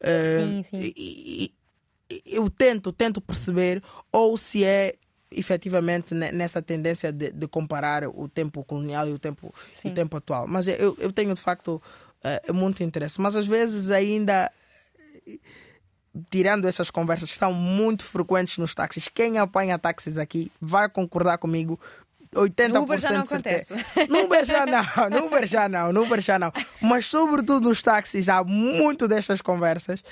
[0.00, 0.92] eh, Sim, sim.
[0.96, 1.52] e-
[2.10, 4.96] e- eu tento, tento perceber, ou se é
[5.30, 9.90] efetivamente ne- nessa tendência de, de comparar o tempo colonial e o tempo, Sim.
[9.90, 10.48] o tempo atual.
[10.48, 11.80] Mas eu, eu tenho de facto
[12.24, 13.20] eh, muito interesse.
[13.20, 14.50] Mas às vezes ainda
[16.28, 21.38] tirando essas conversas que são muito frequentes nos táxis, quem apanha táxis aqui vai concordar
[21.38, 21.78] comigo.
[22.34, 23.74] 80% No Uber já não acontece.
[24.08, 26.52] No Uber já não, no Uber já não, no Uber já não.
[26.80, 30.04] Mas sobretudo nos táxis há muito destas conversas.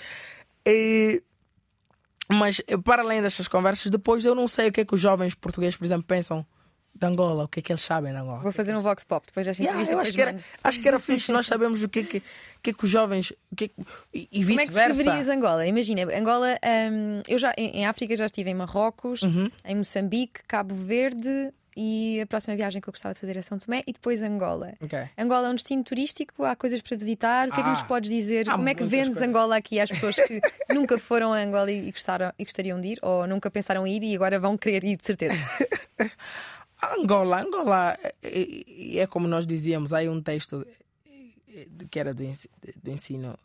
[0.66, 1.22] E-
[2.30, 5.34] mas para além destas conversas, depois eu não sei o que é que os jovens
[5.34, 6.44] portugueses, por exemplo, pensam
[6.98, 8.40] de Angola, o que é que eles sabem de Angola.
[8.40, 10.98] Vou fazer um Vox Pop depois desta Yeah, eu acho que, era, acho que era
[10.98, 12.22] fixe, nós sabemos o que é que,
[12.62, 13.32] que, é que os jovens.
[13.52, 13.74] o que é que-
[14.12, 14.88] e e Como é que vice-versa.
[14.94, 15.66] descreverias Angola?
[15.66, 16.58] Imagina, Angola,
[16.92, 19.50] hum, eu já em, em África já estive em Marrocos, Uhum.
[19.64, 23.56] em Moçambique, Cabo Verde e a próxima viagem que eu gostava de fazer é São
[23.56, 24.74] Tomé e depois Angola.
[24.80, 24.98] Ok.
[25.16, 27.48] Angola é um destino turístico, há coisas para visitar.
[27.48, 28.50] O que é que Ah, nos podes dizer?
[28.50, 29.22] Como é que vendes coisas.
[29.22, 30.40] Angola aqui às pessoas que
[30.74, 34.02] nunca foram a Angola e, gostaram, e gostariam de ir ou nunca pensaram em ir
[34.02, 35.36] e agora vão querer ir de certeza?
[36.82, 40.64] Angola, Angola é, é- é como nós dizíamos, aí um texto
[41.06, 42.22] eh, que era do
[42.82, 43.36] do ensino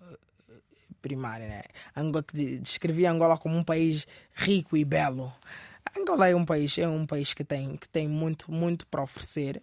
[1.02, 1.64] primário, né?
[1.96, 5.34] Angola, que de- descrevia Angola como um país rico e belo.
[5.98, 9.62] Angola é um país, é um país que tem, que tem muito, muito para oferecer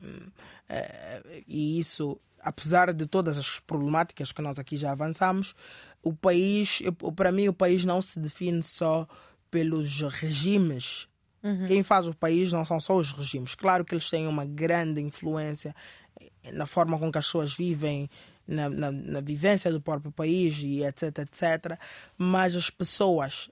[0.00, 0.30] hum,
[0.68, 5.54] eh, e isso, apesar de todas as problemáticas que nós aqui já avançamos,
[6.02, 6.80] o país,
[7.14, 9.06] para mim, o país não se define só
[9.50, 11.06] pelos regimes
[11.66, 13.54] quem faz o país não são só os regimes.
[13.54, 15.74] Claro que eles têm uma grande influência
[16.52, 18.08] na forma com que as pessoas vivem,
[18.46, 21.78] na, na, na vivência do próprio país e etc, etc.
[22.16, 23.50] Mas as pessoas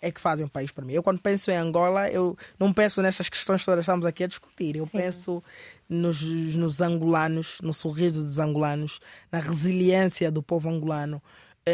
[0.00, 0.94] é que fazem o país para mim.
[0.94, 4.26] Eu, quando penso em Angola, eu não penso nessas questões todas que estamos aqui a
[4.26, 4.76] discutir.
[4.76, 5.42] Eu penso
[5.88, 8.98] nos, nos angolanos, no sorriso dos angolanos,
[9.30, 11.22] na resiliência do povo angolano,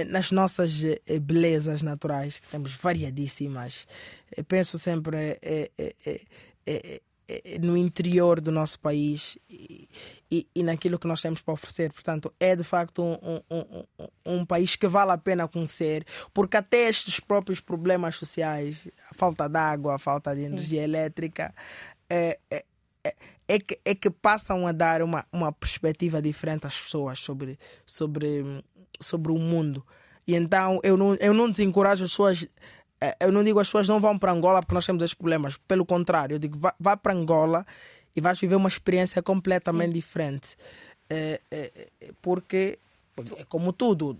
[0.08, 3.86] nas nossas eh, belezas naturais, que temos variadíssimas.
[4.36, 6.20] Eu penso sempre eh, eh, eh,
[6.66, 9.88] eh, eh, no interior do nosso país e,
[10.30, 11.92] e, e naquilo que nós temos para oferecer.
[11.92, 14.06] Portanto, é de facto um, um, um,
[14.40, 16.04] um- país que vale a pena conhecer,
[16.34, 21.54] porque até estes próprios problemas sociais, a falta de água, a falta de energia elétrica,
[22.10, 22.64] é, é,
[23.04, 23.16] é-
[23.48, 27.56] é que, é que passam a dar uma, uma perspectiva diferente às pessoas sobre,
[27.86, 28.42] sobre,
[29.00, 29.84] sobre o mundo.
[30.26, 32.46] E então eu não, eu não desencorajo as pessoas.
[33.00, 35.56] eh, Eu não digo as pessoas não vão para Angola porque nós temos esses problemas.
[35.68, 37.66] Pelo contrário, eu digo vá, vá para Angola
[38.14, 40.56] e vais viver uma experiência completamente diferente.
[41.08, 42.78] Eh, eh, eh, porque,
[43.36, 44.16] é como tudo,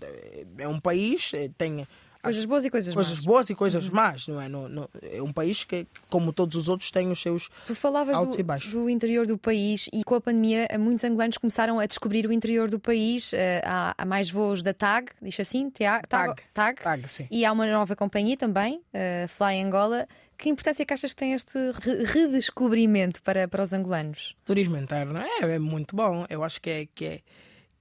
[0.57, 1.85] é um país, tem
[2.21, 3.25] Coisas boas e coisas, coisas más.
[3.25, 4.47] boas e coisas más, não é?
[4.49, 7.49] No- no- é um país que, como todos os outros, tem os seus.
[7.65, 8.71] Tu falavas Altos e do, baixos.
[8.71, 12.31] do interior do país e com a pandemia eh, muitos angolanos começaram a descobrir o
[12.31, 13.31] interior do país.
[13.33, 15.69] Eh, há, há mais voos da TAG, diz assim?
[15.69, 16.41] TAG, Tag.
[16.53, 16.81] TAG.
[16.81, 17.27] Tag, sim.
[17.31, 20.07] E há uma nova companhia também, eh, Fly Angola.
[20.37, 24.35] Que importância é que achas que tem este re- redescobrimento para, para os angolanos?
[24.45, 26.25] Turismo interno é, é muito bom.
[26.29, 27.19] Eu acho que é, que, é,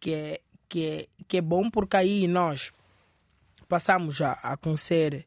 [0.00, 2.72] que, é, que, é, que é bom porque aí nós
[3.68, 5.26] passamos a, a conhecer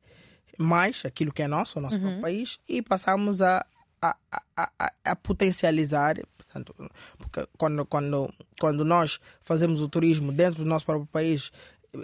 [0.57, 3.65] mais aquilo que é nosso, o nosso próprio país, e passamos a,
[4.01, 6.17] a, a, a, a potencializar.
[6.37, 6.75] Portanto,
[7.17, 11.51] porque quando, quando, quando nós fazemos o turismo dentro do nosso próprio país,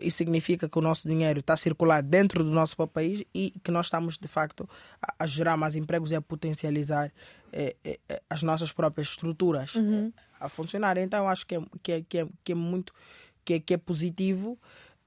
[0.02, 3.53] isso significa que o nosso dinheiro está a circular dentro do nosso próprio país e
[3.64, 4.68] que nós estamos, de facto,
[5.02, 7.12] a, a gerar mais empregos e a potencializar
[7.52, 10.12] eh, eh, as nossas próprias estruturas uhum.
[10.40, 10.98] a funcionar.
[10.98, 12.94] Então, acho que é, que é, que é, que é muito
[13.44, 14.60] que é, que é positivo.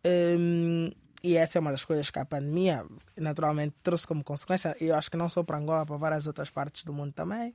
[0.07, 0.91] Um,
[1.23, 2.85] e essa é uma das coisas que a pandemia
[3.17, 4.77] naturalmente trouxe como consequência.
[4.81, 7.55] Eu acho que não só para Angola, para várias outras partes do mundo também.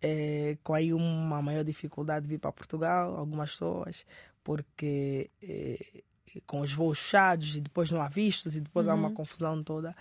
[0.00, 4.04] É, com aí uma maior dificuldade de vir para Portugal, algumas pessoas,
[4.44, 6.02] porque é,
[6.46, 8.92] com os voos fechados e depois não há vistos e depois uhum.
[8.92, 9.14] há uma uhum.
[9.14, 9.94] confusão toda.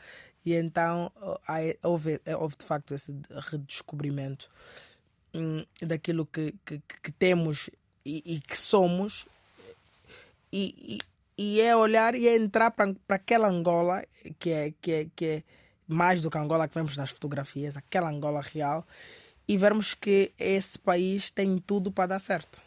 [0.46, 1.12] E então
[1.84, 3.18] houve, é, houve de facto esse
[3.50, 4.50] redescobrimento
[5.34, 7.70] hum, daquilo que, que, que temos
[8.06, 9.26] e, e, que somos.
[10.52, 11.15] E, e,
[11.60, 14.03] é olhar e é entrar para aquela Angola
[14.40, 15.44] que é, que, é, que é
[15.88, 18.86] mais do que a Angola que vemos nas fotografias, aquela Angola real,
[19.48, 22.62] e vermos que esse país tem tudo para dar certo.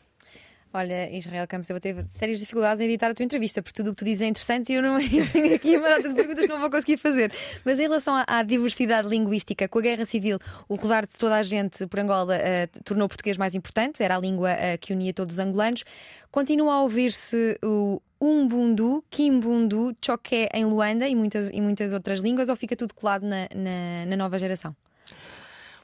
[0.72, 3.88] Olha, Israel Campos, eu vou ter sérias dificuldades em editar a tua entrevista, porque tudo
[3.88, 4.98] o que tu dizes é interessante e eu não
[5.32, 7.32] tenho aqui uma data de perguntas que não vou conseguir fazer.
[7.64, 10.38] Mas em relação à, à, diversidade linguística, com a guerra civil,
[10.68, 14.16] o rodar de toda a gente por Angola uh, tornou o português mais importante, era
[14.16, 15.84] a língua uh, que unia todos os angolanos.
[16.30, 22.50] Continua a ouvir-se o Umbundu, Kimbundu, Choqué em Luanda e muitas, e muitas outras línguas,
[22.50, 24.76] ou fica tudo colado na, na, na nova geração?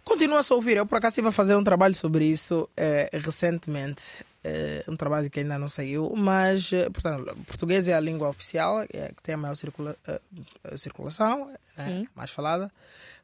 [0.05, 0.77] Continua-se a ouvir.
[0.77, 4.05] Eu, por acaso, estive a fazer um trabalho sobre isso eh, recentemente.
[4.45, 8.83] Uh, um trabalho que ainda não saiu, mas, uh, portanto, português é a língua oficial,
[8.93, 12.71] é que tem a maior circula uh, circulação, né, mais falada,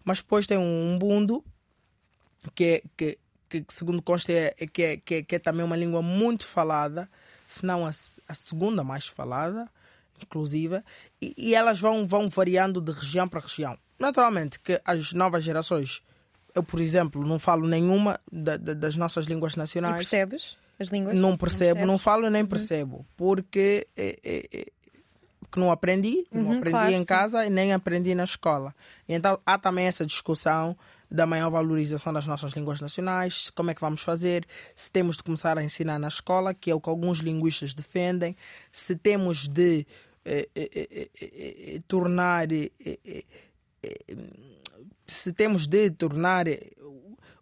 [0.02, 1.44] mas depois tem um bundo,
[2.54, 3.18] que, que,
[3.48, 6.46] que segundo consta, é, é, que, é, que, é, que é também uma língua muito
[6.46, 7.08] falada,
[7.46, 9.68] se não a, a segunda mais falada,
[10.22, 10.82] inclusive,
[11.20, 13.76] e, e, elas vão, vão variando de região para região.
[13.98, 16.02] Naturalmente que as novas gerações,
[16.54, 19.94] eu, por exemplo, não falo nenhuma da, da, das nossas línguas nacionais.
[19.94, 20.56] E percebes?
[20.82, 21.16] As línguas?
[21.16, 22.48] Não percebo, não, não falo nem uhum.
[22.48, 24.66] percebo, porque é, é,
[25.50, 27.46] que não aprendi, uhum, não aprendi claro, em casa sim.
[27.48, 28.74] e nem aprendi na escola.
[29.08, 30.76] Então há também essa discussão
[31.10, 34.46] da maior valorização das nossas línguas nacionais, como é que vamos fazer,
[34.76, 38.36] se temos de começar a ensinar na escola, que é o que alguns linguistas defendem,
[38.70, 39.86] se temos de
[40.24, 42.46] eh, eh, eh, tornar
[45.06, 46.46] se temos de tornar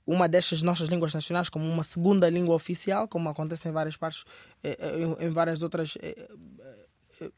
[0.08, 4.24] uma destas nossas línguas nacionais como uma segunda língua oficial, como acontece em várias partes,
[4.64, 6.30] eh, eh, em várias outras eh,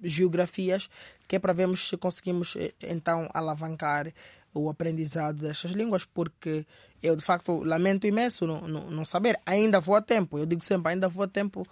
[0.00, 0.88] geografias,
[1.26, 4.12] que é para vermos se conseguimos então alavancar
[4.54, 6.64] o aprendizado destas línguas, porque
[7.02, 9.36] eu de facto lamento imenso não, não, não, saber.
[9.44, 11.66] Ainda vou a tempo, eu digo sempre, ainda vou a tempo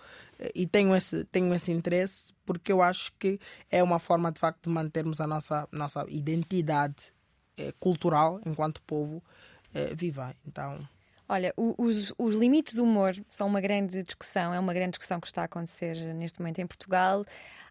[0.52, 3.38] e tenho esse, tenho esse interesse, porque eu acho que
[3.70, 7.12] é uma forma de facto de mantermos a nossa, nossa identidade
[7.78, 9.22] cultural enquanto povo
[9.78, 10.34] uh, viva.
[10.46, 10.78] Então.
[11.28, 15.26] Olha, os, os limites do humor são uma grande discussão, é uma grande discussão que
[15.26, 17.26] está a acontecer neste momento em Portugal.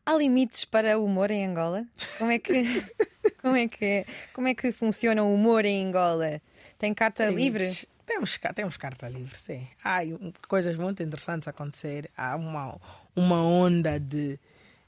[0.05, 1.83] Há limites para o humor em Angola?
[2.19, 2.53] Como é que,
[3.41, 6.39] como é que, como é que funciona o humor em Angola?
[6.77, 7.65] Tem carta livre?
[8.05, 9.67] Temos, temos carta livre, sim.
[9.83, 10.01] Há
[10.47, 12.11] coisas muito interessantes a acontecer.
[12.15, 12.79] Há uma,
[13.15, 14.39] uma onda de,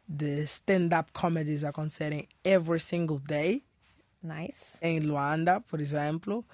[0.07, 3.63] de stand-up comedies a acontecerem every single day.
[4.21, 4.77] Nice.
[4.79, 6.45] Em Luanda, por exemplo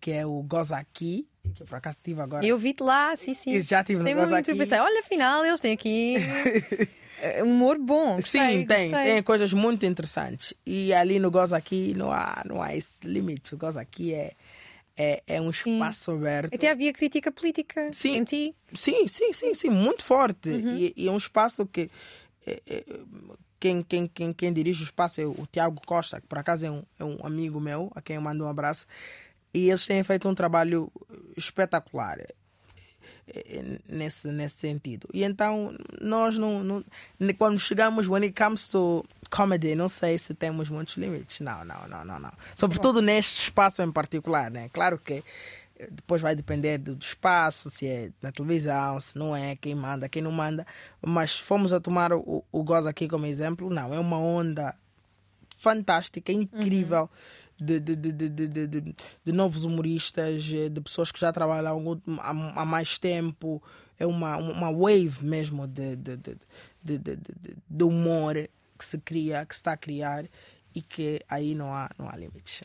[0.00, 2.44] que é o Gozaki, que por acaso estive agora.
[2.44, 3.60] Eu vi-te lá, sim, sim.
[3.62, 4.50] Já tive no Gozaki.
[4.50, 6.16] Eu pensei, olha, afinal, eles têm aqui
[7.44, 8.16] um humor bom.
[8.16, 9.12] Gostei, sim, tem, gostei.
[9.12, 10.54] tem coisas muito interessantes.
[10.64, 13.54] E ali no Gozaki não há, não há esse limite.
[13.54, 14.32] O Gozaki é.
[14.94, 16.18] É, é um espaço sim.
[16.18, 16.54] aberto.
[16.54, 18.54] Até havia crítica política sim, em ti.
[18.74, 20.50] Sim, sim, sim, sim, muito forte.
[20.50, 20.76] Uhum.
[20.76, 21.90] E, e, é um espaço que
[22.46, 22.84] é, é,
[23.58, 26.70] quem, quem, quem, quem dirige o espaço é o Tiago Costa, que por acaso é
[26.70, 28.86] um, é um amigo meu, a quem eu mando um abraço.
[29.54, 30.90] E eles têm feito um trabalho
[31.36, 32.34] espetacular eh,
[33.34, 35.08] eh, nesse, nesse sentido.
[35.12, 36.84] E então, nós não, não,
[37.36, 41.40] Quando chegamos, when it comes to comedy, não sei se temos muitos limites.
[41.40, 42.18] Não, não, não, não.
[42.18, 42.32] não.
[42.54, 44.70] Sobretudo neste espaço em particular, né?
[44.72, 45.22] Claro que
[45.78, 50.08] eh, depois vai depender do espaço, se é na televisão, se não é, quem manda,
[50.08, 50.66] quem não manda.
[51.00, 54.74] Mas fomos a tomar o, o Goza aqui como exemplo, não, é uma onda
[55.56, 57.02] fantástica, incrível.
[57.02, 58.94] Uhum de, de, de,
[59.24, 63.62] de, novos humoristas, eh, de pessoas que já trabalham há, mais tempo.
[63.98, 65.96] É uma, uma wave mesmo de,
[67.68, 68.34] de humor
[68.78, 70.24] que se cria, que se está a criar
[70.74, 72.62] e que aí não há, não há limites.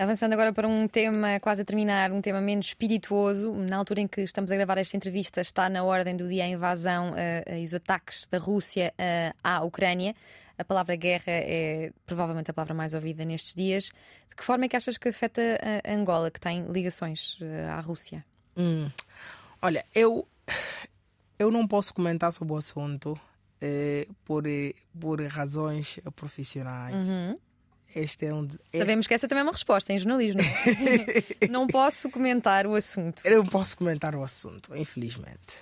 [0.00, 3.52] Avançando agora para um tema quase a terminar, um tema menos espirituoso.
[3.52, 6.48] Na altura em que estamos a gravar esta entrevista, está na ordem do dia a
[6.48, 10.14] invasão uh, e os ataques da Rússia uh, à Ucrânia.
[10.60, 13.84] A palavra guerra é provavelmente a palavra mais ouvida nestes dias.
[14.28, 15.40] De que forma é que achas que afeta
[15.82, 18.22] a Angola, que tem ligações eh, à Rússia?
[18.54, 18.90] Hum.
[19.62, 20.28] Olha, eu,
[21.38, 23.18] eu não posso comentar sobre o assunto
[23.58, 26.94] eh, por, eh, por razões profissionais.
[26.94, 27.38] Uhum.
[27.96, 28.78] Este é um, este...
[28.78, 30.42] Sabemos que essa também é uma resposta em jornalismo.
[31.48, 33.22] não posso comentar o assunto.
[33.24, 35.56] Eu não posso comentar o assunto, infelizmente.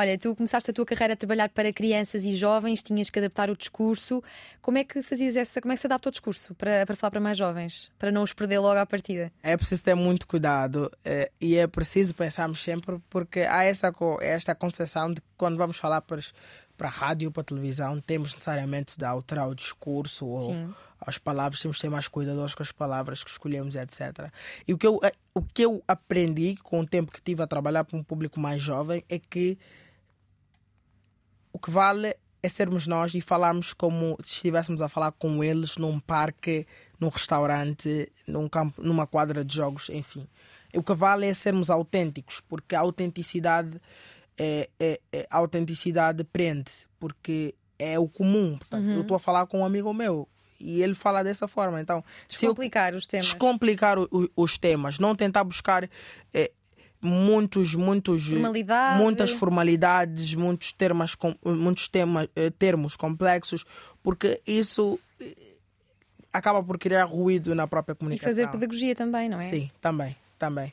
[0.00, 3.50] Olha, tu começaste a tua carreira a trabalhar para crianças e jovens, tinhas que adaptar
[3.50, 4.24] o discurso.
[4.62, 7.10] Como é que fazias essa, como é que se adapta o discurso para, para falar
[7.10, 9.30] para mais jovens, para não os perder logo à partida?
[9.42, 14.54] É preciso ter muito cuidado é, e é preciso pensarmos sempre, porque há essa, esta
[14.54, 16.22] concepção de que quando vamos falar para,
[16.78, 20.74] para a rádio, para a televisão, temos necessariamente de alterar o discurso ou Sim.
[20.98, 24.32] as palavras, temos de ser mais cuidadosos com as palavras que escolhemos, etc.
[24.66, 27.46] E o que eu, eh, o que eu aprendi com o tempo que tive a
[27.46, 29.58] trabalhar para um público mais jovem é que
[31.52, 35.76] o que vale é sermos nós e falarmos como se estivéssemos a falar com eles
[35.76, 36.66] num parque,
[36.98, 40.26] num restaurante, num campo, numa quadra de jogos, enfim.
[40.74, 43.80] O que vale é sermos autênticos, porque a autenticidade
[44.38, 48.56] é, é, é a autenticidade prende, porque é o comum.
[48.56, 48.94] Portanto, uhum.
[48.94, 50.28] Eu estou a falar com um amigo meu
[50.60, 51.80] e ele fala dessa forma.
[51.80, 53.26] Então, descomplicar os temas.
[53.26, 55.88] Descomplicar o, o, os temas, não tentar buscar
[56.32, 56.52] é,
[57.00, 58.98] muitos muitos Formalidade.
[59.02, 63.64] muitas formalidades muitos termos muitos temas eh, termos complexos
[64.02, 65.34] porque isso eh,
[66.32, 68.30] acaba por criar ruído na própria comunicação.
[68.30, 69.48] e fazer pedagogia também não é?
[69.48, 70.72] Sim também também.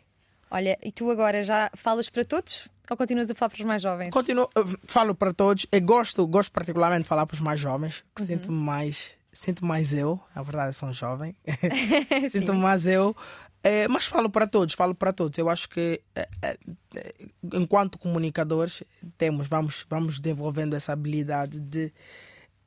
[0.49, 3.81] Olha e tu agora já falas para todos ou continuas a falar para os mais
[3.81, 4.11] jovens?
[4.11, 5.67] Continuo eh, falo para todos.
[5.71, 8.27] E gosto gosto particularmente de falar para os mais jovens que uhum.
[8.27, 11.35] sinto mais sinto mais eu na verdade sou jovem.
[12.31, 13.15] Sinto mais eu
[13.63, 15.37] é, mas falo para todos, falo para todos.
[15.37, 16.57] Eu acho que é, é,
[17.53, 18.83] enquanto comunicadores
[19.17, 21.91] temos, vamos, vamos desenvolvendo essa habilidade de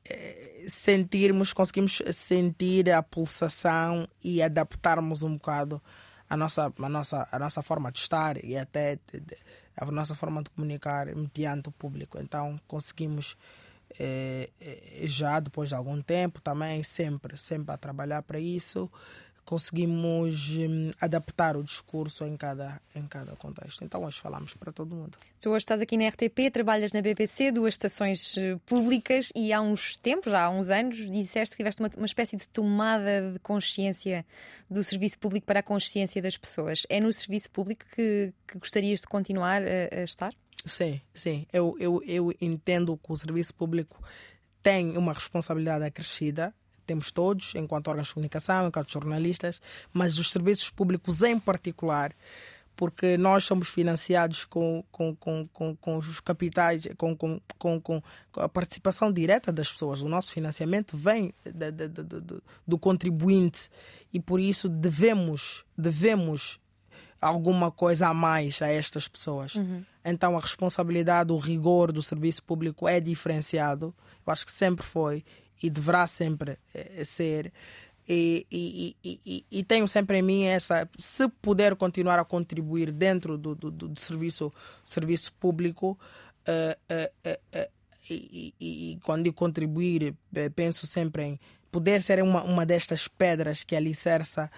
[0.05, 5.81] é, sentirmos, conseguimos sentir a pulsação e adaptarmos um bocado
[6.29, 8.97] a nossa, a nossa, a nossa forma de estar e até
[9.75, 12.19] a nossa forma de comunicar mediante o público.
[12.19, 13.35] Então conseguimos
[13.99, 18.89] é, é, já depois de algum tempo também sempre, sempre a trabalhar para isso
[19.45, 23.83] conseguimos hum, adaptar o discurso em cada, em cada contexto.
[23.83, 25.17] Então hoje falamos para todo mundo.
[25.39, 29.61] Tu hoje estás aqui na RTP, trabalhas na BBC, duas estações eh, públicas e há
[29.61, 33.39] uns tempos, já há uns anos, disseste que tiveste uma, uma espécie de tomada de
[33.39, 34.25] consciência
[34.69, 36.83] do serviço público para a consciência das pessoas.
[36.89, 40.33] É no serviço público que, que gostarias de continuar a, a estar?
[40.65, 41.45] Sim, sim.
[41.51, 43.99] Eu, eu, eu entendo que o serviço público
[44.61, 46.53] tem uma responsabilidade acrescida
[46.85, 49.61] temos todos, enquanto órgãos de comunicação, enquanto jornalistas,
[49.93, 52.13] mas os serviços públicos em particular,
[52.75, 58.01] porque nós somos financiados com, com, com, com, com os capitais, com, com, com, com,
[58.37, 60.01] a participação direta das pessoas.
[60.01, 63.69] O nosso financiamento vem de, de, de, do contribuinte
[64.13, 66.59] e por isso devemos, devemos
[67.21, 69.55] alguma coisa a mais a estas pessoas.
[69.55, 69.83] Uhum.
[70.03, 73.93] Então a responsabilidade, o rigor do serviço público é diferenciado.
[74.25, 75.23] Eu acho que sempre foi
[75.61, 77.51] e deverá sempre eh, ser.
[78.07, 80.89] E, e, e, e, tenho sempre em mim essa.
[80.99, 84.51] Se puder continuar a contribuir dentro do, do, do serviço,
[84.83, 85.97] serviço público,
[86.47, 87.71] uh, uh, uh,
[88.09, 91.39] e, quando digo contribuir, eh, penso sempre em
[91.71, 94.51] poder ser uma, uma destas pedras que alicerça.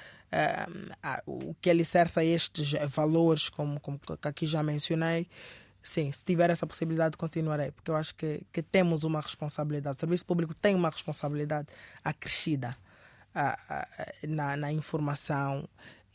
[1.27, 5.27] o que alicerça estes valores, como, como aqui já mencionei,
[5.84, 9.97] sim, se tiver essa possibilidade, continuarei, porque eu acho que, que temos uma responsabilidade.
[9.97, 11.68] O serviço público tem uma responsabilidade
[12.03, 12.76] acrescida
[13.35, 13.88] a, a,
[14.27, 15.68] na, na informação,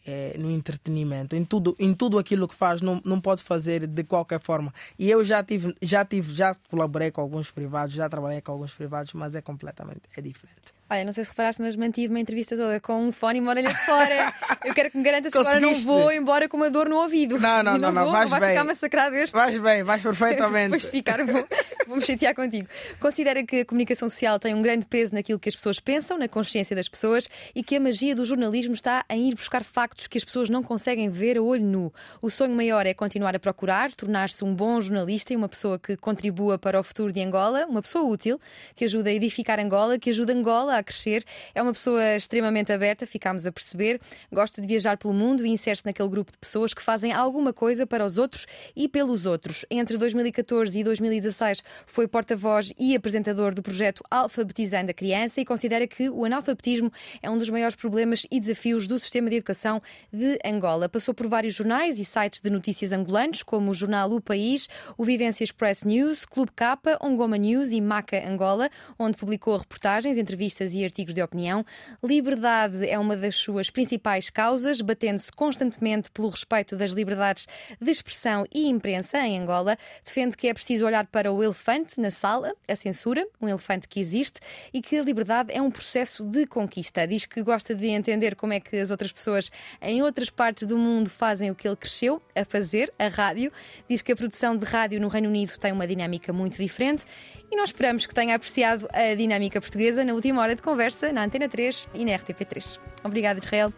[0.07, 4.05] é, no entretenimento, em tudo, em tudo aquilo que faz, não, não pode fazer de
[4.05, 4.73] qualquer forma.
[4.99, 8.73] E eu já tive, já tive, já colaborei com alguns privados, já trabalhei com alguns
[8.73, 10.78] privados, mas é completamente é diferente.
[10.91, 13.51] Olha, não sei se reparaste, mas mantive uma entrevista toda com um fone e uma
[13.51, 14.33] orelha de fora.
[14.65, 17.39] Eu quero que me garantas que agora não vou embora com uma dor no ouvido.
[17.39, 18.49] Não, não, não, não, não, vais vai bem.
[18.51, 19.35] ficar massacrado este.
[19.35, 20.65] Vais bem, vais perfeitamente.
[20.71, 21.47] Depois de ficar, vou,
[21.87, 22.67] vou me chatear contigo.
[22.99, 26.27] Considera que a comunicação social tem um grande peso naquilo que as pessoas pensam, na
[26.27, 30.17] consciência das pessoas e que a magia do jornalismo está em ir buscar factos que
[30.17, 31.93] as pessoas não conseguem ver a olho nu.
[32.23, 35.99] O sonho maior é continuar a procurar, tornar-se um bom jornalista e uma pessoa que
[35.99, 38.41] contribua para o futuro de Angola, uma pessoa útil,
[38.75, 41.25] que ajuda a edificar Angola, que ajuda Angola a crescer.
[41.55, 44.01] É uma pessoa extremamente aberta, ficámos a perceber.
[44.33, 47.87] Gosta de viajar pelo mundo e insere-se naquele grupo de pessoas que fazem alguma coisa
[47.87, 49.65] para os outros e pelos outros.
[49.71, 55.87] Entre 2014 e 2016 foi porta-voz e apresentador do projeto Alfabetizando a Criança e considera
[55.87, 56.93] que o analfabetismo
[57.23, 59.83] é um dos maiores problemas e desafios do sistema de educação
[60.13, 60.89] de Angola.
[60.89, 65.05] Passou por vários jornais e sites de notícias angolanos, como o jornal O País, o
[65.05, 70.85] Vivências Press News, Clube Capa, Ongoma News e Maca Angola, onde publicou reportagens, entrevistas e
[70.85, 71.65] artigos de opinião.
[72.03, 77.47] Liberdade é uma das suas principais causas, batendo-se constantemente pelo respeito das liberdades
[77.81, 79.77] de expressão e imprensa em Angola.
[80.05, 84.01] Defende que é preciso olhar para o elefante na sala, a censura, um elefante que
[84.01, 84.41] existe,
[84.73, 87.07] e que a liberdade é um processo de conquista.
[87.07, 89.51] Diz que gosta de entender como é que as outras pessoas
[89.81, 93.53] em outras partes do mundo fazem o que ele cresceu a fazer, a rádio.
[93.89, 97.05] Diz que a produção de rádio no Reino Unido tem uma dinâmica muito diferente
[97.51, 101.25] e nós esperamos que tenha apreciado a dinâmica portuguesa na última hora de conversa na
[101.25, 102.79] Antena 3 e na RTP3.
[103.05, 103.73] Obrigada, Israel.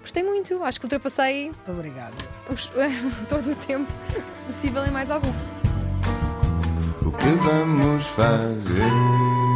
[0.00, 1.46] Gostei muito, acho que ultrapassei.
[1.46, 2.14] Muito obrigado.
[3.28, 3.90] todo o tempo
[4.46, 5.32] possível em mais algum.
[7.04, 9.55] O que vamos fazer?